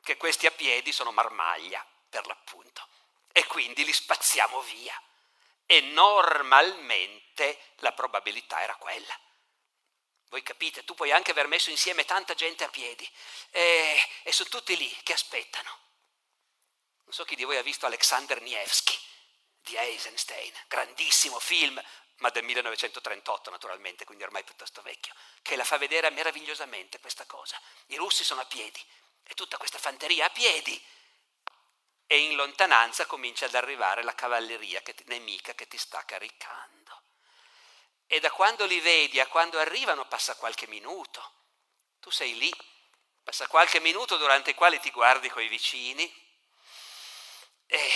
che 0.00 0.16
questi 0.16 0.46
a 0.46 0.52
piedi 0.52 0.92
sono 0.92 1.10
marmaglia, 1.10 1.84
per 2.08 2.24
l'appunto, 2.28 2.86
e 3.32 3.44
quindi 3.46 3.84
li 3.84 3.92
spazziamo 3.92 4.60
via. 4.60 4.96
E 5.66 5.80
normalmente 5.80 7.72
la 7.78 7.90
probabilità 7.92 8.62
era 8.62 8.76
quella. 8.76 9.18
Voi 10.28 10.44
capite, 10.44 10.84
tu 10.84 10.94
puoi 10.94 11.10
anche 11.10 11.32
aver 11.32 11.48
messo 11.48 11.70
insieme 11.70 12.04
tanta 12.04 12.34
gente 12.34 12.62
a 12.62 12.68
piedi 12.68 13.08
e, 13.50 14.08
e 14.22 14.32
sono 14.32 14.48
tutti 14.48 14.76
lì 14.76 14.88
che 15.02 15.12
aspettano. 15.12 15.76
Non 17.04 17.12
so 17.12 17.24
chi 17.24 17.34
di 17.34 17.44
voi 17.44 17.56
ha 17.56 17.62
visto 17.62 17.86
Alexander 17.86 18.40
Nievski 18.40 18.96
di 19.60 19.76
Eisenstein, 19.76 20.52
grandissimo 20.68 21.40
film, 21.40 21.82
ma 22.18 22.30
del 22.30 22.44
1938 22.44 23.50
naturalmente, 23.50 24.04
quindi 24.04 24.24
ormai 24.24 24.44
piuttosto 24.44 24.82
vecchio, 24.82 25.14
che 25.42 25.56
la 25.56 25.64
fa 25.64 25.78
vedere 25.78 26.10
meravigliosamente 26.10 27.00
questa 27.00 27.24
cosa. 27.26 27.60
I 27.86 27.96
russi 27.96 28.24
sono 28.24 28.40
a 28.40 28.46
piedi 28.46 28.84
e 29.24 29.34
tutta 29.34 29.56
questa 29.56 29.78
fanteria 29.78 30.26
a 30.26 30.30
piedi 30.30 30.80
e 32.06 32.18
in 32.18 32.36
lontananza 32.36 33.06
comincia 33.06 33.46
ad 33.46 33.54
arrivare 33.54 34.02
la 34.02 34.14
cavalleria 34.14 34.82
che 34.82 34.94
ti, 34.94 35.02
nemica 35.06 35.54
che 35.54 35.66
ti 35.66 35.78
sta 35.78 36.04
caricando. 36.04 37.02
E 38.06 38.20
da 38.20 38.30
quando 38.30 38.66
li 38.66 38.80
vedi 38.80 39.18
a 39.18 39.26
quando 39.26 39.58
arrivano 39.58 40.06
passa 40.06 40.36
qualche 40.36 40.66
minuto. 40.66 41.32
Tu 42.00 42.10
sei 42.10 42.36
lì, 42.36 42.52
passa 43.22 43.46
qualche 43.46 43.80
minuto 43.80 44.18
durante 44.18 44.50
il 44.50 44.56
quale 44.56 44.78
ti 44.80 44.90
guardi 44.90 45.30
coi 45.30 45.48
vicini 45.48 46.04
e 47.66 47.90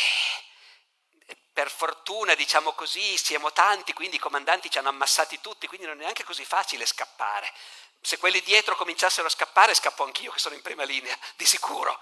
per 1.56 1.70
fortuna, 1.70 2.34
diciamo 2.34 2.74
così, 2.74 3.16
siamo 3.16 3.50
tanti, 3.50 3.94
quindi 3.94 4.16
i 4.16 4.18
comandanti 4.18 4.70
ci 4.70 4.76
hanno 4.76 4.90
ammassati 4.90 5.40
tutti, 5.40 5.66
quindi 5.66 5.86
non 5.86 5.96
è 5.96 6.00
neanche 6.00 6.22
così 6.22 6.44
facile 6.44 6.84
scappare. 6.84 7.50
Se 7.98 8.18
quelli 8.18 8.42
dietro 8.42 8.76
cominciassero 8.76 9.26
a 9.26 9.30
scappare, 9.30 9.72
scappo 9.72 10.04
anch'io 10.04 10.30
che 10.32 10.38
sono 10.38 10.54
in 10.54 10.60
prima 10.60 10.82
linea, 10.82 11.18
di 11.34 11.46
sicuro. 11.46 11.98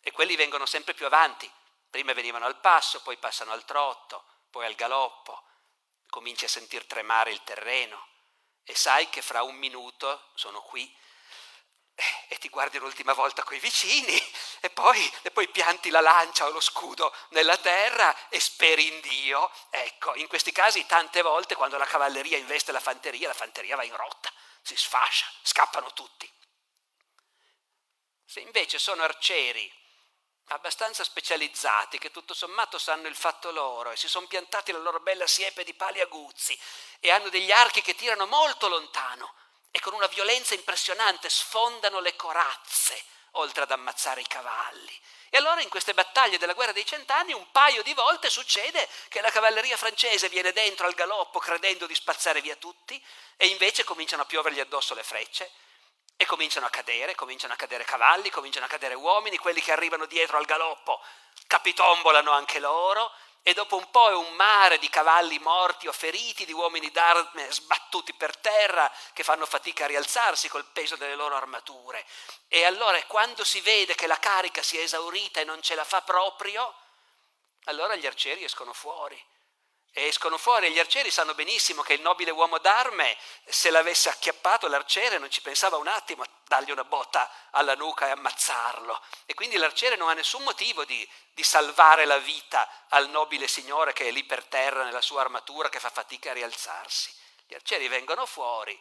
E 0.00 0.10
quelli 0.10 0.34
vengono 0.34 0.66
sempre 0.66 0.92
più 0.92 1.06
avanti. 1.06 1.48
Prima 1.88 2.14
venivano 2.14 2.46
al 2.46 2.58
passo, 2.58 3.00
poi 3.02 3.16
passano 3.16 3.52
al 3.52 3.64
trotto, 3.64 4.24
poi 4.50 4.66
al 4.66 4.74
galoppo. 4.74 5.40
cominci 6.08 6.44
a 6.44 6.48
sentir 6.48 6.84
tremare 6.86 7.30
il 7.30 7.44
terreno 7.44 8.08
e 8.64 8.74
sai 8.74 9.08
che 9.08 9.22
fra 9.22 9.44
un 9.44 9.54
minuto 9.54 10.30
sono 10.34 10.62
qui 10.62 10.92
e 12.28 12.36
ti 12.38 12.48
guardi 12.48 12.78
l'ultima 12.78 13.14
volta 13.14 13.42
coi 13.42 13.58
vicini 13.58 14.20
e 14.60 14.70
poi, 14.70 15.12
e 15.22 15.30
poi, 15.30 15.48
pianti 15.48 15.88
la 15.90 16.00
lancia 16.00 16.46
o 16.46 16.50
lo 16.50 16.60
scudo 16.60 17.14
nella 17.30 17.56
terra 17.56 18.28
e 18.28 18.38
speri 18.38 18.86
in 18.86 19.00
Dio. 19.00 19.50
Ecco, 19.70 20.14
in 20.16 20.26
questi 20.28 20.52
casi 20.52 20.84
tante 20.86 21.22
volte 21.22 21.54
quando 21.54 21.78
la 21.78 21.86
cavalleria 21.86 22.36
investe 22.36 22.72
la 22.72 22.80
fanteria, 22.80 23.28
la 23.28 23.34
fanteria 23.34 23.76
va 23.76 23.84
in 23.84 23.96
rotta, 23.96 24.30
si 24.62 24.76
sfascia, 24.76 25.26
scappano 25.42 25.92
tutti. 25.92 26.30
Se 28.24 28.40
invece 28.40 28.78
sono 28.78 29.02
arcieri 29.02 29.72
abbastanza 30.50 31.02
specializzati 31.02 31.98
che 31.98 32.10
tutto 32.10 32.34
sommato 32.34 32.78
sanno 32.78 33.08
il 33.08 33.16
fatto 33.16 33.50
loro 33.50 33.90
e 33.90 33.96
si 33.96 34.08
sono 34.08 34.26
piantati 34.26 34.70
la 34.70 34.78
loro 34.78 35.00
bella 35.00 35.26
siepe 35.26 35.64
di 35.64 35.74
pali 35.74 36.00
aguzzi 36.00 36.56
e 37.00 37.10
hanno 37.10 37.30
degli 37.30 37.50
archi 37.50 37.82
che 37.82 37.94
tirano 37.94 38.26
molto 38.26 38.68
lontano, 38.68 39.34
e 39.76 39.80
con 39.80 39.92
una 39.92 40.06
violenza 40.06 40.54
impressionante 40.54 41.28
sfondano 41.28 42.00
le 42.00 42.16
corazze, 42.16 42.98
oltre 43.32 43.64
ad 43.64 43.70
ammazzare 43.70 44.22
i 44.22 44.26
cavalli. 44.26 45.00
E 45.28 45.36
allora 45.36 45.60
in 45.60 45.68
queste 45.68 45.92
battaglie 45.92 46.38
della 46.38 46.54
guerra 46.54 46.72
dei 46.72 46.86
cent'anni 46.86 47.34
un 47.34 47.50
paio 47.50 47.82
di 47.82 47.92
volte 47.92 48.30
succede 48.30 48.88
che 49.08 49.20
la 49.20 49.30
cavalleria 49.30 49.76
francese 49.76 50.30
viene 50.30 50.52
dentro 50.52 50.86
al 50.86 50.94
galoppo 50.94 51.38
credendo 51.40 51.84
di 51.84 51.94
spazzare 51.94 52.40
via 52.40 52.56
tutti 52.56 53.04
e 53.36 53.48
invece 53.48 53.84
cominciano 53.84 54.22
a 54.22 54.24
piovergli 54.24 54.60
addosso 54.60 54.94
le 54.94 55.02
frecce 55.02 55.50
e 56.16 56.24
cominciano 56.24 56.64
a 56.64 56.70
cadere, 56.70 57.14
cominciano 57.14 57.52
a 57.52 57.56
cadere 57.56 57.84
cavalli, 57.84 58.30
cominciano 58.30 58.64
a 58.64 58.70
cadere 58.70 58.94
uomini, 58.94 59.36
quelli 59.36 59.60
che 59.60 59.72
arrivano 59.72 60.06
dietro 60.06 60.38
al 60.38 60.46
galoppo 60.46 61.02
capitombolano 61.46 62.30
anche 62.30 62.60
loro 62.60 63.12
e 63.42 63.54
dopo 63.54 63.76
un 63.76 63.90
po' 63.90 64.08
è 64.08 64.14
un 64.14 64.34
mare 64.34 64.78
di 64.78 64.88
cavalli 64.88 65.38
morti 65.38 65.86
o 65.86 65.92
feriti, 65.92 66.44
di 66.44 66.52
uomini 66.52 66.90
d'arme 66.90 67.50
sbattuti 67.50 68.12
per 68.14 68.36
terra 68.36 68.90
che 69.12 69.22
fanno 69.22 69.46
fatica 69.46 69.84
a 69.84 69.88
rialzarsi 69.88 70.48
col 70.48 70.64
peso 70.64 70.96
delle 70.96 71.14
loro 71.14 71.36
armature. 71.36 72.04
E 72.48 72.64
allora 72.64 73.02
quando 73.04 73.44
si 73.44 73.60
vede 73.60 73.94
che 73.94 74.06
la 74.06 74.18
carica 74.18 74.62
si 74.62 74.78
è 74.78 74.82
esaurita 74.82 75.40
e 75.40 75.44
non 75.44 75.62
ce 75.62 75.74
la 75.74 75.84
fa 75.84 76.02
proprio, 76.02 76.74
allora 77.64 77.94
gli 77.96 78.06
arcieri 78.06 78.44
escono 78.44 78.72
fuori 78.72 79.34
escono 80.04 80.36
fuori 80.36 80.70
gli 80.70 80.78
arcieri 80.78 81.10
sanno 81.10 81.34
benissimo 81.34 81.82
che 81.82 81.94
il 81.94 82.02
nobile 82.02 82.30
uomo 82.30 82.58
d'arme, 82.58 83.16
se 83.46 83.70
l'avesse 83.70 84.10
acchiappato 84.10 84.68
l'arciere, 84.68 85.18
non 85.18 85.30
ci 85.30 85.40
pensava 85.40 85.78
un 85.78 85.88
attimo 85.88 86.22
a 86.22 86.28
dargli 86.46 86.70
una 86.70 86.84
botta 86.84 87.30
alla 87.50 87.74
nuca 87.74 88.06
e 88.06 88.10
ammazzarlo. 88.10 89.00
E 89.24 89.32
quindi 89.34 89.56
l'arciere 89.56 89.96
non 89.96 90.08
ha 90.08 90.12
nessun 90.12 90.42
motivo 90.42 90.84
di, 90.84 91.08
di 91.32 91.42
salvare 91.42 92.04
la 92.04 92.18
vita 92.18 92.68
al 92.88 93.08
nobile 93.08 93.48
signore 93.48 93.94
che 93.94 94.08
è 94.08 94.10
lì 94.10 94.24
per 94.24 94.44
terra 94.44 94.84
nella 94.84 95.00
sua 95.00 95.22
armatura 95.22 95.70
che 95.70 95.80
fa 95.80 95.90
fatica 95.90 96.30
a 96.30 96.34
rialzarsi. 96.34 97.10
Gli 97.46 97.54
arcieri 97.54 97.88
vengono 97.88 98.26
fuori 98.26 98.78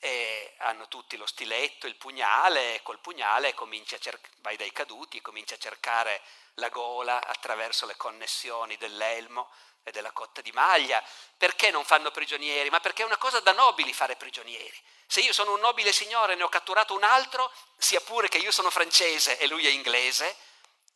e 0.00 0.54
hanno 0.58 0.86
tutti 0.88 1.16
lo 1.16 1.26
stiletto, 1.26 1.86
il 1.86 1.96
pugnale, 1.96 2.74
e 2.74 2.82
col 2.82 3.00
pugnale 3.00 3.54
cerc- 3.98 4.28
vai 4.40 4.56
dai 4.56 4.72
caduti 4.72 5.16
e 5.16 5.22
comincia 5.22 5.54
a 5.54 5.58
cercare 5.58 6.20
la 6.54 6.68
gola 6.68 7.24
attraverso 7.24 7.86
le 7.86 7.96
connessioni 7.96 8.76
dell'elmo 8.76 9.50
e 9.82 9.90
della 9.90 10.12
cotta 10.12 10.40
di 10.40 10.52
maglia. 10.52 11.02
Perché 11.36 11.70
non 11.70 11.84
fanno 11.84 12.10
prigionieri? 12.10 12.70
Ma 12.70 12.80
perché 12.80 13.02
è 13.02 13.06
una 13.06 13.16
cosa 13.16 13.40
da 13.40 13.52
nobili 13.52 13.92
fare 13.92 14.16
prigionieri. 14.16 14.82
Se 15.06 15.20
io 15.20 15.32
sono 15.32 15.54
un 15.54 15.60
nobile 15.60 15.92
signore 15.92 16.34
e 16.34 16.36
ne 16.36 16.42
ho 16.42 16.48
catturato 16.48 16.94
un 16.94 17.02
altro, 17.02 17.52
sia 17.76 18.00
pure 18.00 18.28
che 18.28 18.38
io 18.38 18.50
sono 18.50 18.70
francese 18.70 19.38
e 19.38 19.46
lui 19.46 19.66
è 19.66 19.70
inglese, 19.70 20.36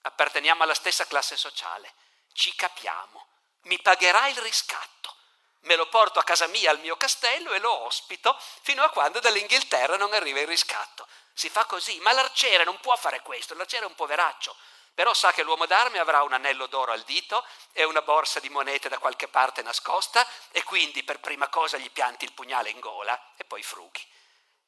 apparteniamo 0.02 0.62
alla 0.62 0.74
stessa 0.74 1.06
classe 1.06 1.36
sociale. 1.36 1.94
Ci 2.32 2.54
capiamo. 2.54 3.28
Mi 3.62 3.80
pagherà 3.80 4.28
il 4.28 4.36
riscatto. 4.38 5.16
Me 5.60 5.76
lo 5.76 5.88
porto 5.88 6.18
a 6.18 6.24
casa 6.24 6.48
mia, 6.48 6.70
al 6.70 6.80
mio 6.80 6.96
castello, 6.96 7.52
e 7.52 7.60
lo 7.60 7.72
ospito 7.84 8.36
fino 8.62 8.82
a 8.82 8.90
quando 8.90 9.20
dall'Inghilterra 9.20 9.96
non 9.96 10.12
arriva 10.12 10.40
il 10.40 10.48
riscatto. 10.48 11.06
Si 11.34 11.48
fa 11.48 11.64
così, 11.66 11.98
ma 12.00 12.12
l'arciere 12.12 12.64
non 12.64 12.78
può 12.80 12.96
fare 12.96 13.20
questo, 13.20 13.54
l'arciere 13.54 13.84
è 13.84 13.88
un 13.88 13.94
poveraccio, 13.94 14.56
però 14.94 15.14
sa 15.14 15.32
che 15.32 15.42
l'uomo 15.42 15.66
d'arme 15.66 15.98
avrà 15.98 16.22
un 16.22 16.32
anello 16.32 16.66
d'oro 16.66 16.92
al 16.92 17.02
dito 17.02 17.44
e 17.72 17.84
una 17.84 18.02
borsa 18.02 18.40
di 18.40 18.50
monete 18.50 18.88
da 18.88 18.98
qualche 18.98 19.28
parte 19.28 19.62
nascosta 19.62 20.26
e 20.50 20.62
quindi 20.64 21.02
per 21.02 21.20
prima 21.20 21.48
cosa 21.48 21.78
gli 21.78 21.90
pianti 21.90 22.24
il 22.24 22.32
pugnale 22.32 22.70
in 22.70 22.78
gola 22.78 23.32
e 23.36 23.44
poi 23.44 23.62
frughi. 23.62 24.06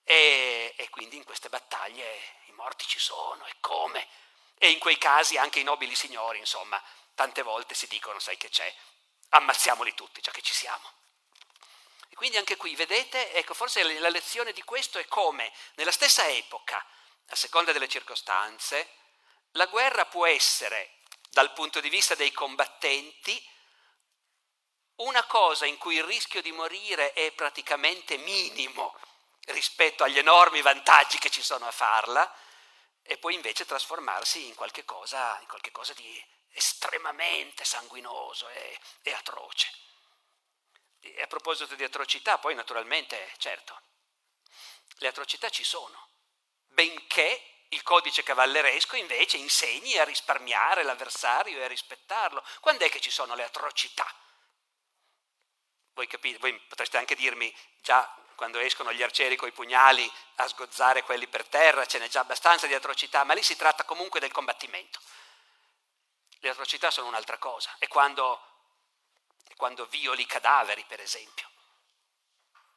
E, 0.02 0.74
e 0.76 0.88
quindi 0.90 1.16
in 1.16 1.24
queste 1.24 1.48
battaglie 1.48 2.38
i 2.46 2.52
morti 2.52 2.86
ci 2.86 2.98
sono 2.98 3.44
e 3.46 3.54
come? 3.60 4.06
E 4.58 4.70
in 4.70 4.78
quei 4.78 4.98
casi 4.98 5.36
anche 5.36 5.60
i 5.60 5.64
nobili 5.64 5.94
signori, 5.94 6.38
insomma, 6.38 6.82
tante 7.14 7.42
volte 7.42 7.74
si 7.74 7.86
dicono, 7.86 8.18
sai 8.18 8.36
che 8.36 8.48
c'è, 8.48 8.72
ammazziamoli 9.30 9.94
tutti, 9.94 10.20
già 10.20 10.30
che 10.30 10.42
ci 10.42 10.54
siamo. 10.54 10.92
E 12.08 12.14
quindi 12.14 12.36
anche 12.36 12.56
qui, 12.56 12.74
vedete, 12.76 13.32
ecco, 13.34 13.54
forse 13.54 13.82
la 13.98 14.08
lezione 14.08 14.52
di 14.52 14.62
questo 14.62 14.98
è 14.98 15.06
come 15.06 15.52
nella 15.74 15.90
stessa 15.90 16.26
epoca, 16.28 16.84
a 17.28 17.34
seconda 17.34 17.72
delle 17.72 17.88
circostanze, 17.88 18.88
la 19.55 19.66
guerra 19.66 20.07
può 20.07 20.26
essere, 20.26 20.98
dal 21.30 21.52
punto 21.52 21.80
di 21.80 21.88
vista 21.88 22.14
dei 22.14 22.32
combattenti, 22.32 23.50
una 24.96 25.24
cosa 25.24 25.66
in 25.66 25.76
cui 25.78 25.96
il 25.96 26.05
rischio 26.05 26.40
di 26.40 26.52
morire 26.52 27.12
è 27.12 27.32
praticamente 27.32 28.16
minimo 28.18 28.96
rispetto 29.46 30.05
agli 30.05 30.18
enormi 30.18 30.62
vantaggi 30.62 31.18
che 31.18 31.30
ci 31.30 31.42
sono 31.42 31.66
a 31.66 31.72
farla, 31.72 32.32
e 33.02 33.18
poi 33.18 33.34
invece 33.34 33.66
trasformarsi 33.66 34.46
in 34.46 34.55
qualche 34.55 34.84
cosa, 34.84 35.38
in 35.40 35.46
qualche 35.46 35.70
cosa 35.70 35.92
di 35.92 36.24
estremamente 36.52 37.64
sanguinoso 37.64 38.48
e, 38.48 38.78
e 39.02 39.12
atroce. 39.12 39.68
E 41.00 41.20
a 41.20 41.26
proposito 41.26 41.74
di 41.74 41.84
atrocità, 41.84 42.38
poi 42.38 42.55
naturalmente, 42.55 43.34
certo, 43.36 43.78
le 44.98 45.09
atrocità 45.09 45.50
ci 45.50 45.64
sono, 45.64 46.09
benché 46.68 47.53
il 47.74 47.82
codice 47.82 48.22
cavalleresco 48.22 48.96
invece 48.96 49.36
insegni 49.36 49.98
a 49.98 50.04
risparmiare 50.04 50.84
l'avversario 50.84 51.58
e 51.58 51.64
a 51.64 51.68
rispettarlo. 51.68 52.42
Quando 52.60 52.84
è 52.84 52.88
che 52.88 53.00
ci 53.00 53.10
sono 53.10 53.34
le 53.34 53.44
atrocità? 53.44 54.06
Voi, 55.92 56.06
capite, 56.06 56.38
voi 56.38 56.58
potreste 56.60 56.96
anche 56.96 57.14
dirmi, 57.14 57.54
già 57.80 58.12
quando 58.34 58.58
escono 58.58 58.92
gli 58.92 59.02
arcieri 59.02 59.36
coi 59.36 59.52
pugnali 59.52 60.10
a 60.36 60.48
sgozzare 60.48 61.02
quelli 61.02 61.28
per 61.28 61.46
terra, 61.46 61.86
ce 61.86 61.98
n'è 61.98 62.08
già 62.08 62.20
abbastanza 62.20 62.66
di 62.66 62.74
atrocità, 62.74 63.22
ma 63.24 63.34
lì 63.34 63.42
si 63.42 63.56
tratta 63.56 63.84
comunque 63.84 64.20
del 64.20 64.32
combattimento. 64.32 65.00
Le 66.38 66.48
atrocità 66.48 66.90
sono 66.90 67.06
un'altra 67.08 67.38
cosa, 67.38 67.74
è 67.78 67.86
quando, 67.86 68.40
è 69.46 69.54
quando 69.54 69.86
violi 69.86 70.26
cadaveri, 70.26 70.84
per 70.84 71.00
esempio, 71.00 71.48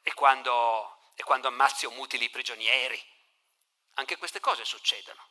è 0.02 0.14
quando, 0.14 1.12
è 1.14 1.22
quando 1.22 1.48
ammazzi 1.48 1.86
o 1.86 1.90
mutili 1.90 2.26
i 2.26 2.30
prigionieri, 2.30 3.04
anche 3.98 4.16
queste 4.16 4.40
cose 4.40 4.64
succedono. 4.64 5.26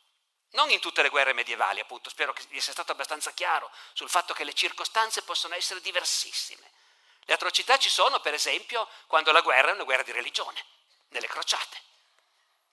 Non 0.52 0.70
in 0.70 0.80
tutte 0.80 1.02
le 1.02 1.10
guerre 1.10 1.34
medievali, 1.34 1.80
appunto, 1.80 2.10
spero 2.10 2.32
che 2.32 2.44
vi 2.50 2.62
sia 2.62 2.72
stato 2.72 2.92
abbastanza 2.92 3.32
chiaro 3.32 3.70
sul 3.94 4.10
fatto 4.10 4.34
che 4.34 4.44
le 4.44 4.54
circostanze 4.54 5.24
possono 5.24 5.56
essere 5.56 5.82
diversissime. 5.82 6.72
Le 7.26 7.34
atrocità 7.34 7.78
ci 7.78 7.90
sono, 7.90 8.22
per 8.22 8.34
esempio, 8.34 8.88
quando 9.08 9.32
la 9.32 9.42
guerra 9.42 9.72
è 9.72 9.74
una 9.74 9.84
guerra 9.84 10.04
di 10.04 10.12
religione, 10.12 10.64
nelle 11.10 11.28
crociate. 11.28 11.82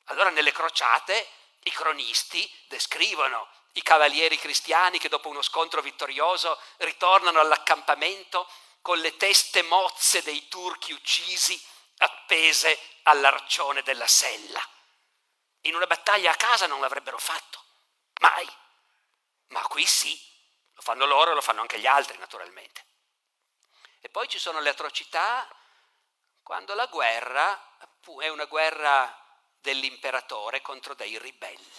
Allora 0.05 0.31
nelle 0.31 0.53
crociate 0.53 1.29
i 1.65 1.71
cronisti 1.71 2.49
descrivono 2.69 3.49
i 3.73 3.83
cavalieri 3.83 4.39
cristiani 4.39 4.99
che 4.99 5.09
dopo 5.09 5.29
uno 5.29 5.43
scontro 5.43 5.81
vittorioso 5.81 6.61
ritornano 6.79 7.41
all'accampamento 7.41 8.49
con 8.81 8.99
le 8.99 9.17
teste 9.17 9.63
mozze 9.63 10.23
dei 10.23 10.47
turchi 10.47 10.93
uccisi 10.93 11.61
appese 11.99 12.79
all'arcione 13.05 13.83
della 13.83 14.07
sella. 14.07 14.74
In 15.67 15.75
una 15.75 15.87
battaglia 15.87 16.31
a 16.31 16.37
casa 16.37 16.67
non 16.67 16.81
l'avrebbero 16.81 17.19
fatto, 17.19 17.63
mai. 18.21 18.49
Ma 19.49 19.63
qui 19.63 19.87
sì, 19.87 20.19
lo 20.73 20.83
fanno 20.83 21.07
loro 21.07 21.31
e 21.31 21.35
lo 21.35 21.41
fanno 21.41 21.61
anche 21.61 21.79
gli 21.79 21.87
altri 21.87 22.19
naturalmente. 22.19 22.85
E 24.01 24.09
poi 24.09 24.29
ci 24.29 24.39
sono 24.39 24.61
le 24.61 24.69
atrocità 24.69 25.49
quando 26.43 26.75
la 26.75 26.87
guerra 26.87 27.73
è 28.21 28.29
una 28.29 28.45
guerra 28.45 29.19
dell'imperatore 29.61 30.61
contro 30.61 30.95
dei 30.95 31.19
ribelli. 31.19 31.73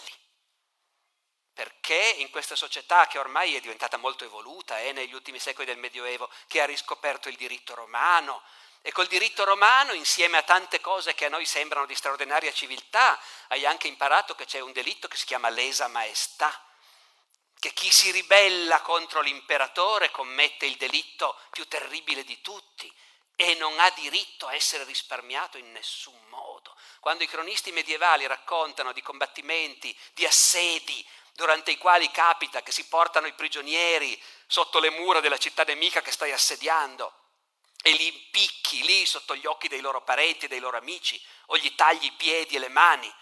Perché 1.52 2.16
in 2.18 2.30
questa 2.30 2.56
società 2.56 3.06
che 3.06 3.18
ormai 3.18 3.54
è 3.54 3.60
diventata 3.60 3.96
molto 3.96 4.24
evoluta, 4.24 4.78
è 4.78 4.88
eh, 4.88 4.92
negli 4.92 5.14
ultimi 5.14 5.38
secoli 5.38 5.66
del 5.66 5.78
Medioevo, 5.78 6.28
che 6.48 6.60
ha 6.60 6.66
riscoperto 6.66 7.28
il 7.28 7.36
diritto 7.36 7.74
romano, 7.74 8.42
e 8.82 8.92
col 8.92 9.06
diritto 9.06 9.44
romano, 9.44 9.92
insieme 9.92 10.36
a 10.36 10.42
tante 10.42 10.80
cose 10.80 11.14
che 11.14 11.26
a 11.26 11.28
noi 11.28 11.44
sembrano 11.44 11.86
di 11.86 11.94
straordinaria 11.94 12.52
civiltà, 12.52 13.18
hai 13.48 13.66
anche 13.66 13.88
imparato 13.88 14.34
che 14.34 14.44
c'è 14.44 14.60
un 14.60 14.72
delitto 14.72 15.08
che 15.08 15.16
si 15.16 15.26
chiama 15.26 15.48
lesa 15.48 15.88
maestà, 15.88 16.62
che 17.58 17.72
chi 17.72 17.90
si 17.90 18.10
ribella 18.10 18.80
contro 18.82 19.20
l'imperatore 19.20 20.10
commette 20.10 20.66
il 20.66 20.76
delitto 20.76 21.38
più 21.50 21.66
terribile 21.66 22.22
di 22.22 22.40
tutti 22.40 22.92
e 23.34 23.54
non 23.54 23.78
ha 23.80 23.90
diritto 23.90 24.46
a 24.46 24.54
essere 24.54 24.84
risparmiato 24.84 25.58
in 25.58 25.70
nessun 25.72 26.18
modo. 26.28 26.74
Quando 27.00 27.24
i 27.24 27.28
cronisti 27.28 27.72
medievali 27.72 28.26
raccontano 28.26 28.92
di 28.92 29.02
combattimenti, 29.02 29.96
di 30.14 30.24
assedi, 30.24 31.06
durante 31.34 31.70
i 31.70 31.76
quali 31.76 32.10
capita 32.10 32.62
che 32.62 32.72
si 32.72 32.86
portano 32.86 33.26
i 33.26 33.34
prigionieri 33.34 34.20
sotto 34.46 34.80
le 34.80 34.90
mura 34.90 35.20
della 35.20 35.36
città 35.36 35.64
nemica 35.64 36.00
che 36.00 36.10
stai 36.10 36.32
assediando, 36.32 37.12
e 37.86 37.92
li 37.92 38.06
impicchi 38.08 38.82
lì 38.82 39.06
sotto 39.06 39.36
gli 39.36 39.46
occhi 39.46 39.68
dei 39.68 39.78
loro 39.80 40.02
parenti, 40.02 40.48
dei 40.48 40.58
loro 40.58 40.76
amici, 40.76 41.24
o 41.46 41.56
gli 41.56 41.72
tagli 41.76 42.06
i 42.06 42.12
piedi 42.14 42.56
e 42.56 42.58
le 42.58 42.66
mani. 42.66 43.14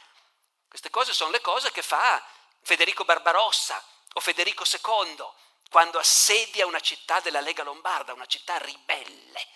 Queste 0.66 0.88
cose 0.88 1.12
sono 1.12 1.30
le 1.30 1.42
cose 1.42 1.70
che 1.70 1.82
fa 1.82 2.26
Federico 2.62 3.04
Barbarossa 3.04 3.84
o 4.14 4.20
Federico 4.20 4.64
II 4.64 5.22
quando 5.68 5.98
assedia 5.98 6.64
una 6.64 6.80
città 6.80 7.20
della 7.20 7.42
Lega 7.42 7.62
Lombarda, 7.62 8.14
una 8.14 8.24
città 8.24 8.56
ribelle. 8.56 9.46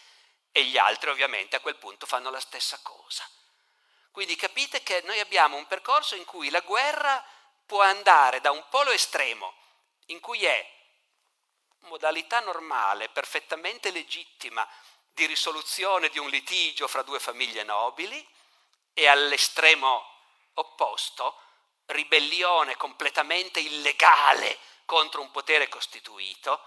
E 0.52 0.64
gli 0.64 0.76
altri 0.76 1.08
ovviamente 1.08 1.56
a 1.56 1.60
quel 1.60 1.76
punto 1.76 2.04
fanno 2.04 2.28
la 2.28 2.40
stessa 2.40 2.78
cosa. 2.82 3.26
Quindi 4.10 4.36
capite 4.36 4.82
che 4.82 5.00
noi 5.06 5.20
abbiamo 5.20 5.56
un 5.56 5.66
percorso 5.66 6.16
in 6.16 6.26
cui 6.26 6.50
la 6.50 6.60
guerra 6.60 7.24
può 7.64 7.80
andare 7.80 8.42
da 8.42 8.50
un 8.50 8.62
polo 8.68 8.90
estremo, 8.90 9.54
in 10.08 10.20
cui 10.20 10.44
è 10.44 10.76
modalità 11.88 12.40
normale, 12.40 13.08
perfettamente 13.08 13.90
legittima, 13.90 14.68
di 15.18 15.26
risoluzione 15.26 16.10
di 16.10 16.20
un 16.20 16.28
litigio 16.28 16.86
fra 16.86 17.02
due 17.02 17.18
famiglie 17.18 17.64
nobili 17.64 18.24
e 18.94 19.08
all'estremo 19.08 20.00
opposto 20.54 21.42
ribellione 21.86 22.76
completamente 22.76 23.58
illegale 23.58 24.56
contro 24.84 25.20
un 25.20 25.32
potere 25.32 25.68
costituito 25.68 26.62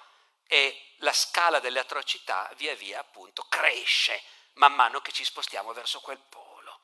e 0.48 0.96
la 0.98 1.14
scala 1.14 1.60
delle 1.60 1.80
atrocità 1.80 2.52
via 2.58 2.76
via 2.76 3.00
appunto 3.00 3.44
cresce 3.44 4.22
man 4.56 4.74
mano 4.74 5.00
che 5.00 5.14
ci 5.14 5.24
spostiamo 5.24 5.72
verso 5.72 6.02
quel 6.02 6.20
polo. 6.20 6.82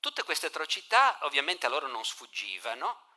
Tutte 0.00 0.24
queste 0.24 0.46
atrocità 0.46 1.16
ovviamente 1.22 1.66
a 1.66 1.68
loro 1.68 1.86
non 1.86 2.04
sfuggivano 2.04 3.13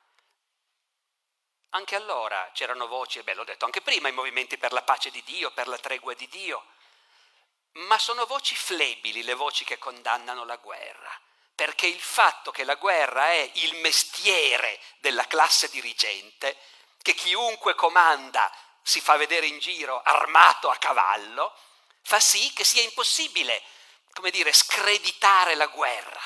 anche 1.78 1.96
allora 1.96 2.50
c'erano 2.54 2.88
voci, 2.88 3.22
beh 3.22 3.36
l'ho 3.36 3.44
detto 3.44 3.66
anche 3.66 3.82
prima, 3.82 4.10
i 4.10 4.14
movimenti 4.14 4.58
per 4.58 4.74
la 4.74 4.82
pace 4.82 5.12
di 5.12 5.24
Dio, 5.24 5.52
per 5.52 5.68
la 5.68 5.78
tregua 5.78 6.14
di 6.16 6.28
Dio, 6.28 6.66
ma 7.74 8.00
sono 8.00 8.26
voci 8.26 8.56
flebili 8.56 9.24
le 9.24 9.36
voci 9.36 9.64
che 9.64 9.78
condannano 9.78 10.44
la 10.44 10.58
guerra, 10.58 11.12
perché 11.54 11.86
il 11.86 12.02
fatto 12.02 12.52
che 12.52 12.64
la 12.64 12.76
guerra 12.76 13.28
è 13.28 13.52
il 13.54 13.76
mestiere 13.76 14.80
della 15.00 15.28
classe 15.28 15.70
dirigente, 15.70 16.58
che 17.02 17.14
chiunque 17.14 17.76
comanda 17.76 18.52
si 18.82 19.00
fa 19.00 19.16
vedere 19.16 19.46
in 19.46 19.60
giro 19.60 20.02
armato 20.02 20.70
a 20.70 20.78
cavallo, 20.78 21.56
fa 22.02 22.20
sì 22.20 22.52
che 22.54 22.64
sia 22.64 22.82
impossibile, 22.82 23.62
come 24.14 24.32
dire, 24.32 24.52
screditare 24.52 25.54
la 25.54 25.68
guerra. 25.68 26.22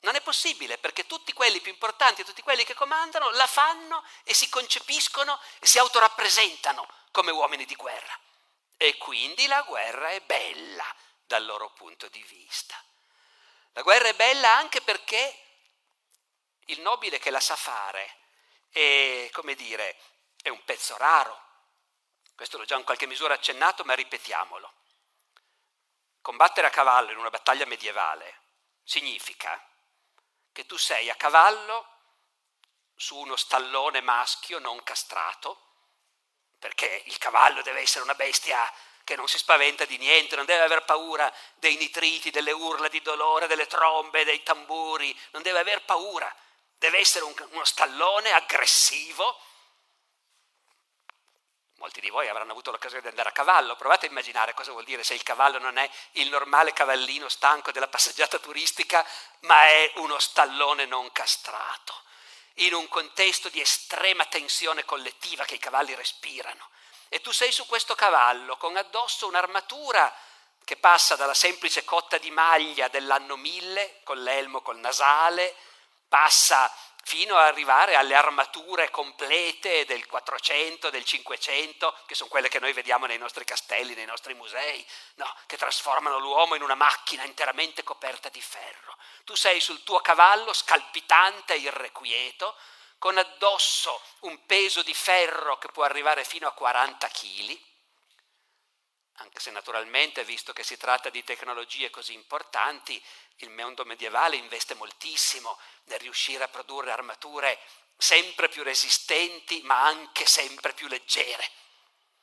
Non 0.00 0.14
è 0.14 0.22
possibile 0.22 0.78
perché 0.78 1.06
tutti 1.06 1.32
quelli 1.32 1.60
più 1.60 1.70
importanti, 1.70 2.24
tutti 2.24 2.42
quelli 2.42 2.64
che 2.64 2.74
comandano, 2.74 3.30
la 3.30 3.46
fanno 3.46 4.02
e 4.24 4.32
si 4.32 4.48
concepiscono 4.48 5.38
e 5.58 5.66
si 5.66 5.78
autorappresentano 5.78 6.88
come 7.10 7.30
uomini 7.30 7.66
di 7.66 7.74
guerra. 7.74 8.18
E 8.76 8.96
quindi 8.96 9.46
la 9.46 9.60
guerra 9.62 10.08
è 10.08 10.20
bella 10.22 10.84
dal 11.26 11.44
loro 11.44 11.70
punto 11.72 12.08
di 12.08 12.22
vista. 12.22 12.82
La 13.72 13.82
guerra 13.82 14.08
è 14.08 14.14
bella 14.14 14.56
anche 14.56 14.80
perché 14.80 15.44
il 16.66 16.80
nobile 16.80 17.18
che 17.18 17.30
la 17.30 17.40
sa 17.40 17.56
fare 17.56 18.16
è, 18.70 19.28
come 19.32 19.54
dire, 19.54 20.00
è 20.42 20.48
un 20.48 20.64
pezzo 20.64 20.96
raro. 20.96 21.48
Questo 22.34 22.56
l'ho 22.56 22.64
già 22.64 22.76
in 22.76 22.84
qualche 22.84 23.06
misura 23.06 23.34
accennato, 23.34 23.84
ma 23.84 23.94
ripetiamolo. 23.94 24.72
Combattere 26.22 26.66
a 26.66 26.70
cavallo 26.70 27.10
in 27.10 27.18
una 27.18 27.30
battaglia 27.30 27.66
medievale 27.66 28.38
significa 28.82 29.62
che 30.52 30.66
tu 30.66 30.76
sei 30.76 31.10
a 31.10 31.14
cavallo 31.14 31.86
su 32.94 33.16
uno 33.16 33.36
stallone 33.36 34.00
maschio 34.00 34.58
non 34.58 34.82
castrato, 34.82 35.68
perché 36.58 37.02
il 37.06 37.18
cavallo 37.18 37.62
deve 37.62 37.80
essere 37.80 38.04
una 38.04 38.14
bestia 38.14 38.70
che 39.04 39.16
non 39.16 39.26
si 39.26 39.38
spaventa 39.38 39.84
di 39.86 39.96
niente, 39.96 40.36
non 40.36 40.44
deve 40.44 40.62
aver 40.62 40.84
paura 40.84 41.32
dei 41.54 41.76
nitriti, 41.76 42.30
delle 42.30 42.52
urla 42.52 42.88
di 42.88 43.00
dolore, 43.00 43.46
delle 43.46 43.66
trombe, 43.66 44.24
dei 44.24 44.42
tamburi, 44.42 45.18
non 45.30 45.42
deve 45.42 45.58
aver 45.58 45.82
paura, 45.84 46.32
deve 46.76 46.98
essere 46.98 47.24
un, 47.24 47.34
uno 47.50 47.64
stallone 47.64 48.30
aggressivo 48.32 49.40
Molti 51.80 52.02
di 52.02 52.10
voi 52.10 52.28
avranno 52.28 52.50
avuto 52.50 52.70
l'occasione 52.70 53.00
di 53.00 53.08
andare 53.08 53.30
a 53.30 53.32
cavallo, 53.32 53.74
provate 53.74 54.04
a 54.04 54.10
immaginare 54.10 54.52
cosa 54.52 54.70
vuol 54.70 54.84
dire 54.84 55.02
se 55.02 55.14
il 55.14 55.22
cavallo 55.22 55.58
non 55.58 55.78
è 55.78 55.90
il 56.12 56.28
normale 56.28 56.74
cavallino 56.74 57.26
stanco 57.30 57.72
della 57.72 57.88
passeggiata 57.88 58.38
turistica, 58.38 59.02
ma 59.40 59.64
è 59.64 59.92
uno 59.94 60.18
stallone 60.18 60.84
non 60.84 61.10
castrato, 61.10 61.94
in 62.56 62.74
un 62.74 62.86
contesto 62.88 63.48
di 63.48 63.62
estrema 63.62 64.26
tensione 64.26 64.84
collettiva 64.84 65.46
che 65.46 65.54
i 65.54 65.58
cavalli 65.58 65.94
respirano. 65.94 66.68
E 67.08 67.22
tu 67.22 67.32
sei 67.32 67.50
su 67.50 67.64
questo 67.64 67.94
cavallo 67.94 68.58
con 68.58 68.76
addosso 68.76 69.26
un'armatura 69.26 70.14
che 70.62 70.76
passa 70.76 71.16
dalla 71.16 71.32
semplice 71.32 71.82
cotta 71.84 72.18
di 72.18 72.30
maglia 72.30 72.88
dell'anno 72.88 73.36
1000, 73.36 74.00
con 74.04 74.22
l'elmo, 74.22 74.60
col 74.60 74.76
nasale, 74.76 75.56
passa 76.06 76.70
fino 77.02 77.36
ad 77.36 77.46
arrivare 77.46 77.96
alle 77.96 78.14
armature 78.14 78.90
complete 78.90 79.84
del 79.84 80.06
400, 80.06 80.90
del 80.90 81.04
500, 81.04 81.94
che 82.06 82.14
sono 82.14 82.28
quelle 82.28 82.48
che 82.48 82.60
noi 82.60 82.72
vediamo 82.72 83.06
nei 83.06 83.18
nostri 83.18 83.44
castelli, 83.44 83.94
nei 83.94 84.06
nostri 84.06 84.34
musei, 84.34 84.84
no, 85.14 85.34
che 85.46 85.56
trasformano 85.56 86.18
l'uomo 86.18 86.54
in 86.54 86.62
una 86.62 86.74
macchina 86.74 87.24
interamente 87.24 87.82
coperta 87.82 88.28
di 88.28 88.40
ferro. 88.40 88.96
Tu 89.24 89.34
sei 89.34 89.60
sul 89.60 89.82
tuo 89.82 90.00
cavallo 90.00 90.52
scalpitante 90.52 91.54
e 91.54 91.58
irrequieto, 91.58 92.54
con 92.98 93.16
addosso 93.16 94.00
un 94.20 94.44
peso 94.44 94.82
di 94.82 94.94
ferro 94.94 95.56
che 95.58 95.68
può 95.68 95.84
arrivare 95.84 96.22
fino 96.22 96.46
a 96.46 96.52
40 96.52 97.08
kg, 97.08 97.58
anche 99.20 99.40
se 99.40 99.50
naturalmente, 99.50 100.24
visto 100.24 100.52
che 100.52 100.62
si 100.62 100.76
tratta 100.76 101.10
di 101.10 101.22
tecnologie 101.22 101.90
così 101.90 102.14
importanti, 102.14 103.02
il 103.36 103.50
mondo 103.50 103.84
medievale 103.84 104.36
investe 104.36 104.74
moltissimo 104.74 105.58
nel 105.84 105.98
riuscire 105.98 106.44
a 106.44 106.48
produrre 106.48 106.90
armature 106.90 107.58
sempre 107.96 108.48
più 108.48 108.62
resistenti, 108.62 109.60
ma 109.62 109.82
anche 109.82 110.24
sempre 110.24 110.72
più 110.72 110.88
leggere. 110.88 111.48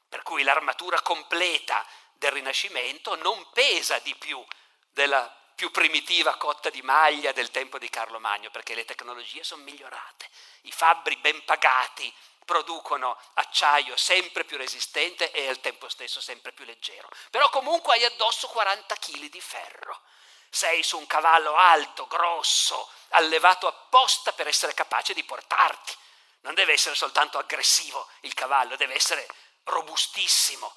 Per 0.09 0.23
cui 0.23 0.41
l'armatura 0.41 0.99
completa 1.01 1.85
del 2.13 2.31
Rinascimento 2.31 3.15
non 3.15 3.47
pesa 3.51 3.99
di 3.99 4.15
più 4.15 4.43
della 4.89 5.31
più 5.53 5.69
primitiva 5.71 6.35
cotta 6.37 6.69
di 6.69 6.81
maglia 6.81 7.31
del 7.31 7.51
tempo 7.51 7.77
di 7.77 7.89
Carlo 7.89 8.19
Magno, 8.19 8.49
perché 8.49 8.73
le 8.73 8.85
tecnologie 8.85 9.43
sono 9.43 9.63
migliorate. 9.63 10.29
I 10.61 10.71
fabbri 10.71 11.15
ben 11.17 11.43
pagati 11.45 12.11
producono 12.47 13.19
acciaio 13.33 13.97
sempre 13.97 14.45
più 14.45 14.55
resistente 14.55 15.31
e 15.31 15.49
al 15.49 15.59
tempo 15.59 15.89
stesso 15.89 16.21
sempre 16.21 16.53
più 16.53 16.63
leggero. 16.63 17.09
Però 17.29 17.49
comunque 17.49 17.93
hai 17.93 18.05
addosso 18.05 18.47
40 18.47 18.95
kg 18.95 19.29
di 19.29 19.41
ferro. 19.41 20.01
Sei 20.49 20.81
su 20.81 20.97
un 20.97 21.05
cavallo 21.07 21.57
alto, 21.57 22.07
grosso, 22.07 22.89
allevato 23.09 23.67
apposta 23.67 24.31
per 24.31 24.47
essere 24.47 24.73
capace 24.73 25.13
di 25.13 25.25
portarti. 25.25 25.93
Non 26.39 26.53
deve 26.53 26.71
essere 26.71 26.95
soltanto 26.95 27.37
aggressivo 27.37 28.07
il 28.21 28.33
cavallo, 28.33 28.77
deve 28.77 28.93
essere 28.95 29.27
robustissimo. 29.63 30.73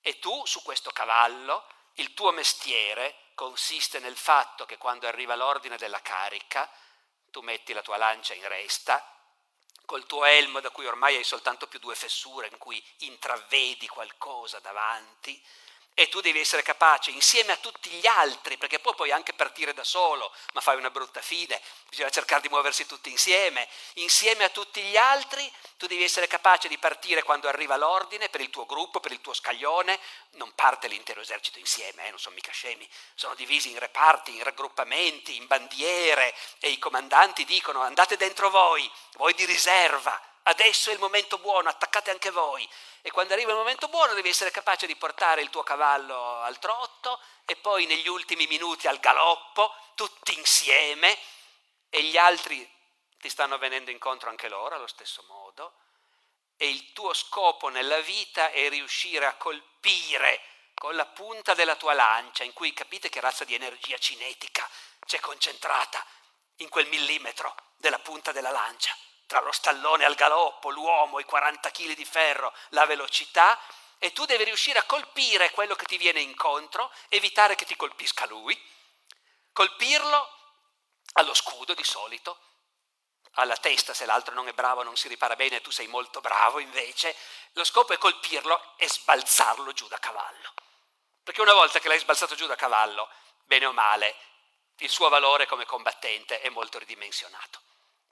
E 0.00 0.20
tu 0.20 0.46
su 0.46 0.62
questo 0.62 0.92
cavallo, 0.92 1.66
il 1.94 2.14
tuo 2.14 2.30
mestiere 2.30 3.32
consiste 3.34 3.98
nel 3.98 4.16
fatto 4.16 4.64
che 4.64 4.78
quando 4.78 5.08
arriva 5.08 5.34
l'ordine 5.34 5.76
della 5.76 6.00
carica, 6.00 6.70
tu 7.32 7.40
metti 7.40 7.72
la 7.72 7.82
tua 7.82 7.96
lancia 7.96 8.32
in 8.32 8.46
resta, 8.46 9.04
col 9.86 10.04
tuo 10.04 10.26
elmo 10.26 10.60
da 10.60 10.70
cui 10.70 10.84
ormai 10.86 11.16
hai 11.16 11.24
soltanto 11.24 11.66
più 11.66 11.78
due 11.78 11.94
fessure 11.94 12.48
in 12.50 12.58
cui 12.58 12.82
intravedi 12.98 13.86
qualcosa 13.86 14.58
davanti, 14.58 15.42
e 15.98 16.10
tu 16.10 16.20
devi 16.20 16.40
essere 16.40 16.60
capace 16.60 17.10
insieme 17.10 17.52
a 17.52 17.56
tutti 17.56 17.88
gli 17.88 18.06
altri, 18.06 18.58
perché 18.58 18.78
poi 18.78 18.94
puoi 18.94 19.12
anche 19.12 19.32
partire 19.32 19.72
da 19.72 19.82
solo, 19.82 20.30
ma 20.52 20.60
fai 20.60 20.76
una 20.76 20.90
brutta 20.90 21.22
fine, 21.22 21.58
bisogna 21.88 22.10
cercare 22.10 22.42
di 22.42 22.50
muoversi 22.50 22.84
tutti 22.84 23.10
insieme. 23.10 23.66
Insieme 23.94 24.44
a 24.44 24.50
tutti 24.50 24.82
gli 24.82 24.98
altri 24.98 25.50
tu 25.78 25.86
devi 25.86 26.04
essere 26.04 26.26
capace 26.26 26.68
di 26.68 26.76
partire 26.76 27.22
quando 27.22 27.48
arriva 27.48 27.78
l'ordine 27.78 28.28
per 28.28 28.42
il 28.42 28.50
tuo 28.50 28.66
gruppo, 28.66 29.00
per 29.00 29.12
il 29.12 29.22
tuo 29.22 29.32
scaglione, 29.32 29.98
non 30.32 30.52
parte 30.54 30.86
l'intero 30.86 31.22
esercito 31.22 31.58
insieme, 31.58 32.06
eh, 32.06 32.10
non 32.10 32.18
sono 32.18 32.34
mica 32.34 32.52
scemi, 32.52 32.86
sono 33.14 33.34
divisi 33.34 33.70
in 33.70 33.78
reparti, 33.78 34.36
in 34.36 34.42
raggruppamenti, 34.42 35.36
in 35.36 35.46
bandiere. 35.46 36.34
E 36.60 36.68
i 36.68 36.78
comandanti 36.78 37.46
dicono 37.46 37.80
andate 37.80 38.18
dentro 38.18 38.50
voi, 38.50 38.90
voi 39.12 39.32
di 39.32 39.46
riserva, 39.46 40.20
adesso 40.48 40.90
è 40.90 40.92
il 40.92 40.98
momento 40.98 41.38
buono, 41.38 41.68
attaccate 41.68 42.10
anche 42.10 42.30
voi. 42.30 42.68
E 43.02 43.10
quando 43.10 43.32
arriva 43.32 43.52
il 43.52 43.56
momento 43.56 43.88
buono 43.88 44.14
devi 44.14 44.28
essere 44.28 44.50
capace 44.50 44.86
di 44.86 44.96
portare 44.96 45.40
il 45.40 45.50
tuo 45.50 45.62
cavallo 45.62 46.40
al 46.40 46.58
trotto 46.58 47.20
e 47.44 47.56
poi 47.56 47.86
negli 47.86 48.08
ultimi 48.08 48.46
minuti 48.46 48.88
al 48.88 48.98
galoppo, 48.98 49.74
tutti 49.94 50.36
insieme, 50.36 51.16
e 51.88 52.02
gli 52.02 52.16
altri 52.16 52.68
ti 53.18 53.28
stanno 53.28 53.58
venendo 53.58 53.90
incontro 53.90 54.28
anche 54.28 54.48
loro 54.48 54.74
allo 54.74 54.88
stesso 54.88 55.24
modo. 55.28 55.74
E 56.56 56.68
il 56.68 56.92
tuo 56.92 57.12
scopo 57.12 57.68
nella 57.68 58.00
vita 58.00 58.50
è 58.50 58.68
riuscire 58.68 59.26
a 59.26 59.34
colpire 59.34 60.40
con 60.74 60.94
la 60.94 61.06
punta 61.06 61.54
della 61.54 61.76
tua 61.76 61.92
lancia, 61.92 62.44
in 62.44 62.52
cui 62.52 62.72
capite 62.72 63.08
che 63.08 63.20
razza 63.20 63.44
di 63.44 63.54
energia 63.54 63.98
cinetica 63.98 64.68
c'è 65.04 65.20
concentrata 65.20 66.04
in 66.56 66.68
quel 66.68 66.88
millimetro 66.88 67.54
della 67.76 67.98
punta 67.98 68.32
della 68.32 68.50
lancia 68.50 68.96
tra 69.26 69.40
lo 69.40 69.52
stallone 69.52 70.04
al 70.04 70.14
galoppo, 70.14 70.70
l'uomo, 70.70 71.18
i 71.18 71.24
40 71.24 71.70
kg 71.70 71.94
di 71.94 72.04
ferro, 72.04 72.54
la 72.70 72.86
velocità, 72.86 73.58
e 73.98 74.12
tu 74.12 74.24
devi 74.24 74.44
riuscire 74.44 74.78
a 74.78 74.84
colpire 74.84 75.50
quello 75.50 75.74
che 75.74 75.86
ti 75.86 75.96
viene 75.96 76.20
incontro, 76.20 76.92
evitare 77.08 77.54
che 77.54 77.64
ti 77.64 77.76
colpisca 77.76 78.26
lui, 78.26 78.60
colpirlo 79.52 80.30
allo 81.14 81.34
scudo 81.34 81.74
di 81.74 81.84
solito, 81.84 82.38
alla 83.38 83.56
testa 83.56 83.92
se 83.92 84.06
l'altro 84.06 84.34
non 84.34 84.48
è 84.48 84.52
bravo 84.52 84.82
non 84.82 84.96
si 84.96 85.08
ripara 85.08 85.36
bene, 85.36 85.60
tu 85.60 85.70
sei 85.70 85.86
molto 85.86 86.20
bravo 86.20 86.58
invece, 86.58 87.14
lo 87.52 87.64
scopo 87.64 87.92
è 87.92 87.98
colpirlo 87.98 88.74
e 88.76 88.88
sbalzarlo 88.88 89.72
giù 89.72 89.88
da 89.88 89.98
cavallo. 89.98 90.54
Perché 91.22 91.40
una 91.40 91.54
volta 91.54 91.80
che 91.80 91.88
l'hai 91.88 91.98
sbalzato 91.98 92.34
giù 92.34 92.46
da 92.46 92.54
cavallo, 92.54 93.10
bene 93.44 93.66
o 93.66 93.72
male, 93.72 94.16
il 94.78 94.88
suo 94.88 95.08
valore 95.08 95.46
come 95.46 95.64
combattente 95.64 96.40
è 96.40 96.48
molto 96.50 96.78
ridimensionato. 96.78 97.60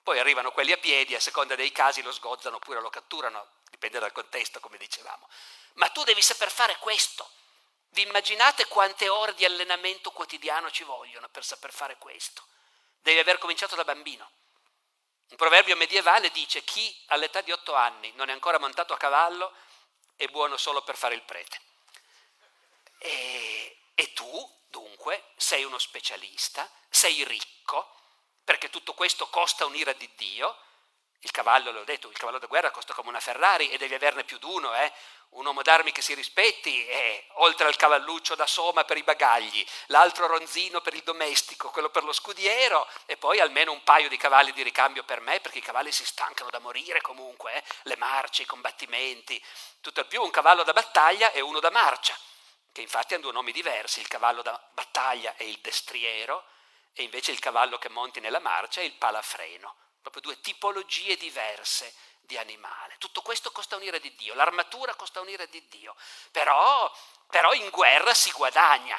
Poi 0.05 0.19
arrivano 0.19 0.53
quelli 0.53 0.73
a 0.73 0.77
piedi, 0.77 1.15
a 1.15 1.21
seconda 1.21 1.55
dei 1.55 1.73
casi 1.73 2.03
lo 2.03 2.13
sgozzano 2.13 2.57
oppure 2.57 2.79
lo 2.83 2.91
catturano, 2.91 3.49
dipende 3.71 3.99
dal 3.99 4.13
contesto, 4.13 4.61
come 4.61 4.77
dicevamo. 4.77 5.27
Ma 5.75 5.89
tu 5.89 6.05
devi 6.05 6.21
saper 6.21 6.51
fare 6.51 6.77
questo. 6.77 7.27
Vi 7.89 8.03
immaginate 8.03 8.67
quante 8.67 9.09
ore 9.09 9.33
di 9.33 9.47
allenamento 9.47 10.11
quotidiano 10.11 10.71
ci 10.71 10.85
vogliono 10.85 11.31
per 11.31 11.43
saper 11.43 11.73
fare 11.73 11.97
questo? 11.97 12.47
Devi 13.01 13.19
aver 13.19 13.39
cominciato 13.39 13.77
da 13.77 13.85
bambino. 13.85 14.31
Un 15.31 15.37
proverbio 15.37 15.75
medievale 15.75 16.31
dice 16.33 16.63
chi 16.65 16.95
all'età 17.07 17.41
di 17.41 17.51
otto 17.51 17.75
anni 17.75 18.13
non 18.15 18.29
è 18.29 18.33
ancora 18.33 18.59
montato 18.59 18.93
a 18.93 18.99
cavallo 18.99 19.55
è 20.17 20.27
buono 20.27 20.59
solo 20.59 20.83
per 20.83 20.97
fare 20.97 21.15
il 21.15 21.23
prete. 21.23 21.61
E, 22.99 23.79
e 23.95 24.13
tu, 24.13 24.61
dunque, 24.69 25.31
sei 25.37 25.65
uno 25.65 25.79
specialista, 25.79 26.71
sei 26.91 27.25
ricco, 27.25 28.04
perché 28.45 28.71
tutto 28.71 28.95
questo 28.95 29.27
costa 29.29 29.67
un'ira 29.67 29.93
di 29.95 30.09
Dio. 30.17 30.57
Il 31.21 31.31
cavallo, 31.31 31.73
l'ho 31.73 31.85
detto, 31.85 32.11
il 32.11 32.17
cavallo 32.19 32.39
da 32.39 32.47
guerra 32.47 32.71
costa 32.71 32.93
come 32.93 33.09
una 33.09 33.19
Ferrari 33.21 33.71
e 33.71 33.79
devi 33.79 33.95
averne 33.95 34.25
più 34.25 34.37
di 34.37 34.45
uno, 34.45 34.75
eh? 34.75 34.93
un 35.31 35.47
uomo 35.47 35.63
d'armi 35.63 35.91
che 35.91 36.03
si 36.03 36.15
rispetti 36.15 36.87
è 36.87 37.25
oltre 37.37 37.67
al 37.67 37.77
cavalluccio 37.77 38.35
da 38.35 38.47
soma 38.47 38.85
per 38.85 38.99
i 38.99 39.03
bagagli, 39.03 39.65
l'altro 39.87 40.27
ronzino 40.27 40.81
per 40.81 40.95
il 40.95 41.03
domestico, 41.03 41.71
quello 41.71 41.89
per 41.89 42.05
lo 42.05 42.13
scudiero 42.13 42.87
e 43.07 43.17
poi 43.17 43.41
almeno 43.41 43.73
un 43.73 43.83
paio 43.83 44.09
di 44.09 44.17
cavalli 44.17 44.53
di 44.53 44.63
ricambio 44.63 45.03
per 45.03 45.21
me 45.21 45.41
perché 45.41 45.59
i 45.59 45.63
cavalli 45.63 45.91
si 45.91 46.05
stancano 46.05 46.51
da 46.51 46.61
morire 46.61 47.01
comunque, 47.01 47.55
eh? 47.55 47.65
le 47.85 47.97
marce, 47.97 48.43
i 48.43 48.47
combattimenti, 48.47 49.43
tutto 49.81 50.01
il 50.01 50.07
più 50.07 50.23
un 50.23 50.31
cavallo 50.31 50.63
da 50.63 50.73
battaglia 50.73 51.33
e 51.33 51.41
uno 51.41 51.59
da 51.59 51.71
marcia, 51.71 52.17
che 52.71 52.83
infatti 52.83 53.15
hanno 53.15 53.25
due 53.25 53.33
nomi 53.33 53.51
diversi, 53.51 54.01
il 54.01 54.09
cavallo 54.09 54.43
da 54.43 54.61
battaglia 54.73 55.35
è 55.37 55.43
il 55.43 55.59
destriero 55.61 56.45
e 56.95 57.03
invece 57.03 57.33
il 57.33 57.41
cavallo 57.41 57.77
che 57.77 57.89
monti 57.89 58.21
nella 58.21 58.39
marcia 58.39 58.81
è 58.81 58.85
il 58.85 58.95
palafreno, 58.95 59.75
proprio 60.01 60.23
due 60.23 60.41
tipologie 60.41 61.17
diverse 61.17 61.93
di 62.21 62.39
animale. 62.39 62.95
Tutto 62.99 63.21
questo 63.21 63.51
costa 63.51 63.77
un'ira 63.77 63.99
di 63.99 64.15
Dio, 64.15 64.35
l'armatura 64.35 64.95
costa 64.95 65.21
un'ira 65.21 65.45
di 65.47 65.67
Dio, 65.69 65.97
però, 66.31 66.91
però 67.29 67.53
in 67.53 67.69
guerra 67.71 68.15
si 68.15 68.31
guadagna. 68.31 68.97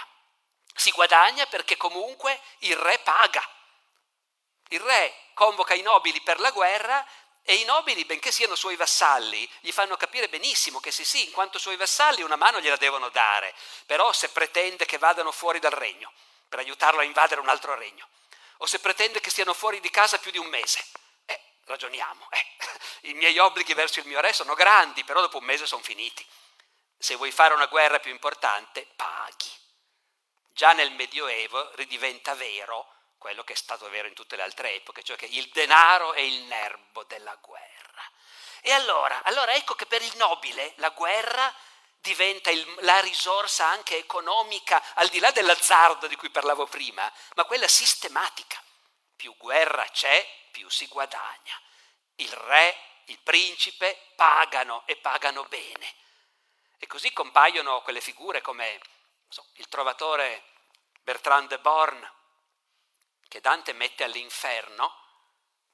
Si 0.74 0.92
guadagna 0.92 1.46
perché 1.46 1.78
comunque 1.78 2.40
il 2.60 2.76
re 2.76 3.00
paga. 3.00 3.42
Il 4.70 4.82
re 4.82 5.30
convoca 5.34 5.74
i 5.74 5.82
nobili 5.82 6.20
per 6.22 6.40
la 6.42 6.52
guerra 6.52 7.06
e 7.44 7.56
i 7.56 7.64
nobili, 7.64 8.04
benché 8.04 8.32
siano 8.32 8.56
suoi 8.56 8.76
vassalli, 8.76 9.50
gli 9.62 9.72
fanno 9.72 9.96
capire 9.96 10.28
benissimo 10.28 10.82
che 10.82 10.92
sì, 10.92 11.06
sì, 11.06 11.26
in 11.26 11.32
quanto 11.32 11.60
suoi 11.60 11.78
vassalli 11.78 12.24
una 12.24 12.36
mano 12.36 12.60
gliela 12.60 12.76
devono 12.76 13.08
dare, 13.10 13.56
però 13.86 14.12
se 14.12 14.30
pretende 14.30 14.86
che 14.86 14.98
vadano 14.98 15.32
fuori 15.32 15.60
dal 15.60 15.72
regno 15.72 16.12
per 16.56 16.64
aiutarlo 16.64 17.02
a 17.02 17.04
invadere 17.04 17.42
un 17.42 17.50
altro 17.50 17.76
regno, 17.76 18.08
o 18.60 18.66
se 18.66 18.80
pretende 18.80 19.20
che 19.20 19.30
stiano 19.30 19.54
fuori 19.54 19.82
di 19.82 19.90
casa 19.90 20.20
più 20.20 20.32
di 20.32 20.38
un 20.38 20.48
mese, 20.48 20.86
ragioniamo. 21.66 22.30
Eh, 22.32 22.46
I 23.10 23.14
miei 23.14 23.38
obblighi 23.38 23.74
verso 23.74 24.00
il 24.00 24.08
mio 24.08 24.22
re 24.22 24.32
sono 24.32 24.54
grandi, 24.54 25.04
però 25.04 25.20
dopo 25.20 25.40
un 25.40 25.44
mese 25.44 25.68
sono 25.68 25.84
finiti. 25.84 26.26
Se 26.98 27.16
vuoi 27.16 27.32
fare 27.32 27.54
una 27.54 27.66
guerra 27.66 28.00
più 28.00 28.12
importante, 28.12 28.88
paghi. 28.96 29.52
Già 30.54 30.72
nel 30.72 30.94
Medioevo 30.94 31.76
ridiventa 31.76 32.34
vero 32.36 32.90
quello 33.18 33.44
che 33.44 33.52
è 33.52 33.58
stato 33.58 33.90
vero 33.90 34.08
in 34.08 34.14
tutte 34.14 34.38
le 34.38 34.44
altre 34.44 34.76
epoche, 34.76 35.04
cioè 35.04 35.18
che 35.18 35.26
il 35.26 35.50
denaro 35.50 36.14
è 36.14 36.22
il 36.22 36.44
nervo 36.44 37.04
della 37.04 37.36
guerra. 37.42 38.10
E 38.62 38.72
allora, 38.72 39.24
allora 39.24 39.54
ecco 39.56 39.76
che 39.76 39.88
per 39.88 40.02
il 40.02 40.16
nobile 40.16 40.72
la 40.78 40.90
guerra 40.92 41.54
diventa 42.06 42.52
il, 42.52 42.64
la 42.82 43.00
risorsa 43.00 43.68
anche 43.68 43.98
economica, 43.98 44.94
al 44.94 45.10
di 45.10 45.18
là 45.18 45.32
dell'azzardo 45.32 46.06
di 46.06 46.16
cui 46.16 46.30
parlavo 46.30 46.68
prima, 46.68 47.12
ma 47.34 47.46
quella 47.46 47.68
sistematica. 47.68 48.62
Più 49.16 49.36
guerra 49.38 49.84
c'è, 49.92 50.26
più 50.52 50.70
si 50.70 50.86
guadagna. 50.86 51.60
Il 52.18 52.32
re, 52.32 52.78
il 53.06 53.20
principe 53.20 54.12
pagano 54.16 54.84
e 54.86 54.98
pagano 54.98 55.46
bene. 55.46 55.96
E 56.78 56.86
così 56.86 57.12
compaiono 57.12 57.82
quelle 57.82 58.02
figure 58.02 58.42
come 58.42 58.80
so, 59.28 59.44
il 59.54 59.68
trovatore 59.68 60.44
Bertrand 61.02 61.48
de 61.50 61.58
Born, 61.58 62.14
che 63.28 63.42
Dante 63.42 63.74
mette 63.74 64.04
all'inferno 64.04 65.05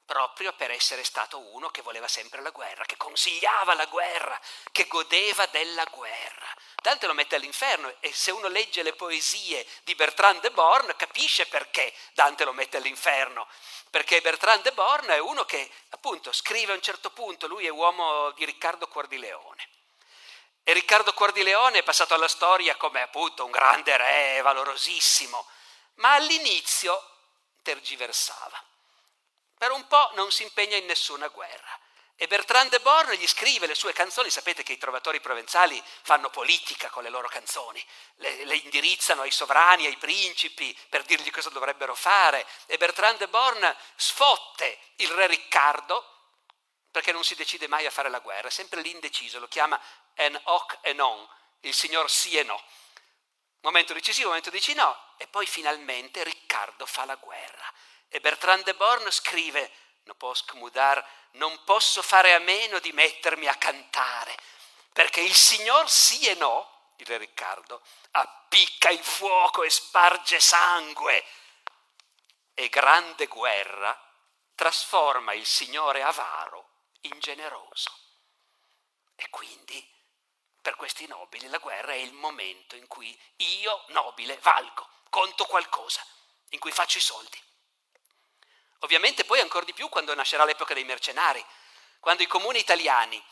proprio 0.04 0.52
per 0.52 0.70
essere 0.70 1.04
stato 1.04 1.38
uno 1.54 1.70
che 1.70 1.82
voleva 1.82 2.08
sempre 2.08 2.42
la 2.42 2.50
guerra, 2.50 2.84
che 2.84 2.96
consigliava 2.96 3.74
la 3.74 3.86
guerra, 3.86 4.38
che 4.70 4.86
godeva 4.86 5.46
della 5.46 5.84
guerra. 5.84 6.54
Dante 6.82 7.06
lo 7.06 7.14
mette 7.14 7.36
all'inferno 7.36 7.94
e 8.00 8.12
se 8.12 8.30
uno 8.30 8.48
legge 8.48 8.82
le 8.82 8.92
poesie 8.94 9.66
di 9.84 9.94
Bertrand 9.94 10.40
de 10.40 10.50
Born 10.50 10.94
capisce 10.96 11.46
perché 11.46 11.92
Dante 12.12 12.44
lo 12.44 12.52
mette 12.52 12.76
all'inferno 12.76 13.46
perché 13.92 14.22
Bertrand 14.22 14.62
de 14.62 14.72
Born 14.72 15.10
è 15.10 15.18
uno 15.18 15.44
che 15.44 15.70
appunto 15.90 16.32
scrive 16.32 16.72
a 16.72 16.74
un 16.74 16.80
certo 16.80 17.10
punto, 17.10 17.46
lui 17.46 17.66
è 17.66 17.68
uomo 17.68 18.30
di 18.30 18.46
Riccardo 18.46 18.88
Cuor 18.88 19.06
di 19.06 19.18
Leone. 19.18 19.68
E 20.64 20.72
Riccardo 20.72 21.12
Cuor 21.12 21.30
di 21.32 21.42
Leone 21.42 21.80
è 21.80 21.82
passato 21.82 22.14
alla 22.14 22.26
storia 22.26 22.74
come 22.76 23.02
appunto 23.02 23.44
un 23.44 23.50
grande 23.50 23.94
re, 23.98 24.40
valorosissimo, 24.40 25.46
ma 25.96 26.14
all'inizio 26.14 27.06
tergiversava. 27.60 28.64
Per 29.62 29.70
un 29.70 29.86
po' 29.86 30.10
non 30.14 30.32
si 30.32 30.42
impegna 30.42 30.76
in 30.76 30.86
nessuna 30.86 31.28
guerra. 31.28 31.78
E 32.16 32.26
Bertrand 32.26 32.68
de 32.68 32.80
Born 32.80 33.12
gli 33.12 33.28
scrive 33.28 33.68
le 33.68 33.76
sue 33.76 33.92
canzoni, 33.92 34.28
sapete 34.28 34.64
che 34.64 34.72
i 34.72 34.76
trovatori 34.76 35.20
provenzali 35.20 35.80
fanno 36.02 36.30
politica 36.30 36.90
con 36.90 37.04
le 37.04 37.10
loro 37.10 37.28
canzoni, 37.28 37.80
le, 38.16 38.44
le, 38.44 38.56
indirizzano 38.56 39.22
ai 39.22 39.30
sovrani, 39.30 39.86
ai 39.86 39.96
principi 39.98 40.76
per 40.88 41.04
dirgli 41.04 41.30
cosa 41.30 41.48
dovrebbero 41.50 41.94
fare. 41.94 42.44
E 42.66 42.76
Bertrand 42.76 43.18
de 43.18 43.28
Born 43.28 43.76
sfotte 43.94 44.80
il 44.96 45.10
re 45.12 45.28
Riccardo 45.28 46.32
perché 46.90 47.12
non 47.12 47.22
si 47.22 47.36
decide 47.36 47.68
mai 47.68 47.86
a 47.86 47.92
fare 47.92 48.10
la 48.10 48.18
guerra, 48.18 48.48
è 48.48 48.50
sempre 48.50 48.80
l'indeciso, 48.80 49.38
lo 49.38 49.46
chiama 49.46 49.80
en 50.14 50.36
hoc 50.42 50.78
e 50.80 50.92
non, 50.92 51.24
il 51.60 51.72
signor 51.72 52.10
sì 52.10 52.36
e 52.36 52.42
no. 52.42 52.60
Momento 53.60 53.92
decisivo, 53.92 54.26
momento 54.26 54.50
dici 54.50 54.74
no. 54.74 55.14
E 55.18 55.28
poi 55.28 55.46
finalmente 55.46 56.24
Riccardo 56.24 56.84
fa 56.84 57.04
la 57.04 57.14
guerra 57.14 57.72
e 58.14 58.20
Bertrand 58.20 58.62
de 58.62 58.74
Born 58.74 59.10
scrive 59.10 59.72
non 60.04 60.16
posso 60.18 60.44
mudar, 60.54 61.02
non 61.32 61.64
posso 61.64 62.02
fare 62.02 62.34
a 62.34 62.40
meno 62.40 62.78
di 62.78 62.92
mettermi 62.92 63.46
a 63.46 63.54
cantare, 63.54 64.36
perché 64.92 65.22
il 65.22 65.34
Signor 65.34 65.88
sì 65.88 66.26
e 66.26 66.34
no, 66.34 66.92
il 66.96 67.06
re 67.06 67.16
Riccardo, 67.16 67.82
appicca 68.10 68.90
il 68.90 69.02
fuoco 69.02 69.62
e 69.62 69.70
sparge 69.70 70.40
sangue, 70.40 71.24
e 72.52 72.68
grande 72.68 73.28
guerra 73.28 73.98
trasforma 74.54 75.32
il 75.32 75.46
Signore 75.46 76.02
avaro 76.02 76.68
in 77.02 77.18
generoso. 77.18 77.96
E 79.16 79.30
quindi 79.30 79.90
per 80.60 80.76
questi 80.76 81.06
nobili 81.06 81.48
la 81.48 81.58
guerra 81.58 81.92
è 81.92 81.96
il 81.96 82.12
momento 82.12 82.76
in 82.76 82.86
cui 82.88 83.18
io, 83.36 83.84
nobile, 83.88 84.36
valgo, 84.42 84.86
conto 85.08 85.46
qualcosa, 85.46 86.04
in 86.50 86.58
cui 86.58 86.72
faccio 86.72 86.98
i 86.98 87.00
soldi. 87.00 87.50
Ovviamente 88.82 89.24
poi 89.24 89.40
ancora 89.40 89.64
di 89.64 89.72
più 89.72 89.88
quando 89.88 90.14
nascerà 90.14 90.44
l'epoca 90.44 90.74
dei 90.74 90.84
mercenari, 90.84 91.44
quando 92.00 92.22
i 92.22 92.26
comuni 92.26 92.58
italiani 92.58 93.22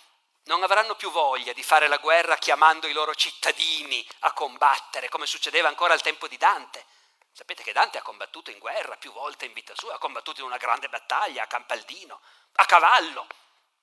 non 0.44 0.62
avranno 0.62 0.94
più 0.94 1.10
voglia 1.10 1.52
di 1.52 1.62
fare 1.62 1.88
la 1.88 1.98
guerra 1.98 2.36
chiamando 2.36 2.86
i 2.86 2.92
loro 2.92 3.14
cittadini 3.14 4.06
a 4.20 4.32
combattere, 4.32 5.08
come 5.08 5.26
succedeva 5.26 5.68
ancora 5.68 5.92
al 5.92 6.02
tempo 6.02 6.28
di 6.28 6.36
Dante. 6.36 6.84
Sapete 7.32 7.62
che 7.62 7.72
Dante 7.72 7.98
ha 7.98 8.02
combattuto 8.02 8.50
in 8.50 8.58
guerra 8.58 8.96
più 8.96 9.12
volte 9.12 9.44
in 9.44 9.52
vita 9.52 9.74
sua, 9.76 9.94
ha 9.94 9.98
combattuto 9.98 10.40
in 10.40 10.46
una 10.46 10.56
grande 10.56 10.88
battaglia 10.88 11.42
a 11.42 11.46
Campaldino, 11.46 12.20
a 12.54 12.64
cavallo, 12.64 13.26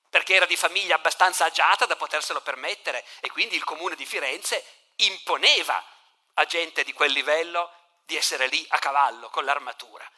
perché 0.08 0.34
era 0.34 0.46
di 0.46 0.56
famiglia 0.56 0.94
abbastanza 0.94 1.44
agiata 1.44 1.84
da 1.84 1.96
poterselo 1.96 2.40
permettere 2.40 3.04
e 3.20 3.30
quindi 3.30 3.56
il 3.56 3.64
comune 3.64 3.94
di 3.94 4.06
Firenze 4.06 4.64
imponeva 4.96 5.82
a 6.34 6.44
gente 6.46 6.82
di 6.82 6.94
quel 6.94 7.12
livello 7.12 7.70
di 8.04 8.16
essere 8.16 8.46
lì 8.46 8.64
a 8.70 8.78
cavallo 8.78 9.28
con 9.28 9.44
l'armatura. 9.44 10.10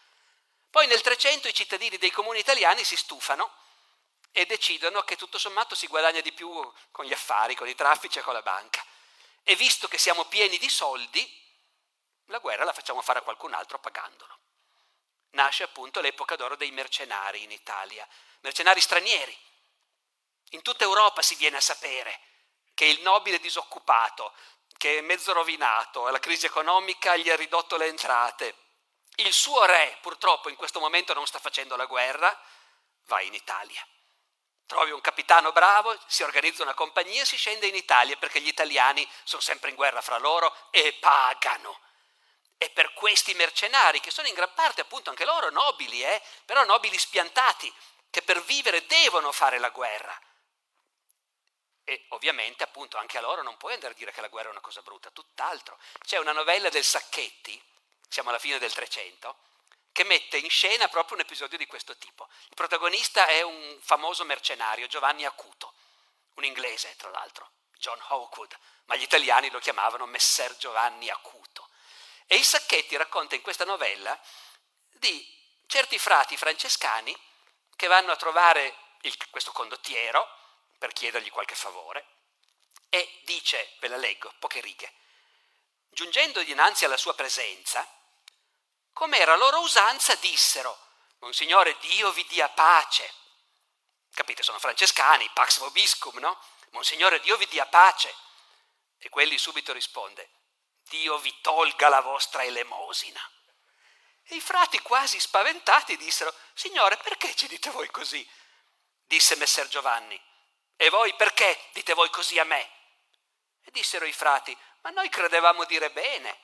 Poi 0.70 0.86
nel 0.86 1.00
300 1.00 1.48
i 1.48 1.54
cittadini 1.54 1.98
dei 1.98 2.10
comuni 2.10 2.38
italiani 2.38 2.84
si 2.84 2.96
stufano 2.96 3.52
e 4.32 4.46
decidono 4.46 5.02
che 5.02 5.16
tutto 5.16 5.38
sommato 5.38 5.74
si 5.74 5.88
guadagna 5.88 6.20
di 6.20 6.32
più 6.32 6.48
con 6.92 7.04
gli 7.04 7.12
affari, 7.12 7.56
con 7.56 7.68
i 7.68 7.74
traffici 7.74 8.20
e 8.20 8.22
con 8.22 8.32
la 8.32 8.42
banca. 8.42 8.84
E 9.42 9.56
visto 9.56 9.88
che 9.88 9.98
siamo 9.98 10.26
pieni 10.26 10.58
di 10.58 10.68
soldi, 10.68 11.28
la 12.26 12.38
guerra 12.38 12.64
la 12.64 12.72
facciamo 12.72 13.02
fare 13.02 13.18
a 13.18 13.22
qualcun 13.22 13.52
altro 13.54 13.78
pagandolo. 13.78 14.38
nasce 15.32 15.62
appunto 15.62 16.00
l'epoca 16.00 16.34
d'oro 16.34 16.56
dei 16.56 16.72
mercenari 16.72 17.42
in 17.42 17.52
Italia, 17.52 18.06
mercenari 18.40 18.80
stranieri. 18.80 19.36
In 20.50 20.62
tutta 20.62 20.84
Europa 20.84 21.22
si 21.22 21.36
viene 21.36 21.56
a 21.56 21.60
sapere 21.60 22.20
che 22.74 22.84
il 22.84 23.00
nobile 23.02 23.38
disoccupato, 23.38 24.34
che 24.76 24.98
è 24.98 25.00
mezzo 25.02 25.32
rovinato, 25.32 26.08
la 26.08 26.18
crisi 26.18 26.46
economica 26.46 27.16
gli 27.16 27.30
ha 27.30 27.36
ridotto 27.36 27.76
le 27.76 27.86
entrate, 27.86 28.56
il 29.20 29.32
suo 29.32 29.64
re 29.64 29.98
purtroppo 30.00 30.48
in 30.48 30.56
questo 30.56 30.80
momento 30.80 31.14
non 31.14 31.26
sta 31.26 31.38
facendo 31.38 31.76
la 31.76 31.86
guerra, 31.86 32.38
va 33.06 33.20
in 33.22 33.34
Italia. 33.34 33.84
Trovi 34.66 34.92
un 34.92 35.00
capitano 35.00 35.50
bravo, 35.50 35.98
si 36.06 36.22
organizza 36.22 36.62
una 36.62 36.74
compagnia, 36.74 37.24
si 37.24 37.36
scende 37.36 37.66
in 37.66 37.74
Italia 37.74 38.16
perché 38.16 38.40
gli 38.40 38.48
italiani 38.48 39.08
sono 39.24 39.42
sempre 39.42 39.70
in 39.70 39.76
guerra 39.76 40.00
fra 40.00 40.18
loro 40.18 40.54
e 40.70 40.92
pagano. 41.00 41.80
E 42.56 42.70
per 42.70 42.92
questi 42.92 43.34
mercenari, 43.34 44.00
che 44.00 44.12
sono 44.12 44.28
in 44.28 44.34
gran 44.34 44.52
parte 44.54 44.82
appunto 44.82 45.10
anche 45.10 45.24
loro 45.24 45.50
nobili, 45.50 46.04
eh, 46.04 46.22
però 46.44 46.62
nobili 46.64 46.98
spiantati, 46.98 47.72
che 48.10 48.22
per 48.22 48.42
vivere 48.42 48.86
devono 48.86 49.32
fare 49.32 49.58
la 49.58 49.70
guerra. 49.70 50.16
E 51.82 52.04
ovviamente 52.10 52.62
appunto 52.62 52.96
anche 52.96 53.18
a 53.18 53.22
loro 53.22 53.42
non 53.42 53.56
puoi 53.56 53.74
andare 53.74 53.94
a 53.94 53.96
dire 53.96 54.12
che 54.12 54.20
la 54.20 54.28
guerra 54.28 54.48
è 54.48 54.52
una 54.52 54.60
cosa 54.60 54.82
brutta, 54.82 55.10
tutt'altro. 55.10 55.78
C'è 56.04 56.18
una 56.18 56.32
novella 56.32 56.68
del 56.68 56.84
Sacchetti, 56.84 57.60
siamo 58.10 58.28
alla 58.28 58.38
fine 58.38 58.58
del 58.58 58.72
300, 58.72 59.36
che 59.92 60.04
mette 60.04 60.36
in 60.36 60.50
scena 60.50 60.88
proprio 60.88 61.16
un 61.16 61.22
episodio 61.22 61.56
di 61.56 61.66
questo 61.66 61.96
tipo. 61.96 62.28
Il 62.48 62.56
protagonista 62.56 63.26
è 63.26 63.42
un 63.42 63.78
famoso 63.80 64.24
mercenario, 64.24 64.86
Giovanni 64.88 65.24
Acuto, 65.24 65.74
un 66.34 66.44
inglese 66.44 66.94
tra 66.96 67.10
l'altro, 67.10 67.50
John 67.78 67.98
Hawkwood, 68.08 68.56
ma 68.86 68.96
gli 68.96 69.02
italiani 69.02 69.50
lo 69.50 69.60
chiamavano 69.60 70.06
Messer 70.06 70.56
Giovanni 70.56 71.08
Acuto. 71.08 71.68
E 72.26 72.36
il 72.36 72.44
Sacchetti 72.44 72.96
racconta 72.96 73.34
in 73.34 73.42
questa 73.42 73.64
novella 73.64 74.18
di 74.92 75.38
certi 75.66 75.98
frati 75.98 76.36
francescani 76.36 77.16
che 77.76 77.86
vanno 77.86 78.12
a 78.12 78.16
trovare 78.16 78.76
il, 79.02 79.16
questo 79.30 79.52
condottiero 79.52 80.28
per 80.78 80.92
chiedergli 80.92 81.30
qualche 81.30 81.54
favore 81.54 82.06
e 82.88 83.20
dice, 83.22 83.74
ve 83.78 83.88
la 83.88 83.96
leggo, 83.96 84.32
poche 84.38 84.60
righe, 84.60 84.92
giungendo 85.90 86.42
dinanzi 86.42 86.84
alla 86.84 86.96
sua 86.96 87.14
presenza, 87.14 87.86
come 88.92 89.18
era 89.18 89.36
loro 89.36 89.60
usanza, 89.60 90.14
dissero, 90.16 90.78
Monsignore 91.18 91.76
Dio 91.80 92.10
vi 92.12 92.24
dia 92.26 92.48
pace. 92.48 93.12
Capite, 94.12 94.42
sono 94.42 94.58
francescani, 94.58 95.28
pax 95.32 95.58
vobiscum, 95.58 96.18
no? 96.18 96.38
Monsignore 96.70 97.20
Dio 97.20 97.36
vi 97.36 97.46
dia 97.46 97.66
pace. 97.66 98.14
E 98.98 99.08
quelli 99.08 99.38
subito 99.38 99.72
risponde, 99.72 100.30
Dio 100.88 101.18
vi 101.18 101.34
tolga 101.40 101.88
la 101.88 102.00
vostra 102.00 102.42
elemosina. 102.42 103.20
E 104.24 104.36
i 104.36 104.40
frati 104.40 104.78
quasi 104.80 105.18
spaventati 105.18 105.96
dissero, 105.96 106.34
Signore, 106.54 106.96
perché 106.98 107.34
ci 107.34 107.48
dite 107.48 107.70
voi 107.70 107.90
così? 107.90 108.28
Disse 109.06 109.36
Messer 109.36 109.66
Giovanni, 109.68 110.20
e 110.76 110.88
voi 110.88 111.14
perché 111.14 111.68
dite 111.72 111.94
voi 111.94 112.08
così 112.10 112.38
a 112.38 112.44
me? 112.44 112.70
E 113.62 113.70
dissero 113.70 114.06
i 114.06 114.12
frati, 114.12 114.56
ma 114.82 114.90
noi 114.90 115.08
credevamo 115.08 115.64
dire 115.64 115.90
bene. 115.90 116.38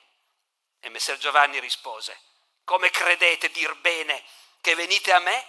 E 0.79 0.89
Messer 0.89 1.17
Giovanni 1.17 1.59
rispose, 1.59 2.19
come 2.67 2.89
credete 2.89 3.49
dir 3.51 3.73
bene 3.77 4.21
che 4.59 4.75
venite 4.75 5.13
a 5.13 5.19
me 5.19 5.47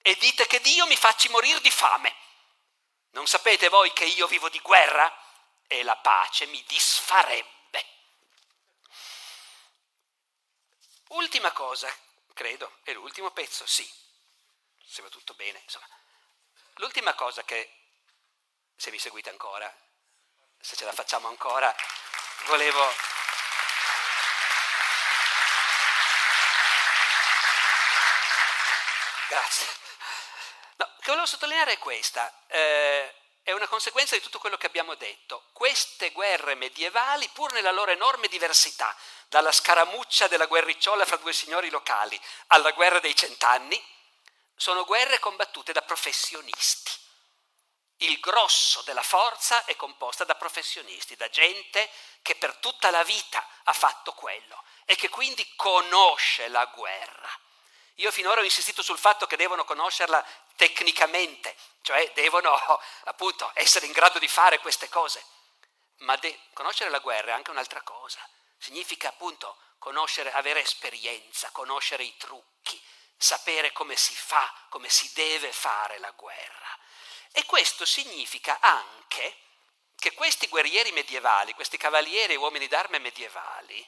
e 0.00 0.14
dite 0.14 0.46
che 0.46 0.62
Dio 0.62 0.86
mi 0.86 0.96
facci 0.96 1.28
morire 1.28 1.60
di 1.60 1.70
fame? 1.70 2.16
Non 3.10 3.26
sapete 3.26 3.68
voi 3.68 3.92
che 3.92 4.06
io 4.06 4.26
vivo 4.26 4.48
di 4.48 4.58
guerra 4.60 5.14
e 5.66 5.82
la 5.82 5.96
pace 5.96 6.46
mi 6.46 6.64
disfarebbe? 6.66 7.86
Ultima 11.08 11.52
cosa, 11.52 11.94
credo, 12.32 12.78
è 12.84 12.94
l'ultimo 12.94 13.30
pezzo, 13.30 13.66
sì, 13.66 13.86
se 14.86 15.02
va 15.02 15.08
tutto 15.10 15.34
bene, 15.34 15.60
insomma. 15.64 15.86
L'ultima 16.76 17.12
cosa 17.12 17.44
che, 17.44 17.72
se 18.74 18.90
mi 18.90 18.98
seguite 18.98 19.28
ancora, 19.28 19.70
se 20.58 20.76
ce 20.76 20.86
la 20.86 20.92
facciamo 20.92 21.28
ancora, 21.28 21.74
volevo 22.46 22.90
Grazie. 29.34 29.66
No, 30.76 30.86
che 31.00 31.06
volevo 31.06 31.26
sottolineare 31.26 31.72
è 31.72 31.78
questa. 31.78 32.32
Eh, 32.46 33.14
è 33.42 33.50
una 33.50 33.66
conseguenza 33.66 34.14
di 34.14 34.22
tutto 34.22 34.38
quello 34.38 34.56
che 34.56 34.66
abbiamo 34.66 34.94
detto. 34.94 35.48
Queste 35.52 36.12
guerre 36.12 36.54
medievali, 36.54 37.28
pur 37.30 37.52
nella 37.52 37.72
loro 37.72 37.90
enorme 37.90 38.28
diversità, 38.28 38.96
dalla 39.26 39.50
scaramuccia 39.50 40.28
della 40.28 40.46
guerricciola 40.46 41.04
fra 41.04 41.16
due 41.16 41.32
signori 41.32 41.68
locali 41.68 42.18
alla 42.48 42.70
guerra 42.70 43.00
dei 43.00 43.16
cent'anni, 43.16 43.84
sono 44.54 44.84
guerre 44.84 45.18
combattute 45.18 45.72
da 45.72 45.82
professionisti. 45.82 46.92
Il 47.98 48.20
grosso 48.20 48.82
della 48.82 49.02
forza 49.02 49.64
è 49.64 49.74
composta 49.74 50.22
da 50.22 50.36
professionisti, 50.36 51.16
da 51.16 51.28
gente 51.28 51.90
che 52.22 52.36
per 52.36 52.54
tutta 52.58 52.92
la 52.92 53.02
vita 53.02 53.44
ha 53.64 53.72
fatto 53.72 54.12
quello 54.12 54.62
e 54.84 54.94
che 54.94 55.08
quindi 55.08 55.44
conosce 55.56 56.46
la 56.46 56.66
guerra. 56.66 57.42
Io 57.98 58.10
finora 58.10 58.40
ho 58.40 58.44
insistito 58.44 58.82
sul 58.82 58.98
fatto 58.98 59.26
che 59.26 59.36
devono 59.36 59.64
conoscerla 59.64 60.24
tecnicamente, 60.56 61.56
cioè 61.82 62.10
devono 62.14 62.52
appunto 63.04 63.50
essere 63.54 63.86
in 63.86 63.92
grado 63.92 64.18
di 64.18 64.26
fare 64.26 64.58
queste 64.58 64.88
cose. 64.88 65.24
Ma 65.98 66.16
de- 66.16 66.40
conoscere 66.54 66.90
la 66.90 66.98
guerra 66.98 67.30
è 67.30 67.34
anche 67.34 67.50
un'altra 67.50 67.82
cosa. 67.82 68.18
Significa 68.58 69.08
appunto 69.08 69.56
conoscere, 69.78 70.32
avere 70.32 70.60
esperienza, 70.60 71.50
conoscere 71.50 72.02
i 72.02 72.16
trucchi, 72.16 72.82
sapere 73.16 73.70
come 73.72 73.96
si 73.96 74.14
fa, 74.14 74.52
come 74.70 74.88
si 74.88 75.12
deve 75.14 75.52
fare 75.52 75.98
la 75.98 76.10
guerra. 76.10 76.78
E 77.30 77.44
questo 77.44 77.84
significa 77.84 78.58
anche 78.60 79.36
che 79.96 80.12
questi 80.14 80.48
guerrieri 80.48 80.90
medievali, 80.90 81.54
questi 81.54 81.76
cavalieri 81.76 82.32
e 82.32 82.36
uomini 82.36 82.66
d'arme 82.66 82.98
medievali, 82.98 83.86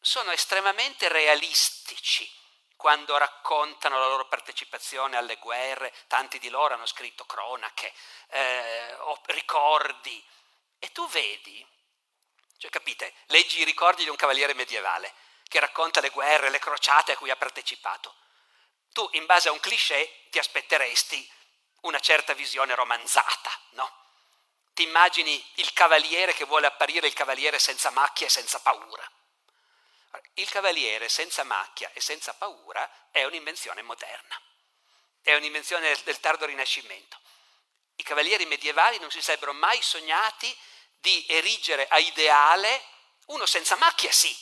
sono 0.00 0.30
estremamente 0.30 1.08
realistici 1.08 2.42
quando 2.76 3.16
raccontano 3.16 3.98
la 3.98 4.08
loro 4.08 4.26
partecipazione 4.26 5.16
alle 5.16 5.36
guerre, 5.36 5.92
tanti 6.06 6.38
di 6.38 6.48
loro 6.48 6.74
hanno 6.74 6.86
scritto 6.86 7.24
cronache 7.24 7.92
eh, 8.28 8.96
ricordi, 9.26 10.22
e 10.78 10.92
tu 10.92 11.08
vedi, 11.08 11.66
cioè 12.58 12.70
capite, 12.70 13.14
leggi 13.26 13.60
i 13.60 13.64
ricordi 13.64 14.04
di 14.04 14.10
un 14.10 14.16
cavaliere 14.16 14.54
medievale 14.54 15.12
che 15.48 15.60
racconta 15.60 16.00
le 16.00 16.10
guerre, 16.10 16.50
le 16.50 16.58
crociate 16.58 17.12
a 17.12 17.16
cui 17.16 17.30
ha 17.30 17.36
partecipato. 17.36 18.14
Tu, 18.92 19.08
in 19.12 19.26
base 19.26 19.48
a 19.48 19.52
un 19.52 19.60
cliché, 19.60 20.26
ti 20.30 20.38
aspetteresti 20.38 21.32
una 21.82 22.00
certa 22.00 22.32
visione 22.32 22.74
romanzata, 22.74 23.50
no? 23.70 24.02
Ti 24.72 24.82
immagini 24.82 25.52
il 25.56 25.72
cavaliere 25.72 26.34
che 26.34 26.44
vuole 26.44 26.66
apparire 26.66 27.06
il 27.06 27.12
cavaliere 27.12 27.58
senza 27.58 27.90
macchia 27.90 28.26
e 28.26 28.30
senza 28.30 28.58
paura. 28.60 29.08
Il 30.34 30.48
cavaliere 30.48 31.08
senza 31.08 31.44
macchia 31.44 31.90
e 31.92 32.00
senza 32.00 32.34
paura 32.34 33.08
è 33.10 33.24
un'invenzione 33.24 33.82
moderna, 33.82 34.40
è 35.22 35.34
un'invenzione 35.34 35.96
del 36.04 36.20
tardo 36.20 36.46
Rinascimento. 36.46 37.20
I 37.96 38.02
cavalieri 38.02 38.46
medievali 38.46 38.98
non 38.98 39.10
si 39.10 39.22
sarebbero 39.22 39.52
mai 39.52 39.80
sognati 39.80 40.56
di 41.00 41.26
erigere 41.28 41.86
a 41.88 41.98
ideale 41.98 42.82
uno 43.26 43.46
senza 43.46 43.76
macchia, 43.76 44.10
sì, 44.10 44.36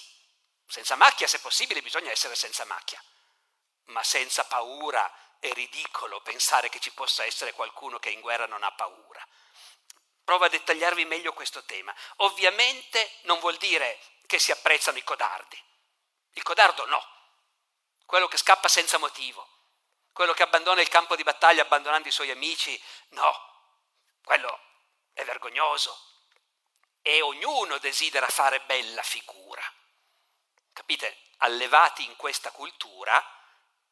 senza 0.66 0.96
macchia 0.96 1.26
se 1.26 1.38
possibile 1.40 1.82
bisogna 1.82 2.10
essere 2.10 2.34
senza 2.34 2.64
macchia, 2.64 3.02
ma 3.86 4.02
senza 4.02 4.44
paura 4.44 5.36
è 5.38 5.52
ridicolo 5.52 6.20
pensare 6.20 6.68
che 6.68 6.80
ci 6.80 6.92
possa 6.92 7.24
essere 7.24 7.52
qualcuno 7.52 7.98
che 7.98 8.10
in 8.10 8.20
guerra 8.20 8.46
non 8.46 8.62
ha 8.62 8.72
paura. 8.72 9.26
Provo 10.24 10.44
a 10.44 10.48
dettagliarvi 10.48 11.04
meglio 11.04 11.32
questo 11.32 11.64
tema. 11.64 11.94
Ovviamente 12.16 13.18
non 13.22 13.38
vuol 13.40 13.56
dire 13.56 13.98
che 14.26 14.38
si 14.38 14.52
apprezzano 14.52 14.98
i 14.98 15.04
codardi. 15.04 15.60
Il 16.32 16.42
codardo 16.42 16.86
no, 16.86 17.04
quello 18.06 18.28
che 18.28 18.36
scappa 18.36 18.68
senza 18.68 18.98
motivo, 18.98 19.46
quello 20.12 20.32
che 20.32 20.42
abbandona 20.42 20.80
il 20.80 20.88
campo 20.88 21.16
di 21.16 21.22
battaglia 21.22 21.62
abbandonando 21.62 22.08
i 22.08 22.12
suoi 22.12 22.30
amici, 22.30 22.80
no, 23.10 23.34
quello 24.24 24.60
è 25.12 25.24
vergognoso. 25.24 26.10
E 27.02 27.20
ognuno 27.20 27.78
desidera 27.78 28.28
fare 28.28 28.60
bella 28.60 29.02
figura. 29.02 29.62
Capite? 30.72 31.18
Allevati 31.38 32.04
in 32.04 32.14
questa 32.16 32.52
cultura 32.52 33.22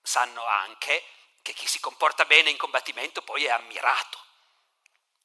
sanno 0.01 0.45
anche 0.47 1.05
che 1.43 1.53
chi 1.53 1.66
si 1.66 1.81
comporta 1.81 2.24
bene 2.24 2.51
in 2.51 2.57
combattimento 2.57 3.22
poi 3.22 3.45
è 3.45 3.51
ammirato. 3.51 4.24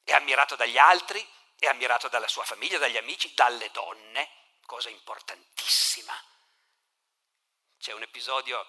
È 0.06 0.12
ammirato 0.12 0.54
dagli 0.54 0.78
altri, 0.78 1.28
è 1.58 1.66
ammirato 1.66 2.06
dalla 2.06 2.28
sua 2.28 2.44
famiglia, 2.44 2.78
dagli 2.78 2.96
amici, 2.96 3.34
dalle 3.34 3.72
donne, 3.72 4.30
cosa 4.64 4.88
importantissima. 4.88 6.16
C'è 7.76 7.92
un 7.92 8.02
episodio 8.02 8.64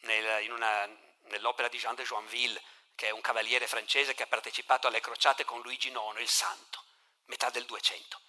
nel, 0.00 0.50
una, 0.50 0.86
nell'opera 1.28 1.68
di 1.68 1.78
Jean 1.78 1.94
de 1.94 2.04
Joinville, 2.04 2.62
che 2.94 3.06
è 3.06 3.10
un 3.10 3.22
cavaliere 3.22 3.66
francese 3.66 4.12
che 4.12 4.24
ha 4.24 4.26
partecipato 4.26 4.86
alle 4.86 5.00
crociate 5.00 5.46
con 5.46 5.62
Luigi 5.62 5.88
IX, 5.88 6.20
il 6.20 6.28
Santo, 6.28 6.84
metà 7.24 7.48
del 7.48 7.64
200. 7.64 8.20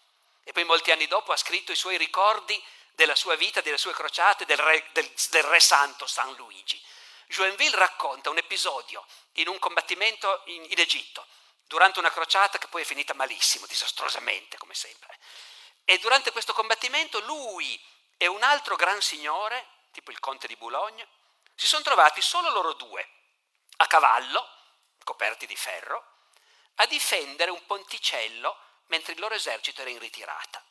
E 0.46 0.54
poi 0.54 0.64
molti 0.64 0.92
anni 0.92 1.08
dopo 1.08 1.34
ha 1.34 1.38
scritto 1.38 1.74
i 1.74 1.76
suoi 1.76 1.98
ricordi 1.98 2.64
della 2.92 3.16
sua 3.16 3.36
vita, 3.36 3.60
delle 3.60 3.78
sue 3.78 3.92
crociate, 3.92 4.46
del 4.46 4.58
re, 4.58 4.88
del, 4.94 5.12
del 5.32 5.44
re 5.44 5.60
santo 5.60 6.08
San 6.08 6.34
Luigi. 6.36 6.82
Joinville 7.28 7.76
racconta 7.76 8.30
un 8.30 8.38
episodio 8.38 9.06
in 9.34 9.50
un 9.50 9.60
combattimento 9.60 10.44
in, 10.46 10.64
in 10.70 10.80
Egitto, 10.80 11.28
durante 11.68 12.00
una 12.00 12.12
crociata 12.12 12.58
che 12.58 12.68
poi 12.68 12.82
è 12.82 12.86
finita 12.86 13.14
malissimo, 13.14 13.66
disastrosamente 13.66 14.58
come 14.58 14.74
sempre. 14.74 15.18
E 15.86 15.98
durante 16.00 16.32
questo 16.32 16.54
combattimento 16.54 17.20
lui 17.22 17.80
e 18.18 18.28
un 18.28 18.42
altro 18.42 18.76
gran 18.76 19.02
signore, 19.02 19.68
tipo 19.92 20.12
il 20.12 20.20
conte 20.20 20.48
di 20.48 20.56
Boulogne, 20.56 21.08
si 21.56 21.68
sono 21.68 21.84
trovati 21.84 22.22
solo 22.22 22.50
loro 22.50 22.74
due, 22.74 23.08
a 23.78 23.88
cavallo, 23.88 24.50
coperti 25.04 25.46
di 25.46 25.56
ferro, 25.56 26.16
a 26.76 26.86
difendere 26.86 27.52
un 27.52 27.66
ponticello 27.66 28.58
mentre 28.88 29.14
il 29.14 29.20
loro 29.20 29.36
esercito 29.36 29.82
era 29.82 29.90
in 29.90 30.00
ritirata. 30.00 30.64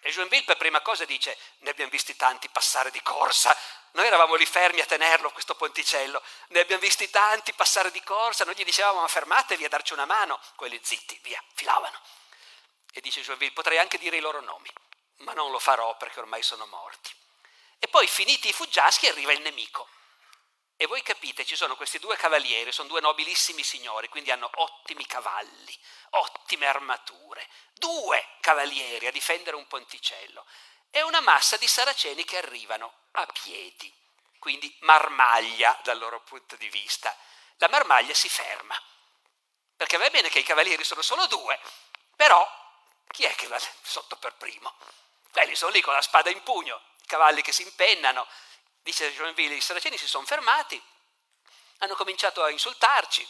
E 0.00 0.10
Joinville 0.10 0.44
per 0.44 0.56
prima 0.56 0.80
cosa 0.80 1.04
dice, 1.04 1.38
ne 1.58 1.70
abbiamo 1.70 1.90
visti 1.90 2.16
tanti 2.16 2.48
passare 2.48 2.90
di 2.90 3.00
corsa, 3.02 3.56
noi 3.92 4.06
eravamo 4.06 4.34
lì 4.36 4.46
fermi 4.46 4.80
a 4.80 4.86
tenerlo 4.86 5.30
questo 5.32 5.54
ponticello, 5.54 6.22
ne 6.48 6.60
abbiamo 6.60 6.80
visti 6.80 7.10
tanti 7.10 7.52
passare 7.52 7.90
di 7.90 8.02
corsa, 8.02 8.44
noi 8.44 8.54
gli 8.54 8.64
dicevamo 8.64 9.00
ma 9.00 9.08
fermatevi 9.08 9.64
a 9.64 9.68
darci 9.68 9.92
una 9.92 10.06
mano, 10.06 10.40
quelli 10.56 10.80
zitti, 10.82 11.18
via, 11.22 11.42
filavano. 11.54 12.00
E 12.92 13.00
dice 13.00 13.20
Joinville, 13.20 13.52
potrei 13.52 13.78
anche 13.78 13.98
dire 13.98 14.16
i 14.16 14.20
loro 14.20 14.40
nomi, 14.40 14.70
ma 15.18 15.34
non 15.34 15.50
lo 15.50 15.58
farò 15.58 15.96
perché 15.96 16.20
ormai 16.20 16.42
sono 16.42 16.66
morti. 16.66 17.14
E 17.78 17.88
poi 17.88 18.06
finiti 18.06 18.48
i 18.48 18.52
fuggiaschi 18.52 19.08
arriva 19.08 19.32
il 19.32 19.40
nemico. 19.40 19.88
E 20.76 20.86
voi 20.86 21.02
capite, 21.02 21.44
ci 21.44 21.54
sono 21.54 21.76
questi 21.76 21.98
due 21.98 22.16
cavalieri, 22.16 22.72
sono 22.72 22.88
due 22.88 23.00
nobilissimi 23.00 23.62
signori, 23.62 24.08
quindi 24.08 24.30
hanno 24.30 24.50
ottimi 24.54 25.06
cavalli, 25.06 25.78
ottime 26.10 26.66
armature, 26.66 27.46
due 27.74 28.36
cavalieri 28.40 29.06
a 29.06 29.12
difendere 29.12 29.56
un 29.56 29.66
ponticello 29.66 30.44
e 30.94 31.02
una 31.02 31.20
massa 31.20 31.56
di 31.56 31.66
saraceni 31.66 32.22
che 32.24 32.36
arrivano 32.36 32.92
a 33.12 33.26
piedi, 33.26 33.92
quindi 34.38 34.74
marmaglia 34.80 35.76
dal 35.82 35.98
loro 35.98 36.20
punto 36.20 36.54
di 36.56 36.68
vista. 36.68 37.16
La 37.56 37.68
marmaglia 37.68 38.12
si 38.12 38.28
ferma, 38.28 38.80
perché 39.74 39.96
va 39.96 40.08
bene 40.10 40.28
che 40.28 40.40
i 40.40 40.44
cavalieri 40.44 40.84
sono 40.84 41.00
solo 41.00 41.26
due, 41.26 41.58
però 42.14 42.46
chi 43.08 43.24
è 43.24 43.34
che 43.34 43.46
va 43.46 43.58
sotto 43.82 44.16
per 44.16 44.34
primo? 44.34 44.74
Quelli 45.30 45.56
sono 45.56 45.72
lì 45.72 45.80
con 45.80 45.94
la 45.94 46.02
spada 46.02 46.28
in 46.28 46.42
pugno, 46.42 46.80
i 47.02 47.06
cavalli 47.06 47.40
che 47.40 47.52
si 47.52 47.62
impennano, 47.62 48.26
dice 48.82 49.12
Joinville, 49.14 49.54
i 49.54 49.60
saraceni 49.62 49.96
si 49.96 50.06
sono 50.06 50.26
fermati, 50.26 50.80
hanno 51.78 51.94
cominciato 51.94 52.42
a 52.42 52.50
insultarci, 52.50 53.26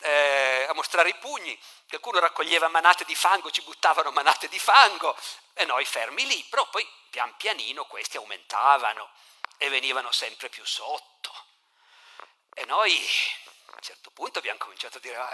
eh, 0.00 0.66
a 0.68 0.74
mostrare 0.74 1.08
i 1.08 1.16
pugni, 1.16 1.58
qualcuno 1.88 2.18
raccoglieva 2.18 2.68
manate 2.68 3.04
di 3.04 3.14
fango, 3.14 3.50
ci 3.50 3.62
buttavano 3.62 4.10
manate 4.10 4.48
di 4.48 4.58
fango 4.58 5.16
e 5.54 5.64
noi 5.64 5.84
fermi 5.84 6.26
lì, 6.26 6.42
però 6.50 6.68
poi 6.68 6.86
pian 7.10 7.34
pianino 7.36 7.84
questi 7.86 8.16
aumentavano 8.16 9.10
e 9.58 9.68
venivano 9.68 10.12
sempre 10.12 10.48
più 10.48 10.64
sotto. 10.64 11.32
E 12.54 12.64
noi 12.64 12.92
a 13.66 13.72
un 13.74 13.80
certo 13.80 14.10
punto 14.10 14.38
abbiamo 14.38 14.58
cominciato 14.58 14.98
a 14.98 15.00
dire 15.00 15.16
ah, 15.16 15.32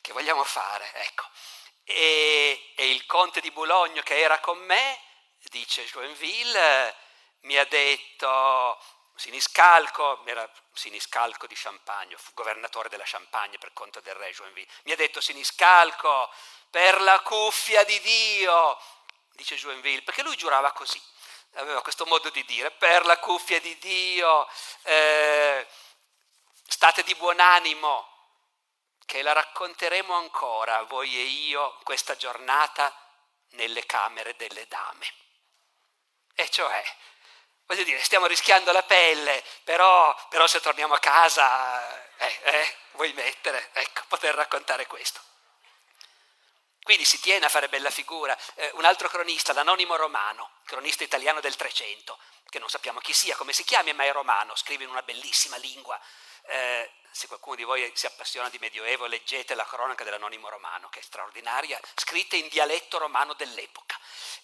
che 0.00 0.12
vogliamo 0.12 0.44
fare, 0.44 0.92
ecco. 0.94 1.26
E, 1.84 2.72
e 2.76 2.90
il 2.90 3.04
conte 3.06 3.40
di 3.40 3.50
Boulogne 3.50 4.02
che 4.02 4.18
era 4.18 4.38
con 4.40 4.58
me, 4.58 5.00
dice 5.50 5.84
Joinville, 5.84 6.96
mi 7.40 7.56
ha 7.56 7.64
detto 7.64 8.78
Siniscalco, 9.20 10.24
era 10.24 10.50
Siniscalco 10.72 11.46
di 11.46 11.54
Champagne, 11.54 12.16
fu 12.16 12.32
governatore 12.32 12.88
della 12.88 13.04
Champagne 13.04 13.58
per 13.58 13.74
conto 13.74 14.00
del 14.00 14.14
re 14.14 14.32
Joinville, 14.32 14.66
mi 14.84 14.92
ha 14.92 14.96
detto 14.96 15.20
Siniscalco, 15.20 16.32
per 16.70 17.02
la 17.02 17.20
cuffia 17.20 17.84
di 17.84 18.00
Dio, 18.00 18.80
dice 19.32 19.56
Joinville, 19.56 20.00
perché 20.00 20.22
lui 20.22 20.38
giurava 20.38 20.72
così, 20.72 20.98
aveva 21.56 21.82
questo 21.82 22.06
modo 22.06 22.30
di 22.30 22.42
dire, 22.46 22.70
per 22.70 23.04
la 23.04 23.18
cuffia 23.18 23.60
di 23.60 23.76
Dio, 23.76 24.48
eh, 24.84 25.68
state 26.66 27.02
di 27.02 27.14
buon 27.16 27.40
animo, 27.40 28.08
che 29.04 29.20
la 29.20 29.32
racconteremo 29.32 30.14
ancora, 30.14 30.82
voi 30.84 31.14
e 31.14 31.24
io, 31.24 31.76
questa 31.82 32.16
giornata 32.16 32.90
nelle 33.50 33.84
camere 33.84 34.34
delle 34.36 34.66
dame. 34.66 35.14
E 36.34 36.48
cioè, 36.48 36.82
voglio 37.70 37.84
dire, 37.84 38.02
stiamo 38.02 38.26
rischiando 38.26 38.72
la 38.72 38.82
pelle, 38.82 39.44
però, 39.62 40.12
però 40.28 40.48
se 40.48 40.60
torniamo 40.60 40.94
a 40.94 40.98
casa, 40.98 42.04
eh, 42.16 42.40
eh, 42.42 42.76
vuoi 42.92 43.12
mettere, 43.12 43.70
ecco, 43.74 44.02
poter 44.08 44.34
raccontare 44.34 44.88
questo. 44.88 45.20
Quindi 46.82 47.04
si 47.04 47.20
tiene 47.20 47.46
a 47.46 47.48
fare 47.48 47.68
bella 47.68 47.90
figura. 47.90 48.36
Eh, 48.56 48.72
un 48.74 48.84
altro 48.84 49.08
cronista, 49.08 49.52
l'anonimo 49.52 49.94
romano, 49.94 50.50
cronista 50.64 51.04
italiano 51.04 51.38
del 51.38 51.54
Trecento, 51.54 52.18
che 52.48 52.58
non 52.58 52.68
sappiamo 52.68 52.98
chi 52.98 53.12
sia, 53.12 53.36
come 53.36 53.52
si 53.52 53.62
chiami, 53.62 53.92
ma 53.92 54.02
è 54.02 54.10
romano, 54.10 54.56
scrive 54.56 54.82
in 54.82 54.90
una 54.90 55.02
bellissima 55.02 55.56
lingua. 55.58 56.00
Eh, 56.50 56.90
se 57.12 57.28
qualcuno 57.28 57.54
di 57.54 57.62
voi 57.62 57.88
si 57.94 58.06
appassiona 58.06 58.48
di 58.48 58.58
Medioevo, 58.58 59.06
leggete 59.06 59.54
la 59.54 59.64
cronaca 59.64 60.02
dell'anonimo 60.02 60.48
romano, 60.48 60.88
che 60.88 60.98
è 60.98 61.02
straordinaria, 61.02 61.78
scritta 61.94 62.34
in 62.34 62.48
dialetto 62.48 62.98
romano 62.98 63.34
dell'epoca. 63.34 63.96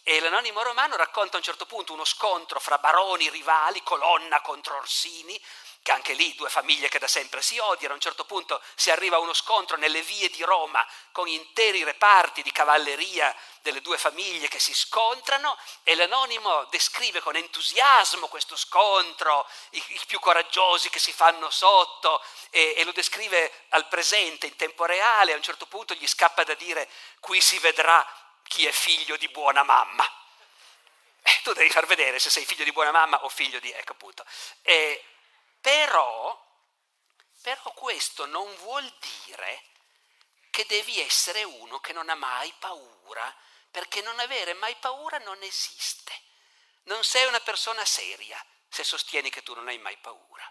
E 0.04 0.20
l'anonimo 0.20 0.62
romano 0.62 0.94
racconta 0.94 1.34
a 1.34 1.38
un 1.38 1.44
certo 1.44 1.66
punto 1.66 1.92
uno 1.92 2.04
scontro 2.04 2.60
fra 2.60 2.78
baroni 2.78 3.28
rivali, 3.28 3.82
Colonna 3.82 4.40
contro 4.40 4.76
Orsini, 4.76 5.40
che 5.86 5.92
anche 5.92 6.14
lì 6.14 6.34
due 6.34 6.50
famiglie 6.50 6.88
che 6.88 6.98
da 6.98 7.06
sempre 7.06 7.40
si 7.40 7.60
odiano, 7.60 7.92
a 7.92 7.94
un 7.94 8.00
certo 8.00 8.24
punto 8.24 8.60
si 8.74 8.90
arriva 8.90 9.18
a 9.18 9.20
uno 9.20 9.32
scontro 9.32 9.76
nelle 9.76 10.02
vie 10.02 10.28
di 10.30 10.42
Roma 10.42 10.84
con 11.12 11.28
interi 11.28 11.84
reparti 11.84 12.42
di 12.42 12.50
cavalleria 12.50 13.32
delle 13.60 13.80
due 13.82 13.96
famiglie 13.96 14.48
che 14.48 14.58
si 14.58 14.74
scontrano 14.74 15.56
e 15.84 15.94
l'anonimo 15.94 16.64
descrive 16.70 17.20
con 17.20 17.36
entusiasmo 17.36 18.26
questo 18.26 18.56
scontro, 18.56 19.48
i, 19.70 19.84
i 19.86 20.00
più 20.08 20.18
coraggiosi 20.18 20.90
che 20.90 20.98
si 20.98 21.12
fanno 21.12 21.50
sotto 21.50 22.20
e, 22.50 22.74
e 22.76 22.82
lo 22.82 22.90
descrive 22.90 23.66
al 23.68 23.86
presente, 23.86 24.48
in 24.48 24.56
tempo 24.56 24.86
reale, 24.86 25.34
a 25.34 25.36
un 25.36 25.42
certo 25.42 25.66
punto 25.66 25.94
gli 25.94 26.08
scappa 26.08 26.42
da 26.42 26.54
dire 26.54 26.90
qui 27.20 27.40
si 27.40 27.60
vedrà 27.60 28.04
chi 28.42 28.66
è 28.66 28.72
figlio 28.72 29.16
di 29.16 29.28
buona 29.28 29.62
mamma. 29.62 30.04
Eh, 31.22 31.40
tu 31.44 31.52
devi 31.52 31.70
far 31.70 31.86
vedere 31.86 32.18
se 32.18 32.28
sei 32.28 32.44
figlio 32.44 32.64
di 32.64 32.72
buona 32.72 32.90
mamma 32.90 33.22
o 33.22 33.28
figlio 33.28 33.60
di... 33.60 33.70
ecco 33.70 33.92
appunto. 33.92 34.24
E, 34.62 35.04
però, 35.66 36.40
però 37.42 37.72
questo 37.72 38.24
non 38.26 38.54
vuol 38.58 38.88
dire 39.24 39.64
che 40.50 40.64
devi 40.66 41.00
essere 41.00 41.42
uno 41.42 41.80
che 41.80 41.92
non 41.92 42.08
ha 42.08 42.14
mai 42.14 42.54
paura, 42.60 43.36
perché 43.72 44.00
non 44.02 44.16
avere 44.20 44.54
mai 44.54 44.76
paura 44.76 45.18
non 45.18 45.42
esiste. 45.42 46.22
Non 46.84 47.02
sei 47.02 47.26
una 47.26 47.40
persona 47.40 47.84
seria 47.84 48.40
se 48.68 48.84
sostieni 48.84 49.28
che 49.28 49.42
tu 49.42 49.54
non 49.54 49.66
hai 49.66 49.78
mai 49.78 49.96
paura. 49.96 50.48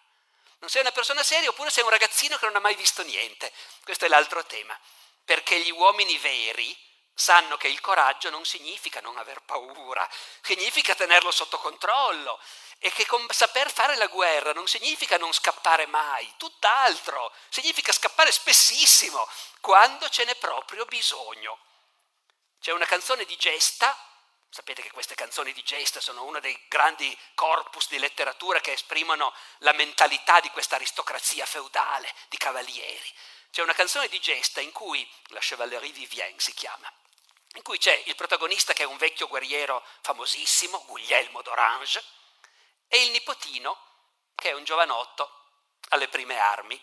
Non 0.58 0.70
sei 0.70 0.82
una 0.82 0.92
persona 0.92 1.24
seria 1.24 1.48
oppure 1.48 1.70
sei 1.70 1.86
un 1.86 1.92
ragazzino 1.92 2.38
che 2.38 2.46
non 2.48 2.58
ha 2.58 2.60
mai 2.60 2.76
visto 2.76 3.02
niente. 3.04 3.54
Questo 3.86 4.04
è 4.04 4.10
l'altro 4.10 4.46
tema. 4.46 4.78
Perché 5.24 5.58
gli 5.62 5.72
uomini 5.72 6.18
veri 6.18 6.78
sanno 7.16 7.56
che 7.56 7.70
il 7.70 7.80
coraggio 7.80 8.30
non 8.30 8.46
significa 8.46 9.00
non 9.00 9.18
aver 9.18 9.42
paura, 9.42 10.08
significa 10.42 10.94
tenerlo 10.94 11.32
sotto 11.32 11.58
controllo 11.58 12.40
e 12.80 12.92
che 12.92 13.08
saper 13.30 13.72
fare 13.72 13.96
la 13.96 14.08
guerra 14.08 14.52
non 14.52 14.68
significa 14.68 15.18
non 15.18 15.32
scappare 15.32 15.88
mai, 15.88 16.32
tutt'altro, 16.38 17.34
significa 17.50 17.92
scappare 17.92 18.32
spessissimo 18.32 19.28
quando 19.62 20.10
ce 20.10 20.26
n'è 20.26 20.36
proprio 20.36 20.86
bisogno. 20.86 21.58
C'è 22.60 22.72
una 22.72 22.86
canzone 22.86 23.26
di 23.26 23.36
Gesta, 23.38 23.98
sapete 24.50 24.82
che 24.82 24.92
queste 24.92 25.16
canzoni 25.16 25.54
di 25.54 25.64
Gesta 25.64 26.02
sono 26.02 26.24
uno 26.26 26.40
dei 26.40 26.66
grandi 26.68 27.18
corpus 27.34 27.88
di 27.90 27.98
letteratura 27.98 28.60
che 28.60 28.74
esprimono 28.74 29.34
la 29.60 29.72
mentalità 29.72 30.40
di 30.42 30.50
questa 30.50 30.76
aristocrazia 30.76 31.46
feudale 31.46 32.14
di 32.28 32.38
cavalieri. 32.38 33.14
C'è 33.52 33.62
una 33.62 33.74
canzone 33.74 34.10
di 34.10 34.20
Gesta 34.20 34.60
in 34.60 34.72
cui, 34.72 35.10
la 35.28 35.40
Chevalerie 35.40 35.92
Vivienne 35.92 36.40
si 36.40 36.54
chiama, 36.54 36.92
in 37.56 37.64
cui 37.64 37.78
c'è 37.78 38.04
il 38.06 38.16
protagonista 38.16 38.74
che 38.74 38.84
è 38.84 38.86
un 38.86 38.98
vecchio 38.98 39.28
guerriero 39.28 39.86
famosissimo, 40.02 40.84
Guglielmo 40.86 41.42
d'Orange, 41.42 42.04
e 42.88 43.04
il 43.04 43.12
nipotino 43.12 43.78
che 44.36 44.50
è 44.50 44.54
un 44.54 44.64
giovanotto 44.64 45.44
alle 45.90 46.10
prime 46.10 46.38
armi. 46.38 46.80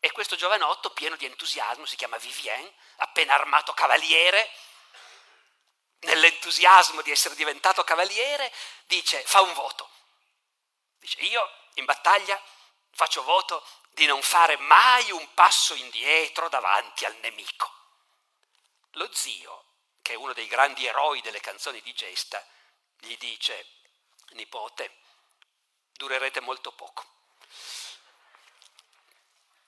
E 0.00 0.12
questo 0.12 0.36
giovanotto, 0.36 0.90
pieno 0.90 1.16
di 1.16 1.26
entusiasmo, 1.26 1.86
si 1.86 1.96
chiama 1.96 2.18
Vivien, 2.18 2.72
appena 2.96 3.34
armato 3.34 3.72
cavaliere, 3.72 4.50
nell'entusiasmo 6.00 7.02
di 7.02 7.10
essere 7.10 7.34
diventato 7.34 7.82
cavaliere, 7.84 8.52
dice, 8.86 9.22
fa 9.24 9.40
un 9.40 9.52
voto. 9.54 9.88
Dice, 10.98 11.20
io 11.20 11.50
in 11.74 11.84
battaglia 11.84 12.40
faccio 12.90 13.22
voto 13.22 13.64
di 13.90 14.06
non 14.06 14.22
fare 14.22 14.56
mai 14.56 15.10
un 15.12 15.34
passo 15.34 15.74
indietro 15.74 16.48
davanti 16.48 17.04
al 17.04 17.16
nemico. 17.16 17.72
Lo 18.92 19.12
zio 19.12 19.66
che 20.08 20.14
è 20.14 20.16
uno 20.16 20.32
dei 20.32 20.46
grandi 20.46 20.86
eroi 20.86 21.20
delle 21.20 21.38
canzoni 21.38 21.82
di 21.82 21.92
gesta, 21.92 22.42
gli 23.00 23.14
dice, 23.18 23.66
nipote, 24.30 24.90
durerete 25.92 26.40
molto 26.40 26.72
poco. 26.72 27.04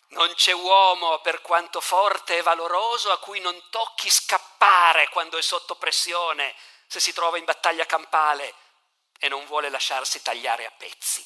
Non 0.08 0.32
c'è 0.32 0.52
uomo, 0.52 1.20
per 1.20 1.42
quanto 1.42 1.82
forte 1.82 2.38
e 2.38 2.42
valoroso, 2.42 3.12
a 3.12 3.18
cui 3.18 3.38
non 3.40 3.68
tocchi 3.68 4.08
scappare 4.08 5.10
quando 5.10 5.36
è 5.36 5.42
sotto 5.42 5.74
pressione, 5.74 6.56
se 6.86 7.00
si 7.00 7.12
trova 7.12 7.36
in 7.36 7.44
battaglia 7.44 7.84
campale, 7.84 8.54
e 9.18 9.28
non 9.28 9.44
vuole 9.44 9.68
lasciarsi 9.68 10.22
tagliare 10.22 10.64
a 10.64 10.70
pezzi. 10.70 11.22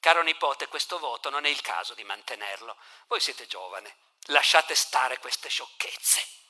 Caro 0.00 0.22
nipote, 0.22 0.66
questo 0.66 0.98
voto 0.98 1.30
non 1.30 1.44
è 1.44 1.48
il 1.48 1.60
caso 1.60 1.94
di 1.94 2.02
mantenerlo. 2.02 2.76
Voi 3.06 3.20
siete 3.20 3.46
giovane, 3.46 3.98
lasciate 4.26 4.74
stare 4.74 5.20
queste 5.20 5.48
sciocchezze. 5.48 6.41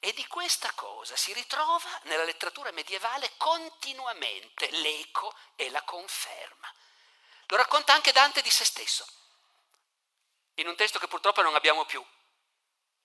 E 0.00 0.12
di 0.12 0.26
questa 0.26 0.70
cosa 0.72 1.16
si 1.16 1.32
ritrova 1.32 2.00
nella 2.04 2.24
letteratura 2.24 2.70
medievale 2.70 3.32
continuamente 3.36 4.70
l'eco 4.70 5.34
e 5.56 5.70
la 5.70 5.82
conferma. 5.82 6.72
Lo 7.46 7.56
racconta 7.56 7.94
anche 7.94 8.12
Dante 8.12 8.42
di 8.42 8.50
se 8.50 8.64
stesso, 8.64 9.06
in 10.54 10.68
un 10.68 10.76
testo 10.76 10.98
che 10.98 11.08
purtroppo 11.08 11.42
non 11.42 11.54
abbiamo 11.54 11.84
più, 11.84 12.04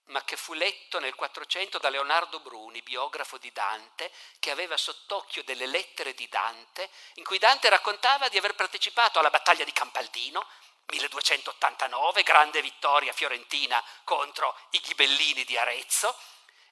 ma 0.07 0.23
che 0.23 0.35
fu 0.35 0.53
letto 0.53 0.99
nel 0.99 1.15
400 1.15 1.77
da 1.79 1.89
Leonardo 1.89 2.39
Bruni, 2.39 2.81
biografo 2.81 3.37
di 3.37 3.51
Dante, 3.51 4.11
che 4.39 4.51
aveva 4.51 4.75
sott'occhio 4.75 5.43
delle 5.43 5.65
lettere 5.65 6.13
di 6.13 6.27
Dante, 6.27 6.89
in 7.15 7.23
cui 7.23 7.37
Dante 7.37 7.69
raccontava 7.69 8.27
di 8.27 8.37
aver 8.37 8.53
partecipato 8.53 9.19
alla 9.19 9.29
battaglia 9.29 9.63
di 9.63 9.71
Campaldino, 9.71 10.45
1289, 10.87 12.23
grande 12.23 12.61
vittoria 12.61 13.13
fiorentina 13.13 13.81
contro 14.03 14.57
i 14.71 14.79
ghibellini 14.79 15.45
di 15.45 15.57
Arezzo, 15.57 16.15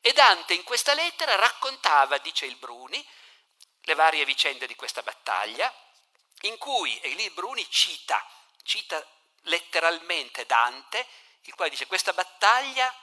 e 0.01 0.13
Dante 0.13 0.55
in 0.55 0.63
questa 0.63 0.93
lettera 0.93 1.35
raccontava, 1.35 2.17
dice 2.17 2.45
il 2.45 2.55
Bruni, 2.55 3.07
le 3.81 3.93
varie 3.93 4.25
vicende 4.25 4.67
di 4.67 4.75
questa 4.75 5.03
battaglia, 5.03 5.71
in 6.41 6.57
cui, 6.57 6.99
e 7.01 7.09
lì 7.09 7.29
Bruni 7.29 7.69
cita, 7.69 8.23
cita 8.63 9.03
letteralmente 9.43 10.45
Dante, 10.45 11.07
il 11.43 11.55
quale 11.55 11.69
dice 11.69 11.87
questa 11.87 12.13
battaglia 12.13 12.93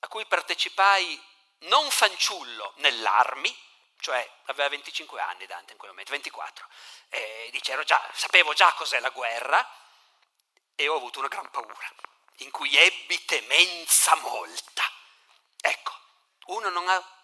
a 0.00 0.08
cui 0.08 0.26
partecipai 0.26 1.20
non 1.60 1.88
fanciullo 1.90 2.74
nell'armi, 2.76 3.56
cioè 4.00 4.28
aveva 4.46 4.68
25 4.70 5.20
anni 5.20 5.46
Dante 5.46 5.72
in 5.72 5.78
quel 5.78 5.90
momento, 5.90 6.10
24, 6.10 6.66
e 7.10 7.48
dice 7.52 7.80
già, 7.84 8.10
sapevo 8.12 8.52
già 8.52 8.72
cos'è 8.72 8.98
la 8.98 9.10
guerra 9.10 9.64
e 10.74 10.88
ho 10.88 10.96
avuto 10.96 11.20
una 11.20 11.28
gran 11.28 11.48
paura, 11.50 11.88
in 12.38 12.50
cui 12.50 12.76
ebbi 12.76 13.24
temenza 13.24 14.16
molta. 14.16 14.82
Uno 16.46 16.68
non 16.70 16.88
ha 16.88 17.20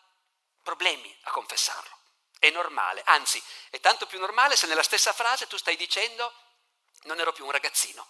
problemi 0.62 1.16
a 1.22 1.30
confessarlo, 1.30 1.96
è 2.38 2.50
normale, 2.50 3.02
anzi 3.06 3.42
è 3.70 3.80
tanto 3.80 4.06
più 4.06 4.18
normale 4.18 4.54
se 4.54 4.66
nella 4.66 4.82
stessa 4.82 5.12
frase 5.12 5.46
tu 5.46 5.56
stai 5.56 5.76
dicendo 5.76 6.32
non 7.02 7.18
ero 7.18 7.32
più 7.32 7.44
un 7.44 7.50
ragazzino, 7.50 8.06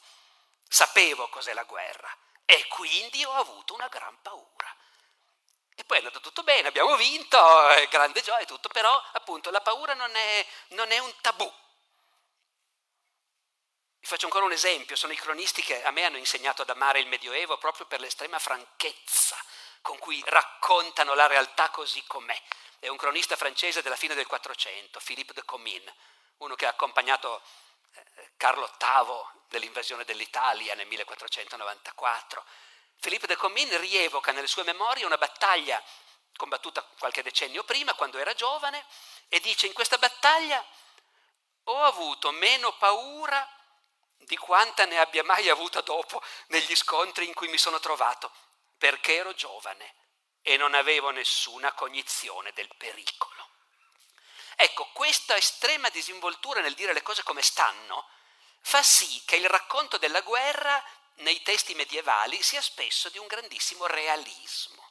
sapevo 0.68 1.28
cos'è 1.28 1.54
la 1.54 1.64
guerra 1.64 2.14
e 2.44 2.66
quindi 2.68 3.24
ho 3.24 3.32
avuto 3.34 3.74
una 3.74 3.88
gran 3.88 4.20
paura. 4.22 4.74
E 5.74 5.84
poi 5.84 5.98
è 5.98 6.00
andato 6.00 6.20
tutto 6.20 6.42
bene, 6.42 6.68
abbiamo 6.68 6.96
vinto, 6.96 7.38
grande 7.88 8.20
gioia 8.20 8.40
e 8.40 8.46
tutto, 8.46 8.68
però 8.68 9.00
appunto 9.12 9.50
la 9.50 9.60
paura 9.60 9.94
non 9.94 10.12
è, 10.14 10.46
non 10.70 10.90
è 10.90 10.98
un 10.98 11.14
tabù. 11.20 11.50
Vi 14.00 14.06
faccio 14.06 14.24
ancora 14.24 14.44
un 14.44 14.52
esempio, 14.52 14.96
sono 14.96 15.12
i 15.12 15.16
cronisti 15.16 15.62
che 15.62 15.84
a 15.84 15.92
me 15.92 16.04
hanno 16.04 16.16
insegnato 16.16 16.62
ad 16.62 16.70
amare 16.70 16.98
il 16.98 17.06
Medioevo 17.06 17.58
proprio 17.58 17.86
per 17.86 18.00
l'estrema 18.00 18.40
franchezza 18.40 19.36
con 19.82 19.98
cui 19.98 20.22
raccontano 20.26 21.14
la 21.14 21.26
realtà 21.26 21.70
così 21.70 22.02
com'è. 22.06 22.40
È 22.78 22.88
un 22.88 22.96
cronista 22.96 23.36
francese 23.36 23.82
della 23.82 23.96
fine 23.96 24.14
del 24.14 24.26
Quattrocento, 24.26 25.00
Philippe 25.04 25.32
de 25.32 25.44
Comines, 25.44 25.92
uno 26.38 26.54
che 26.54 26.66
ha 26.66 26.70
accompagnato 26.70 27.42
eh, 27.92 28.30
Carlo 28.36 28.70
VIII 28.78 29.42
dell'invasione 29.48 30.04
dell'Italia 30.04 30.74
nel 30.74 30.86
1494. 30.86 32.44
Filippo 33.00 33.26
de 33.26 33.36
Comines 33.36 33.78
rievoca 33.80 34.32
nelle 34.32 34.46
sue 34.46 34.64
memorie 34.64 35.06
una 35.06 35.18
battaglia 35.18 35.82
combattuta 36.36 36.82
qualche 36.98 37.22
decennio 37.22 37.64
prima, 37.64 37.94
quando 37.94 38.18
era 38.18 38.34
giovane, 38.34 38.84
e 39.28 39.40
dice 39.40 39.66
in 39.66 39.72
questa 39.72 39.98
battaglia 39.98 40.64
ho 41.64 41.82
avuto 41.82 42.30
meno 42.32 42.72
paura 42.76 43.46
di 44.16 44.36
quanta 44.36 44.84
ne 44.84 44.98
abbia 44.98 45.24
mai 45.24 45.48
avuta 45.48 45.80
dopo 45.80 46.22
negli 46.48 46.74
scontri 46.74 47.26
in 47.26 47.34
cui 47.34 47.48
mi 47.48 47.58
sono 47.58 47.78
trovato, 47.80 48.32
perché 48.78 49.16
ero 49.16 49.34
giovane 49.34 49.94
e 50.42 50.56
non 50.56 50.74
avevo 50.74 51.10
nessuna 51.10 51.72
cognizione 51.72 52.52
del 52.52 52.70
pericolo. 52.76 53.46
Ecco, 54.56 54.88
questa 54.92 55.36
estrema 55.36 55.88
disinvoltura 55.90 56.60
nel 56.60 56.74
dire 56.74 56.92
le 56.92 57.02
cose 57.02 57.22
come 57.22 57.42
stanno 57.42 58.08
fa 58.60 58.82
sì 58.82 59.22
che 59.24 59.36
il 59.36 59.48
racconto 59.48 59.98
della 59.98 60.20
guerra 60.20 60.82
nei 61.16 61.42
testi 61.42 61.74
medievali 61.74 62.42
sia 62.42 62.60
spesso 62.60 63.08
di 63.08 63.18
un 63.18 63.26
grandissimo 63.26 63.86
realismo. 63.86 64.90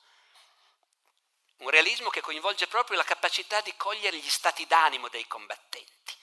Un 1.57 1.69
realismo 1.69 2.09
che 2.09 2.21
coinvolge 2.21 2.67
proprio 2.67 2.97
la 2.97 3.03
capacità 3.03 3.61
di 3.61 3.75
cogliere 3.75 4.17
gli 4.17 4.29
stati 4.29 4.65
d'animo 4.67 5.09
dei 5.09 5.25
combattenti. 5.27 6.15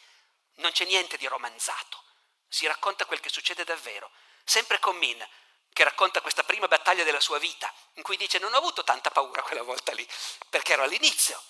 Non 0.57 0.71
c'è 0.71 0.85
niente 0.85 1.17
di 1.17 1.27
romanzato, 1.27 2.03
si 2.49 2.67
racconta 2.67 3.05
quel 3.05 3.21
che 3.21 3.29
succede 3.29 3.65
davvero. 3.65 4.11
Sempre 4.45 4.79
con 4.79 4.97
Min, 4.97 5.27
che 5.75 5.85
racconta 5.85 6.23
questa 6.23 6.45
prima 6.45 6.69
battaglia 6.69 7.03
della 7.05 7.21
sua 7.21 7.39
vita, 7.39 7.71
in 7.95 8.03
cui 8.03 8.17
dice 8.17 8.39
non 8.39 8.55
ho 8.55 8.59
avuto 8.59 8.85
tanta 8.85 9.11
paura 9.11 9.43
quella 9.43 9.63
volta 9.63 9.93
lì, 9.93 10.09
perché 10.49 10.73
ero 10.73 10.85
all'inizio, 10.85 11.43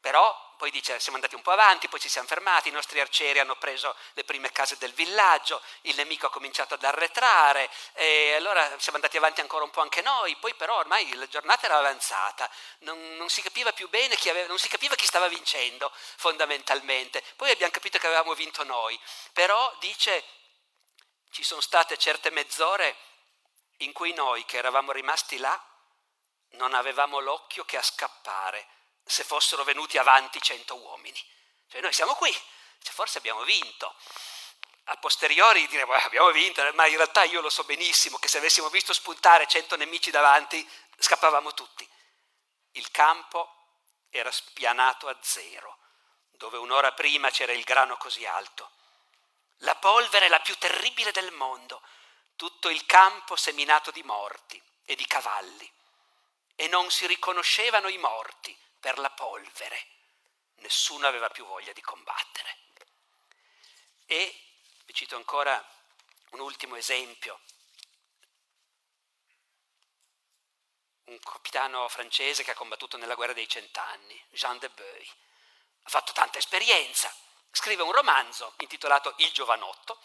però 0.00 0.48
poi 0.56 0.70
dice 0.70 0.98
siamo 0.98 1.16
andati 1.16 1.34
un 1.34 1.42
po' 1.42 1.50
avanti, 1.50 1.86
poi 1.88 2.00
ci 2.00 2.08
siamo 2.08 2.26
fermati, 2.26 2.68
i 2.68 2.72
nostri 2.72 3.00
arcieri 3.00 3.38
hanno 3.38 3.56
preso 3.56 3.94
le 4.14 4.24
prime 4.24 4.50
case 4.50 4.78
del 4.78 4.94
villaggio, 4.94 5.60
il 5.82 5.94
nemico 5.94 6.26
ha 6.26 6.30
cominciato 6.30 6.72
ad 6.72 6.82
arretrare 6.82 7.70
e 7.92 8.32
allora 8.34 8.64
siamo 8.78 8.96
andati 8.96 9.18
avanti 9.18 9.42
ancora 9.42 9.64
un 9.64 9.70
po' 9.70 9.82
anche 9.82 10.00
noi, 10.00 10.36
poi 10.36 10.54
però 10.54 10.78
ormai 10.78 11.14
la 11.14 11.28
giornata 11.28 11.66
era 11.66 11.76
avanzata, 11.76 12.50
non, 12.80 13.16
non 13.16 13.28
si 13.28 13.42
capiva 13.42 13.72
più 13.72 13.90
bene 13.90 14.16
chi 14.16 14.30
aveva, 14.30 14.48
non 14.48 14.58
si 14.58 14.68
capiva 14.68 14.94
chi 14.94 15.04
stava 15.04 15.28
vincendo 15.28 15.92
fondamentalmente, 16.16 17.22
poi 17.36 17.50
abbiamo 17.50 17.72
capito 17.72 17.98
che 17.98 18.06
avevamo 18.06 18.32
vinto 18.32 18.64
noi, 18.64 18.98
però 19.34 19.70
dice 19.80 20.24
ci 21.30 21.42
sono 21.44 21.60
state 21.60 21.96
certe 21.98 22.30
mezz'ore 22.30 22.96
in 23.80 23.92
cui 23.92 24.12
noi 24.12 24.44
che 24.44 24.56
eravamo 24.56 24.92
rimasti 24.92 25.38
là 25.38 25.58
non 26.52 26.74
avevamo 26.74 27.20
l'occhio 27.20 27.64
che 27.64 27.76
a 27.76 27.82
scappare 27.82 28.66
se 29.04 29.24
fossero 29.24 29.64
venuti 29.64 29.98
avanti 29.98 30.40
cento 30.40 30.76
uomini. 30.76 31.22
Cioè 31.68 31.80
noi 31.80 31.92
siamo 31.92 32.14
qui, 32.14 32.32
cioè 32.82 32.92
forse 32.92 33.18
abbiamo 33.18 33.42
vinto. 33.42 33.94
A 34.84 34.96
posteriori 34.96 35.66
diremo 35.68 35.94
eh, 35.94 36.02
abbiamo 36.02 36.30
vinto, 36.30 36.68
ma 36.74 36.86
in 36.86 36.96
realtà 36.96 37.22
io 37.24 37.40
lo 37.40 37.50
so 37.50 37.64
benissimo 37.64 38.18
che 38.18 38.28
se 38.28 38.38
avessimo 38.38 38.68
visto 38.68 38.92
spuntare 38.92 39.46
cento 39.46 39.76
nemici 39.76 40.10
davanti 40.10 40.68
scappavamo 40.98 41.54
tutti. 41.54 41.88
Il 42.72 42.90
campo 42.90 43.54
era 44.10 44.30
spianato 44.30 45.08
a 45.08 45.16
zero, 45.20 45.78
dove 46.32 46.58
un'ora 46.58 46.92
prima 46.92 47.30
c'era 47.30 47.52
il 47.52 47.62
grano 47.64 47.96
così 47.96 48.26
alto. 48.26 48.72
La 49.58 49.76
polvere 49.76 50.28
la 50.28 50.40
più 50.40 50.56
terribile 50.56 51.12
del 51.12 51.32
mondo, 51.32 51.82
tutto 52.40 52.70
il 52.70 52.86
campo 52.86 53.36
seminato 53.36 53.90
di 53.90 54.02
morti 54.02 54.58
e 54.86 54.94
di 54.94 55.04
cavalli. 55.04 55.70
E 56.56 56.68
non 56.68 56.90
si 56.90 57.06
riconoscevano 57.06 57.88
i 57.88 57.98
morti, 57.98 58.56
per 58.80 58.98
la 58.98 59.10
polvere. 59.10 59.86
Nessuno 60.60 61.06
aveva 61.06 61.28
più 61.28 61.44
voglia 61.44 61.74
di 61.74 61.82
combattere. 61.82 62.56
E 64.06 64.42
vi 64.86 64.94
cito 64.94 65.16
ancora 65.16 65.62
un 66.30 66.40
ultimo 66.40 66.76
esempio. 66.76 67.40
Un 71.04 71.18
capitano 71.18 71.86
francese 71.88 72.42
che 72.42 72.52
ha 72.52 72.54
combattuto 72.54 72.96
nella 72.96 73.16
guerra 73.16 73.34
dei 73.34 73.50
cent'anni, 73.50 74.18
Jean 74.30 74.56
de 74.56 74.70
Beuil. 74.70 75.10
Ha 75.82 75.90
fatto 75.90 76.12
tanta 76.12 76.38
esperienza. 76.38 77.14
Scrive 77.50 77.82
un 77.82 77.92
romanzo 77.92 78.54
intitolato 78.60 79.12
Il 79.18 79.30
giovanotto, 79.30 80.00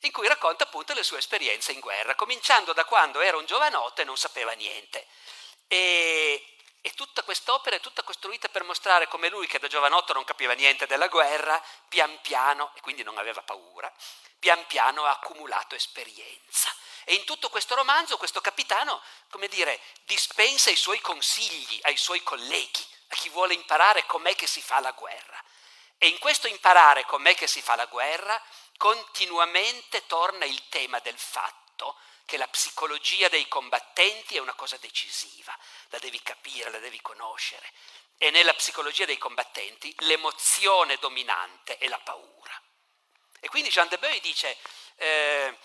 in 0.00 0.12
cui 0.12 0.28
racconta 0.28 0.64
appunto 0.64 0.94
le 0.94 1.02
sue 1.02 1.18
esperienze 1.18 1.72
in 1.72 1.80
guerra, 1.80 2.14
cominciando 2.14 2.72
da 2.72 2.84
quando 2.84 3.20
era 3.20 3.36
un 3.36 3.44
giovanotto 3.44 4.00
e 4.00 4.04
non 4.04 4.16
sapeva 4.16 4.52
niente. 4.52 5.06
E 5.68 6.44
e 6.82 6.94
tutta 6.94 7.22
quest'opera 7.22 7.76
è 7.76 7.80
tutta 7.80 8.02
costruita 8.02 8.48
per 8.48 8.64
mostrare 8.64 9.06
come 9.06 9.28
lui, 9.28 9.46
che 9.46 9.58
da 9.58 9.68
giovanotto 9.68 10.14
non 10.14 10.24
capiva 10.24 10.54
niente 10.54 10.86
della 10.86 11.08
guerra, 11.08 11.62
pian 11.88 12.18
piano, 12.22 12.72
e 12.74 12.80
quindi 12.80 13.02
non 13.02 13.18
aveva 13.18 13.42
paura, 13.42 13.92
pian 14.38 14.64
piano 14.66 15.04
ha 15.04 15.10
accumulato 15.10 15.74
esperienza. 15.74 16.74
E 17.04 17.14
in 17.14 17.24
tutto 17.24 17.50
questo 17.50 17.74
romanzo 17.74 18.16
questo 18.16 18.40
capitano, 18.40 19.02
come 19.28 19.48
dire, 19.48 19.78
dispensa 20.04 20.70
i 20.70 20.76
suoi 20.76 21.00
consigli 21.00 21.78
ai 21.82 21.98
suoi 21.98 22.22
colleghi, 22.22 22.86
a 23.08 23.14
chi 23.14 23.28
vuole 23.28 23.52
imparare 23.52 24.06
com'è 24.06 24.34
che 24.34 24.46
si 24.46 24.62
fa 24.62 24.80
la 24.80 24.92
guerra. 24.92 25.42
E 25.98 26.08
in 26.08 26.18
questo 26.18 26.48
imparare 26.48 27.04
com'è 27.04 27.34
che 27.34 27.46
si 27.46 27.60
fa 27.60 27.76
la 27.76 27.86
guerra, 27.86 28.42
continuamente 28.80 30.06
torna 30.06 30.46
il 30.46 30.68
tema 30.70 31.00
del 31.00 31.18
fatto 31.18 31.96
che 32.24 32.38
la 32.38 32.48
psicologia 32.48 33.28
dei 33.28 33.46
combattenti 33.46 34.36
è 34.36 34.40
una 34.40 34.54
cosa 34.54 34.78
decisiva, 34.78 35.54
la 35.88 35.98
devi 35.98 36.18
capire, 36.22 36.70
la 36.70 36.78
devi 36.78 36.98
conoscere. 37.02 37.70
E 38.16 38.30
nella 38.30 38.54
psicologia 38.54 39.04
dei 39.04 39.18
combattenti 39.18 39.94
l'emozione 39.98 40.96
dominante 40.96 41.76
è 41.76 41.88
la 41.88 41.98
paura. 41.98 42.58
E 43.40 43.48
quindi 43.48 43.68
Jean 43.68 43.88
de 43.88 43.98
Beuil 43.98 44.20
dice, 44.22 44.56
eh, 44.96 45.58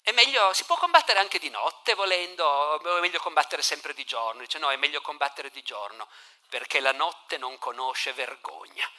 è 0.00 0.12
meglio, 0.12 0.54
si 0.54 0.64
può 0.64 0.78
combattere 0.78 1.18
anche 1.18 1.38
di 1.38 1.50
notte 1.50 1.92
volendo, 1.92 2.46
o 2.46 2.96
è 2.96 3.00
meglio 3.00 3.20
combattere 3.20 3.60
sempre 3.60 3.92
di 3.92 4.06
giorno? 4.06 4.40
Dice 4.40 4.56
no, 4.56 4.70
è 4.70 4.76
meglio 4.76 5.02
combattere 5.02 5.50
di 5.50 5.62
giorno, 5.62 6.08
perché 6.48 6.80
la 6.80 6.92
notte 6.92 7.36
non 7.36 7.58
conosce 7.58 8.14
vergogna. 8.14 8.90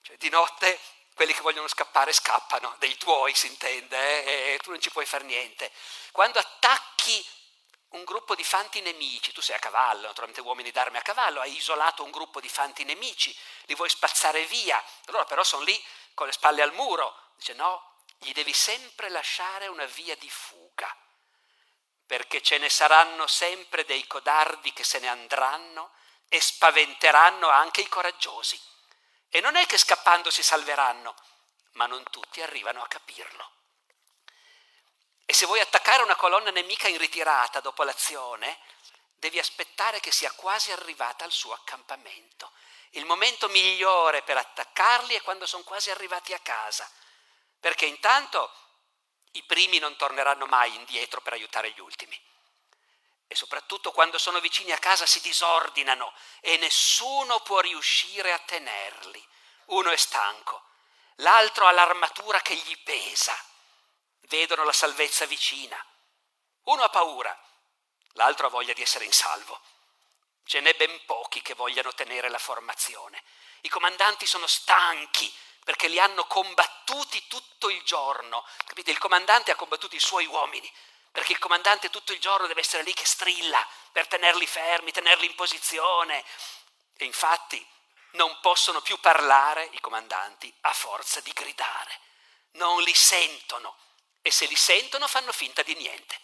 Cioè, 0.00 0.16
di 0.16 0.28
notte 0.28 0.78
quelli 1.14 1.32
che 1.32 1.42
vogliono 1.42 1.68
scappare 1.68 2.12
scappano, 2.12 2.74
dei 2.78 2.96
tuoi 2.96 3.34
si 3.34 3.46
intende, 3.46 4.24
eh? 4.24 4.54
e 4.54 4.58
tu 4.58 4.70
non 4.70 4.80
ci 4.80 4.90
puoi 4.90 5.06
fare 5.06 5.24
niente. 5.24 5.70
Quando 6.10 6.38
attacchi 6.38 7.24
un 7.90 8.04
gruppo 8.04 8.34
di 8.34 8.42
fanti 8.42 8.80
nemici, 8.80 9.32
tu 9.32 9.40
sei 9.40 9.54
a 9.54 9.60
cavallo, 9.60 10.08
naturalmente 10.08 10.40
uomini 10.40 10.72
d'arme 10.72 10.98
a 10.98 11.02
cavallo, 11.02 11.40
hai 11.40 11.54
isolato 11.54 12.02
un 12.02 12.10
gruppo 12.10 12.40
di 12.40 12.48
fanti 12.48 12.84
nemici, 12.84 13.34
li 13.66 13.74
vuoi 13.76 13.88
spazzare 13.88 14.44
via, 14.46 14.82
allora 15.06 15.24
però 15.24 15.44
sono 15.44 15.62
lì 15.62 15.82
con 16.12 16.26
le 16.26 16.32
spalle 16.32 16.62
al 16.62 16.74
muro, 16.74 17.30
dice 17.36 17.54
no, 17.54 17.98
gli 18.18 18.32
devi 18.32 18.52
sempre 18.52 19.08
lasciare 19.08 19.68
una 19.68 19.84
via 19.84 20.16
di 20.16 20.28
fuga, 20.28 20.94
perché 22.04 22.42
ce 22.42 22.58
ne 22.58 22.68
saranno 22.68 23.28
sempre 23.28 23.84
dei 23.84 24.04
codardi 24.08 24.72
che 24.72 24.82
se 24.82 24.98
ne 24.98 25.08
andranno 25.08 25.92
e 26.28 26.40
spaventeranno 26.40 27.48
anche 27.48 27.82
i 27.82 27.88
coraggiosi. 27.88 28.60
E 29.34 29.40
non 29.40 29.56
è 29.56 29.66
che 29.66 29.78
scappando 29.78 30.30
si 30.30 30.44
salveranno, 30.44 31.12
ma 31.72 31.86
non 31.86 32.04
tutti 32.08 32.40
arrivano 32.40 32.80
a 32.80 32.86
capirlo. 32.86 33.50
E 35.26 35.32
se 35.32 35.44
vuoi 35.44 35.58
attaccare 35.58 36.04
una 36.04 36.14
colonna 36.14 36.52
nemica 36.52 36.86
in 36.86 36.98
ritirata 36.98 37.58
dopo 37.58 37.82
l'azione, 37.82 38.60
devi 39.14 39.40
aspettare 39.40 39.98
che 39.98 40.12
sia 40.12 40.30
quasi 40.30 40.70
arrivata 40.70 41.24
al 41.24 41.32
suo 41.32 41.52
accampamento. 41.52 42.52
Il 42.90 43.06
momento 43.06 43.48
migliore 43.48 44.22
per 44.22 44.36
attaccarli 44.36 45.16
è 45.16 45.22
quando 45.22 45.46
sono 45.46 45.64
quasi 45.64 45.90
arrivati 45.90 46.32
a 46.32 46.38
casa, 46.38 46.88
perché 47.58 47.86
intanto 47.86 48.52
i 49.32 49.42
primi 49.42 49.80
non 49.80 49.96
torneranno 49.96 50.46
mai 50.46 50.72
indietro 50.76 51.20
per 51.20 51.32
aiutare 51.32 51.72
gli 51.72 51.80
ultimi. 51.80 52.16
E 53.26 53.34
soprattutto 53.34 53.90
quando 53.90 54.18
sono 54.18 54.40
vicini 54.40 54.72
a 54.72 54.78
casa 54.78 55.06
si 55.06 55.20
disordinano 55.20 56.12
e 56.40 56.56
nessuno 56.58 57.40
può 57.40 57.60
riuscire 57.60 58.32
a 58.32 58.38
tenerli. 58.38 59.26
Uno 59.66 59.90
è 59.90 59.96
stanco, 59.96 60.62
l'altro 61.16 61.66
ha 61.66 61.72
l'armatura 61.72 62.40
che 62.42 62.54
gli 62.54 62.78
pesa. 62.82 63.36
Vedono 64.22 64.64
la 64.64 64.72
salvezza 64.72 65.26
vicina. 65.26 65.82
Uno 66.64 66.82
ha 66.82 66.88
paura, 66.88 67.38
l'altro 68.12 68.46
ha 68.46 68.50
voglia 68.50 68.72
di 68.72 68.82
essere 68.82 69.04
in 69.04 69.12
salvo. 69.12 69.60
Ce 70.44 70.60
n'è 70.60 70.74
ben 70.74 71.04
pochi 71.06 71.40
che 71.40 71.54
vogliano 71.54 71.92
tenere 71.94 72.28
la 72.28 72.38
formazione. 72.38 73.22
I 73.62 73.68
comandanti 73.68 74.26
sono 74.26 74.46
stanchi 74.46 75.32
perché 75.64 75.88
li 75.88 75.98
hanno 75.98 76.26
combattuti 76.26 77.26
tutto 77.26 77.70
il 77.70 77.82
giorno. 77.82 78.46
Capite? 78.66 78.90
Il 78.90 78.98
comandante 78.98 79.50
ha 79.50 79.56
combattuto 79.56 79.96
i 79.96 80.00
suoi 80.00 80.26
uomini, 80.26 80.70
perché 81.14 81.30
il 81.30 81.38
comandante 81.38 81.90
tutto 81.90 82.12
il 82.12 82.18
giorno 82.18 82.48
deve 82.48 82.62
essere 82.62 82.82
lì 82.82 82.92
che 82.92 83.06
strilla 83.06 83.64
per 83.92 84.08
tenerli 84.08 84.48
fermi, 84.48 84.90
tenerli 84.90 85.26
in 85.26 85.36
posizione. 85.36 86.24
E 86.96 87.04
infatti 87.04 87.64
non 88.14 88.36
possono 88.40 88.80
più 88.80 88.98
parlare 88.98 89.68
i 89.70 89.80
comandanti 89.80 90.52
a 90.62 90.72
forza 90.72 91.20
di 91.20 91.30
gridare. 91.30 92.00
Non 92.54 92.82
li 92.82 92.92
sentono 92.92 93.76
e 94.22 94.32
se 94.32 94.46
li 94.46 94.56
sentono 94.56 95.06
fanno 95.06 95.30
finta 95.30 95.62
di 95.62 95.76
niente. 95.76 96.18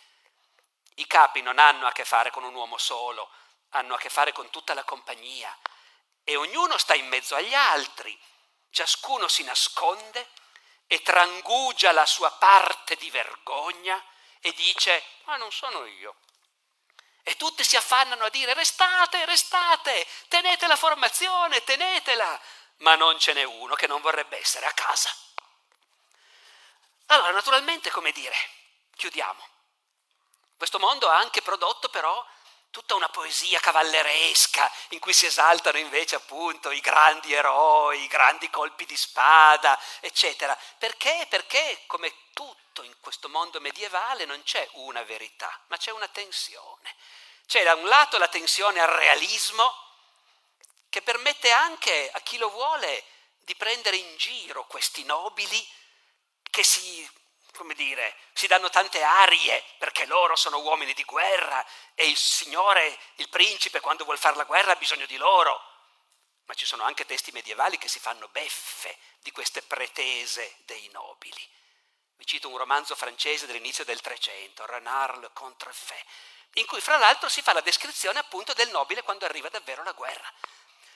I 0.97 1.07
capi 1.07 1.41
non 1.41 1.61
hanno 1.61 1.87
a 1.87 1.93
che 1.93 2.05
fare 2.05 2.33
con 2.33 2.43
un 2.43 2.57
uomo 2.57 2.77
solo, 2.77 3.31
hanno 3.69 3.95
a 3.95 3.99
che 3.99 4.11
fare 4.11 4.33
con 4.33 4.51
tutta 4.51 4.75
la 4.75 4.83
compagnia 4.83 5.57
e 6.25 6.35
ognuno 6.35 6.77
sta 6.79 6.97
in 6.97 7.07
mezzo 7.07 7.37
agli 7.37 7.55
altri, 7.55 8.21
ciascuno 8.71 9.29
si 9.29 9.45
nasconde 9.45 10.31
e 10.89 11.01
trangugia 11.01 11.93
la 11.93 12.07
sua 12.07 12.33
parte 12.33 12.97
di 12.97 13.09
vergogna 13.09 14.05
e 14.41 14.53
dice 14.53 15.05
ma 15.25 15.37
non 15.37 15.53
sono 15.53 15.85
io, 15.87 16.17
e 17.23 17.37
tutti 17.37 17.63
si 17.63 17.77
affannano 17.77 18.25
a 18.25 18.31
dire 18.31 18.55
restate, 18.55 19.25
restate, 19.25 20.07
tenete 20.29 20.67
la 20.67 20.77
formazione, 20.77 21.63
tenetela, 21.63 22.41
ma 22.79 22.97
non 22.97 23.19
ce 23.19 23.33
n'è 23.33 23.45
uno 23.45 23.75
che 23.75 23.87
non 23.87 24.01
vorrebbe 24.01 24.39
essere 24.39 24.67
a 24.67 24.73
casa. 24.73 25.15
Allora, 27.07 27.31
naturalmente, 27.33 27.91
come 27.91 28.13
dire, 28.13 28.35
chiudiamo. 28.97 29.47
Questo 30.57 30.79
mondo 30.79 31.09
ha 31.09 31.17
anche 31.17 31.43
prodotto 31.43 31.89
però 31.89 32.25
tutta 32.71 32.95
una 32.95 33.09
poesia 33.09 33.59
cavalleresca 33.59 34.71
in 34.91 35.01
cui 35.01 35.13
si 35.13 35.27
esaltano 35.27 35.79
invece 35.79 36.17
appunto 36.17 36.71
i 36.71 36.81
grandi 36.81 37.33
eroi, 37.33 38.03
i 38.03 38.07
grandi 38.07 38.49
colpi 38.49 38.87
di 38.87 38.97
spada, 38.97 39.79
eccetera. 40.01 40.57
Perché? 40.79 41.27
Perché 41.29 41.83
come 41.87 42.15
tutto 42.33 42.83
in 42.83 42.95
questo 43.01 43.29
mondo 43.29 43.61
medievale 43.61 44.25
non 44.25 44.43
c'è 44.45 44.69
una 44.75 45.03
verità, 45.03 45.61
ma 45.67 45.77
c'è 45.77 45.91
una 45.91 46.09
tensione. 46.09 46.95
C'è 47.47 47.65
da 47.65 47.75
un 47.75 47.89
lato 47.89 48.17
la 48.19 48.29
tensione 48.29 48.81
al 48.81 48.89
realismo 48.89 49.89
che 50.89 51.03
permette 51.03 51.51
anche 51.51 52.11
a 52.13 52.21
chi 52.21 52.39
lo 52.39 52.51
vuole 52.51 53.05
di 53.41 53.57
prendere 53.57 53.97
in 53.97 54.17
giro 54.17 54.67
questi 54.67 55.03
nobili 55.05 55.69
che 56.51 56.63
si 56.63 57.09
come 57.61 57.75
dire, 57.75 58.17
si 58.33 58.47
danno 58.47 58.71
tante 58.71 59.03
arie 59.03 59.63
perché 59.77 60.07
loro 60.07 60.35
sono 60.35 60.61
uomini 60.61 60.95
di 60.95 61.05
guerra 61.05 61.63
e 61.95 62.09
il 62.09 62.17
signore, 62.17 62.99
il 63.17 63.29
principe, 63.29 63.81
quando 63.81 64.05
vuol 64.05 64.17
fare 64.17 64.37
la 64.37 64.45
guerra 64.45 64.73
ha 64.73 64.77
bisogno 64.77 65.05
di 65.05 65.19
loro. 65.19 65.63
Ma 66.47 66.55
ci 66.55 66.65
sono 66.65 66.85
anche 66.85 67.05
testi 67.05 67.33
medievali 67.33 67.77
che 67.77 67.87
si 67.87 67.99
fanno 67.99 68.29
beffe 68.29 68.97
di 69.19 69.31
queste 69.31 69.61
pretese 69.61 70.57
dei 70.65 70.89
nobili. 70.91 71.47
Vi 72.17 72.25
cito 72.25 72.49
un 72.49 72.57
romanzo 72.57 72.97
francese 72.97 73.45
dell'inizio 73.45 73.85
del 73.85 74.01
Trecento, 74.01 74.65
Renard 74.65 75.21
le 75.21 75.31
Contrefait, 75.35 76.07
in 76.55 76.65
cui 76.65 76.81
fra 76.81 76.97
l'altro 76.97 77.29
si 77.29 77.43
fa 77.43 77.53
la 77.53 77.61
descrizione 77.61 78.21
appunto 78.21 78.55
del 78.55 78.71
nobile 78.71 79.03
quando 79.03 79.27
arriva 79.27 79.51
davvero 79.51 79.83
la 79.83 79.93
guerra. 79.93 80.33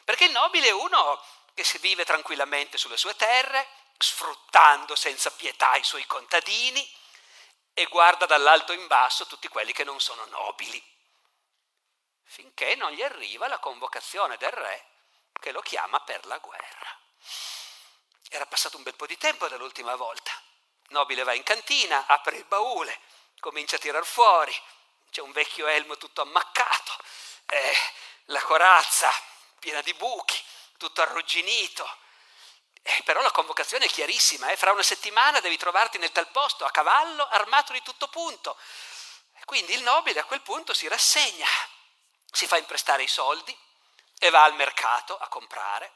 Perché 0.02 0.24
il 0.24 0.32
nobile 0.32 0.68
è 0.68 0.72
uno 0.72 1.22
che 1.52 1.62
si 1.62 1.76
vive 1.76 2.06
tranquillamente 2.06 2.78
sulle 2.78 2.96
sue 2.96 3.14
terre, 3.16 3.68
sfruttando 3.98 4.94
senza 4.96 5.30
pietà 5.30 5.74
i 5.76 5.84
suoi 5.84 6.06
contadini 6.06 6.88
e 7.72 7.86
guarda 7.86 8.26
dall'alto 8.26 8.72
in 8.72 8.86
basso 8.86 9.26
tutti 9.26 9.48
quelli 9.48 9.72
che 9.72 9.84
non 9.84 10.00
sono 10.00 10.24
nobili, 10.26 10.82
finché 12.22 12.74
non 12.76 12.92
gli 12.92 13.02
arriva 13.02 13.48
la 13.48 13.58
convocazione 13.58 14.36
del 14.36 14.52
re 14.52 14.88
che 15.40 15.50
lo 15.50 15.60
chiama 15.60 16.00
per 16.00 16.24
la 16.26 16.38
guerra. 16.38 16.98
Era 18.28 18.46
passato 18.46 18.76
un 18.76 18.82
bel 18.82 18.94
po' 18.94 19.06
di 19.06 19.18
tempo 19.18 19.48
dall'ultima 19.48 19.94
volta. 19.96 20.32
Nobile 20.88 21.24
va 21.24 21.34
in 21.34 21.42
cantina, 21.42 22.06
apre 22.06 22.36
il 22.36 22.44
baule, 22.44 23.00
comincia 23.40 23.76
a 23.76 23.78
tirar 23.78 24.04
fuori, 24.04 24.54
c'è 25.10 25.20
un 25.20 25.32
vecchio 25.32 25.66
elmo 25.66 25.96
tutto 25.96 26.22
ammaccato, 26.22 26.96
eh, 27.46 27.76
la 28.26 28.42
corazza 28.42 29.12
piena 29.58 29.80
di 29.82 29.94
buchi, 29.94 30.42
tutto 30.76 31.02
arrugginito, 31.02 31.98
eh, 32.86 33.02
però 33.02 33.22
la 33.22 33.30
convocazione 33.30 33.86
è 33.86 33.88
chiarissima, 33.88 34.50
eh? 34.50 34.58
fra 34.58 34.70
una 34.70 34.82
settimana 34.82 35.40
devi 35.40 35.56
trovarti 35.56 35.96
nel 35.96 36.12
tal 36.12 36.28
posto, 36.28 36.66
a 36.66 36.70
cavallo, 36.70 37.26
armato 37.26 37.72
di 37.72 37.80
tutto 37.82 38.08
punto. 38.08 38.58
Quindi 39.46 39.72
il 39.72 39.82
nobile 39.82 40.20
a 40.20 40.24
quel 40.24 40.42
punto 40.42 40.74
si 40.74 40.86
rassegna, 40.86 41.46
si 42.30 42.46
fa 42.46 42.58
imprestare 42.58 43.02
i 43.02 43.08
soldi 43.08 43.56
e 44.18 44.28
va 44.28 44.44
al 44.44 44.54
mercato 44.54 45.16
a 45.16 45.28
comprare. 45.28 45.92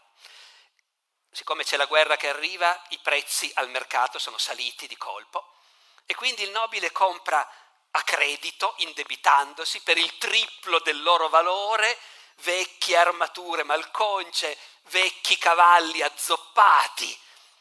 Siccome 1.31 1.63
c'è 1.63 1.77
la 1.77 1.85
guerra 1.85 2.17
che 2.17 2.31
arriva, 2.31 2.83
i 2.89 2.99
prezzi 3.01 3.51
al 3.57 3.69
mercato 3.69 4.19
sono 4.19 4.39
saliti 4.39 4.87
di 4.87 4.97
colpo 4.97 5.57
e 6.07 6.15
quindi 6.15 6.43
il 6.43 6.51
nobile 6.51 6.91
compra 6.91 7.47
a 7.91 8.03
credito, 8.03 8.73
indebitandosi 8.79 9.83
per 9.83 9.99
il 9.99 10.17
triplo 10.17 10.79
del 10.79 11.03
loro 11.03 11.29
valore, 11.29 11.99
vecchie 12.37 12.97
armature 12.97 13.63
malconce, 13.63 14.57
vecchi 14.85 15.37
cavalli 15.39 16.03
azzoppati. 16.03 17.19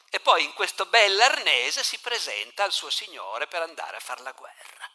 E 0.10 0.20
poi 0.20 0.44
in 0.44 0.54
questo 0.54 0.86
bell'arnese 0.86 1.84
si 1.84 2.00
presenta 2.00 2.64
al 2.64 2.72
suo 2.72 2.90
signore 2.90 3.48
per 3.48 3.62
andare 3.62 3.98
a 3.98 4.00
fare 4.00 4.22
la 4.22 4.32
guerra. 4.32 4.90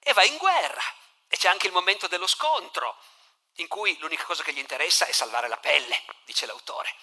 E 0.00 0.12
va 0.12 0.24
in 0.24 0.36
guerra. 0.36 0.82
E 1.28 1.36
c'è 1.36 1.48
anche 1.48 1.66
il 1.66 1.72
momento 1.72 2.08
dello 2.08 2.26
scontro, 2.26 2.96
in 3.54 3.68
cui 3.68 3.96
l'unica 3.98 4.24
cosa 4.24 4.42
che 4.42 4.52
gli 4.52 4.58
interessa 4.58 5.06
è 5.06 5.12
salvare 5.12 5.48
la 5.48 5.58
pelle, 5.58 6.04
dice 6.24 6.46
l'autore. 6.46 6.94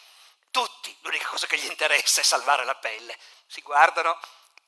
Tutti, 0.52 0.96
l'unica 1.02 1.28
cosa 1.28 1.48
che 1.48 1.58
gli 1.58 1.66
interessa 1.66 2.22
è 2.22 2.24
salvare 2.24 2.66
la 2.66 2.76
pelle. 2.76 3.18
Si 3.48 3.62
guardano 3.62 4.20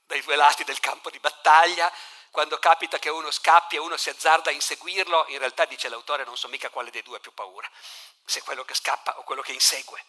dai 0.06 0.22
due 0.22 0.36
lati 0.36 0.64
del 0.64 0.80
campo 0.80 1.10
di 1.10 1.20
battaglia, 1.20 1.92
quando 2.32 2.58
capita 2.60 3.00
che 3.00 3.10
uno 3.10 3.32
scappi 3.32 3.76
e 3.76 3.80
uno 3.80 3.98
si 3.98 4.10
azzarda 4.10 4.50
a 4.50 4.54
inseguirlo, 4.54 5.26
in 5.30 5.40
realtà 5.40 5.66
dice 5.66 5.90
l'autore 5.90 6.24
non 6.24 6.38
so 6.38 6.48
mica 6.48 6.70
quale 6.70 6.92
dei 6.92 7.04
due 7.04 7.18
ha 7.18 7.20
più 7.20 7.34
paura, 7.34 7.70
se 8.26 8.42
quello 8.42 8.64
che 8.64 8.74
scappa 8.74 9.18
o 9.18 9.24
quello 9.24 9.42
che 9.42 9.54
insegue. 9.54 10.04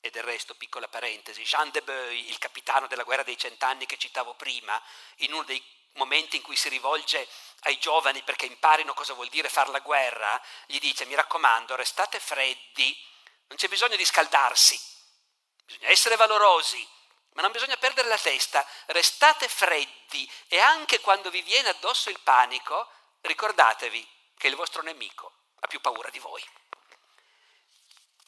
E 0.00 0.10
del 0.10 0.22
resto, 0.22 0.54
piccola 0.54 0.88
parentesi, 0.88 1.42
Jean 1.42 1.70
de 1.70 1.82
Beuil, 1.82 2.28
il 2.28 2.38
capitano 2.38 2.86
della 2.86 3.02
guerra 3.02 3.22
dei 3.22 3.36
cent'anni 3.36 3.84
che 3.86 3.98
citavo 3.98 4.34
prima, 4.34 4.80
in 5.16 5.32
uno 5.32 5.44
dei 5.44 5.62
momenti 5.94 6.36
in 6.36 6.42
cui 6.42 6.56
si 6.56 6.68
rivolge 6.68 7.28
ai 7.60 7.78
giovani 7.78 8.22
perché 8.22 8.46
imparino 8.46 8.94
cosa 8.94 9.12
vuol 9.12 9.28
dire 9.28 9.48
fare 9.48 9.70
la 9.70 9.80
guerra, 9.80 10.40
gli 10.66 10.78
dice 10.78 11.04
mi 11.04 11.14
raccomando, 11.14 11.76
restate 11.76 12.20
freddi, 12.20 12.96
non 13.48 13.58
c'è 13.58 13.68
bisogno 13.68 13.96
di 13.96 14.04
scaldarsi, 14.04 14.80
bisogna 15.64 15.88
essere 15.88 16.16
valorosi, 16.16 16.86
ma 17.40 17.46
non 17.46 17.52
bisogna 17.52 17.78
perdere 17.78 18.06
la 18.06 18.18
testa, 18.18 18.66
restate 18.88 19.48
freddi 19.48 20.30
e 20.48 20.60
anche 20.60 21.00
quando 21.00 21.30
vi 21.30 21.40
viene 21.40 21.70
addosso 21.70 22.10
il 22.10 22.20
panico, 22.20 22.86
ricordatevi 23.22 24.06
che 24.36 24.46
il 24.46 24.54
vostro 24.54 24.82
nemico 24.82 25.32
ha 25.60 25.66
più 25.66 25.80
paura 25.80 26.10
di 26.10 26.18
voi. 26.18 26.46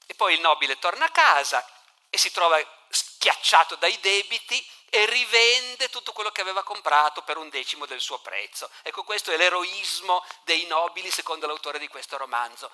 E 0.07 0.15
poi 0.15 0.33
il 0.33 0.41
nobile 0.41 0.79
torna 0.79 1.05
a 1.05 1.11
casa 1.11 1.63
e 2.09 2.17
si 2.17 2.33
trova 2.33 2.59
schiacciato 2.89 3.77
dai 3.77 4.01
debiti 4.01 4.67
e 4.89 5.05
rivende 5.05 5.91
tutto 5.91 6.13
quello 6.13 6.31
che 6.31 6.41
aveva 6.41 6.63
comprato 6.63 7.21
per 7.23 7.37
un 7.37 7.51
decimo 7.51 7.85
del 7.85 8.01
suo 8.01 8.19
prezzo. 8.21 8.71
Ecco, 8.81 9.05
questo 9.05 9.31
è 9.31 9.37
l'eroismo 9.37 10.25
dei 10.45 10.65
nobili 10.65 11.11
secondo 11.11 11.47
l'autore 11.47 11.79
di 11.79 11.89
questo 11.89 12.17
romanzo. 12.17 12.71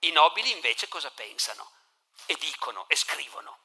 I 0.00 0.12
nobili 0.12 0.50
invece 0.50 0.88
cosa 0.88 1.10
pensano? 1.10 1.70
E 2.24 2.36
dicono 2.36 2.88
e 2.88 2.96
scrivono. 2.96 3.58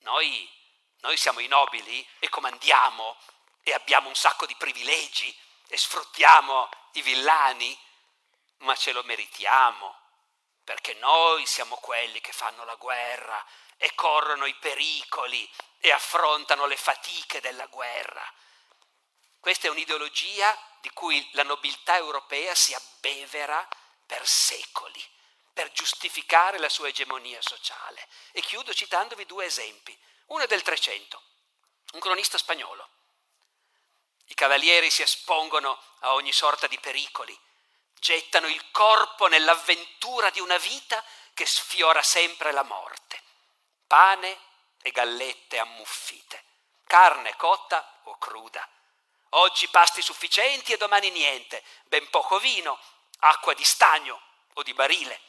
Noi, 0.00 0.59
noi 1.00 1.16
siamo 1.16 1.40
i 1.40 1.46
nobili 1.46 2.06
e 2.18 2.28
comandiamo 2.28 3.16
e 3.62 3.72
abbiamo 3.72 4.08
un 4.08 4.14
sacco 4.14 4.46
di 4.46 4.54
privilegi 4.56 5.34
e 5.68 5.76
sfruttiamo 5.76 6.68
i 6.92 7.02
villani, 7.02 7.78
ma 8.58 8.74
ce 8.76 8.92
lo 8.92 9.02
meritiamo, 9.04 9.98
perché 10.64 10.94
noi 10.94 11.46
siamo 11.46 11.76
quelli 11.76 12.20
che 12.20 12.32
fanno 12.32 12.64
la 12.64 12.74
guerra 12.74 13.44
e 13.76 13.94
corrono 13.94 14.46
i 14.46 14.54
pericoli 14.56 15.48
e 15.78 15.90
affrontano 15.90 16.66
le 16.66 16.76
fatiche 16.76 17.40
della 17.40 17.66
guerra. 17.66 18.22
Questa 19.38 19.68
è 19.68 19.70
un'ideologia 19.70 20.54
di 20.80 20.90
cui 20.90 21.26
la 21.32 21.44
nobiltà 21.44 21.96
europea 21.96 22.54
si 22.54 22.74
abbevera 22.74 23.66
per 24.04 24.26
secoli, 24.26 25.02
per 25.52 25.72
giustificare 25.72 26.58
la 26.58 26.68
sua 26.68 26.88
egemonia 26.88 27.40
sociale. 27.40 28.06
E 28.32 28.42
chiudo 28.42 28.74
citandovi 28.74 29.24
due 29.24 29.46
esempi. 29.46 29.98
Uno 30.30 30.44
è 30.44 30.46
del 30.46 30.62
Trecento, 30.62 31.22
un 31.92 32.00
cronista 32.00 32.38
spagnolo. 32.38 32.88
I 34.26 34.34
cavalieri 34.34 34.88
si 34.88 35.02
espongono 35.02 35.76
a 36.00 36.14
ogni 36.14 36.32
sorta 36.32 36.68
di 36.68 36.78
pericoli, 36.78 37.36
gettano 37.98 38.46
il 38.46 38.70
corpo 38.70 39.26
nell'avventura 39.26 40.30
di 40.30 40.38
una 40.38 40.56
vita 40.58 41.04
che 41.34 41.46
sfiora 41.46 42.00
sempre 42.02 42.52
la 42.52 42.62
morte. 42.62 43.20
Pane 43.88 44.38
e 44.82 44.92
gallette 44.92 45.58
ammuffite, 45.58 46.44
carne 46.86 47.34
cotta 47.34 48.02
o 48.04 48.16
cruda. 48.18 48.68
Oggi 49.30 49.66
pasti 49.66 50.00
sufficienti 50.00 50.72
e 50.72 50.76
domani 50.76 51.10
niente, 51.10 51.64
ben 51.86 52.08
poco 52.08 52.38
vino, 52.38 52.78
acqua 53.18 53.52
di 53.54 53.64
stagno 53.64 54.22
o 54.54 54.62
di 54.62 54.74
barile, 54.74 55.20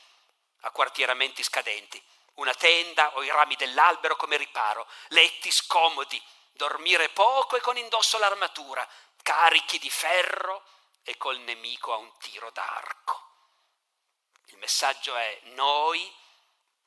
acquartieramenti 0.60 1.42
scadenti, 1.42 2.00
una 2.42 2.54
tenda 2.54 3.16
o 3.16 3.24
i 3.24 3.30
rami 3.30 3.56
dell'albero 3.56 4.16
come 4.16 4.38
riparo, 4.38 4.88
letti 5.10 5.52
scomodi, 5.52 6.22
dormire 6.52 7.10
poco 7.10 7.56
e 7.56 7.62
con 7.62 7.78
indosso 7.78 8.18
l'armatura, 8.18 8.88
carichi 9.22 9.80
di 9.80 9.90
ferro 9.90 10.64
e 11.04 11.18
col 11.18 11.40
nemico 11.40 11.94
a 11.94 11.98
un 11.98 12.12
tiro 12.18 12.50
d'arco. 12.52 13.30
Il 14.48 14.58
messaggio 14.58 15.16
è 15.16 15.40
noi, 15.54 16.14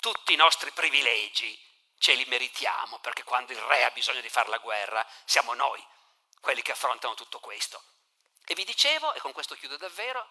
tutti 0.01 0.33
i 0.33 0.37
nostri 0.37 0.71
privilegi, 0.73 1.59
ce 1.99 2.13
li 2.13 2.25
meritiamo, 2.27 2.99
perché 2.99 3.25
quando 3.25 3.53
il 3.53 3.61
re 3.61 3.85
ha 3.85 3.91
bisogno 3.91 4.21
di 4.21 4.29
fare 4.29 4.51
la 4.51 4.59
guerra, 4.59 5.07
siamo 5.25 5.55
noi 5.55 5.85
quelli 6.41 6.61
che 6.61 6.73
affrontano 6.73 7.15
tutto 7.15 7.41
questo. 7.41 7.83
E 8.45 8.55
vi 8.55 8.65
dicevo, 8.65 9.15
e 9.15 9.21
con 9.21 9.33
questo 9.33 9.55
chiudo 9.55 9.79
davvero, 9.79 10.29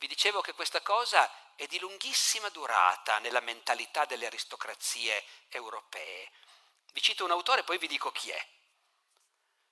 vi 0.00 0.06
dicevo 0.06 0.40
che 0.40 0.54
questa 0.54 0.80
cosa 0.80 1.30
è 1.56 1.66
di 1.66 1.78
lunghissima 1.78 2.48
durata 2.48 3.18
nella 3.18 3.40
mentalità 3.40 4.06
delle 4.06 4.24
aristocrazie 4.24 5.26
europee. 5.50 6.30
Vi 6.92 7.02
cito 7.02 7.24
un 7.24 7.30
autore, 7.30 7.64
poi 7.64 7.76
vi 7.76 7.86
dico 7.86 8.10
chi 8.10 8.30
è. 8.30 8.48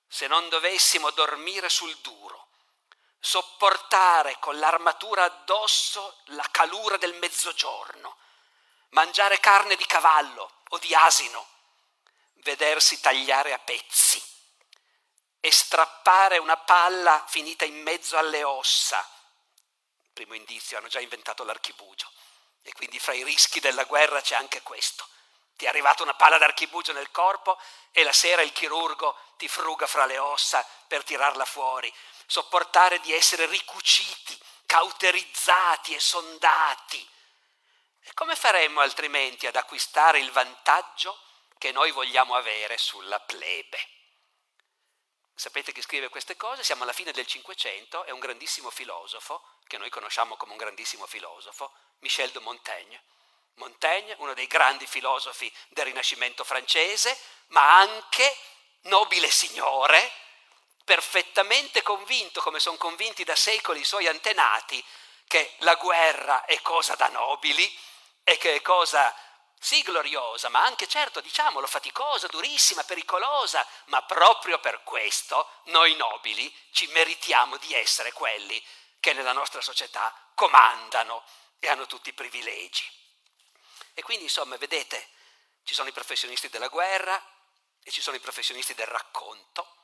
Se 0.07 0.27
non 0.27 0.47
dovessimo 0.49 1.09
dormire 1.09 1.67
sul 1.67 1.95
duro, 1.97 2.49
sopportare 3.19 4.37
con 4.37 4.59
l'armatura 4.59 5.23
addosso 5.23 6.19
la 6.25 6.47
calura 6.51 6.97
del 6.97 7.15
mezzogiorno, 7.15 8.15
mangiare 8.89 9.39
carne 9.39 9.75
di 9.75 9.85
cavallo 9.87 10.61
o 10.69 10.77
di 10.77 10.93
asino, 10.93 11.47
vedersi 12.43 12.99
tagliare 12.99 13.51
a 13.51 13.57
pezzi 13.57 14.23
e 15.39 15.51
strappare 15.51 16.37
una 16.37 16.57
palla 16.57 17.25
finita 17.27 17.65
in 17.65 17.81
mezzo 17.81 18.15
alle 18.15 18.43
ossa. 18.43 19.03
Primo 20.19 20.35
indizio, 20.35 20.77
hanno 20.77 20.89
già 20.89 20.99
inventato 20.99 21.45
l'archibugio 21.45 22.11
e 22.63 22.73
quindi 22.73 22.99
fra 22.99 23.13
i 23.13 23.23
rischi 23.23 23.61
della 23.61 23.85
guerra 23.85 24.19
c'è 24.19 24.35
anche 24.35 24.61
questo. 24.63 25.07
Ti 25.55 25.63
è 25.63 25.69
arrivata 25.69 26.03
una 26.03 26.13
palla 26.13 26.37
d'archibugio 26.37 26.91
nel 26.91 27.09
corpo 27.09 27.57
e 27.93 28.03
la 28.03 28.11
sera 28.11 28.41
il 28.41 28.51
chirurgo 28.51 29.17
ti 29.37 29.47
fruga 29.47 29.87
fra 29.87 30.05
le 30.05 30.17
ossa 30.17 30.67
per 30.89 31.05
tirarla 31.05 31.45
fuori. 31.45 31.89
Sopportare 32.25 32.99
di 32.99 33.13
essere 33.13 33.45
ricuciti, 33.45 34.37
cauterizzati 34.65 35.95
e 35.95 36.01
sondati 36.01 37.09
e 38.01 38.13
come 38.13 38.35
faremmo 38.35 38.81
altrimenti 38.81 39.47
ad 39.47 39.55
acquistare 39.55 40.19
il 40.19 40.31
vantaggio 40.31 41.17
che 41.57 41.71
noi 41.71 41.91
vogliamo 41.91 42.35
avere 42.35 42.77
sulla 42.77 43.21
plebe? 43.21 43.98
Sapete 45.39 45.71
chi 45.71 45.81
scrive 45.81 46.09
queste 46.09 46.35
cose? 46.35 46.65
Siamo 46.65 46.83
alla 46.83 46.91
fine 46.91 47.13
del 47.13 47.25
Cinquecento, 47.25 48.03
è 48.03 48.11
un 48.11 48.19
grandissimo 48.19 48.69
filosofo, 48.69 49.41
che 49.67 49.77
noi 49.77 49.89
conosciamo 49.89 50.35
come 50.35 50.51
un 50.51 50.57
grandissimo 50.57 51.05
filosofo, 51.05 51.71
Michel 51.99 52.29
de 52.31 52.39
Montaigne. 52.39 53.01
Montaigne, 53.53 54.17
uno 54.19 54.33
dei 54.33 54.47
grandi 54.47 54.85
filosofi 54.85 55.49
del 55.69 55.85
Rinascimento 55.85 56.43
francese, 56.43 57.17
ma 57.47 57.77
anche 57.77 58.35
nobile 58.81 59.31
signore, 59.31 60.11
perfettamente 60.83 61.83
convinto, 61.83 62.41
come 62.41 62.59
sono 62.59 62.75
convinti 62.75 63.23
da 63.23 63.35
secoli 63.37 63.79
i 63.79 63.85
suoi 63.85 64.07
antenati, 64.07 64.83
che 65.25 65.53
la 65.59 65.75
guerra 65.75 66.43
è 66.43 66.61
cosa 66.61 66.95
da 66.95 67.07
nobili 67.07 67.79
e 68.25 68.37
che 68.37 68.55
è 68.55 68.61
cosa 68.61 69.15
sì 69.59 69.81
gloriosa, 69.81 70.47
ma 70.49 70.63
anche 70.63 70.87
certo, 70.87 71.19
diciamolo, 71.19 71.67
faticosa, 71.67 72.27
durissima, 72.27 72.83
pericolosa, 72.83 73.65
ma 73.85 74.01
proprio 74.03 74.57
per 74.59 74.83
questo 74.83 75.47
noi 75.65 75.95
nobili 75.95 76.51
ci 76.71 76.87
meritiamo 76.87 77.57
di 77.57 77.73
essere 77.73 78.13
quelli 78.13 78.63
che 79.01 79.13
nella 79.13 79.33
nostra 79.33 79.61
società 79.61 80.13
comandano 80.33 81.23
e 81.59 81.67
hanno 81.67 81.85
tutti 81.87 82.09
i 82.09 82.13
privilegi. 82.13 82.89
E 83.93 84.01
quindi 84.01 84.23
insomma, 84.23 84.55
vedete, 84.55 85.09
ci 85.63 85.73
sono 85.73 85.89
i 85.89 85.93
professionisti 85.93 86.47
della 86.47 86.69
guerra 86.69 87.21
e 87.83 87.91
ci 87.91 88.01
sono 88.01 88.15
i 88.15 88.21
professionisti 88.21 88.73
del 88.73 88.87
racconto, 88.87 89.75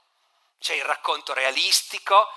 c'è 0.58 0.74
il 0.74 0.86
racconto 0.86 1.34
realistico 1.34 2.28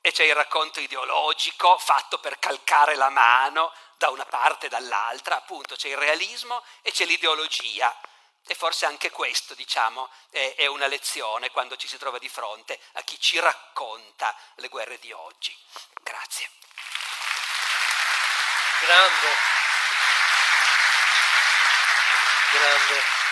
e 0.00 0.12
c'è 0.12 0.24
il 0.24 0.34
racconto 0.34 0.80
ideologico 0.80 1.76
fatto 1.78 2.18
per 2.20 2.38
calcare 2.38 2.94
la 2.94 3.10
mano 3.10 3.72
da 3.98 4.10
una 4.10 4.24
parte 4.24 4.66
e 4.66 4.68
dall'altra, 4.68 5.36
appunto 5.36 5.76
c'è 5.76 5.88
il 5.88 5.96
realismo 5.96 6.62
e 6.82 6.90
c'è 6.90 7.04
l'ideologia. 7.04 7.94
E 8.48 8.54
forse 8.54 8.86
anche 8.86 9.10
questo, 9.10 9.54
diciamo, 9.54 10.08
è, 10.30 10.54
è 10.56 10.66
una 10.66 10.86
lezione 10.86 11.50
quando 11.50 11.76
ci 11.76 11.88
si 11.88 11.98
trova 11.98 12.18
di 12.18 12.28
fronte 12.28 12.78
a 12.92 13.02
chi 13.02 13.18
ci 13.18 13.40
racconta 13.40 14.34
le 14.56 14.68
guerre 14.68 14.98
di 15.00 15.10
oggi. 15.10 15.56
Grazie. 16.02 16.48
Grande. 18.80 19.28
Grande. 22.52 23.25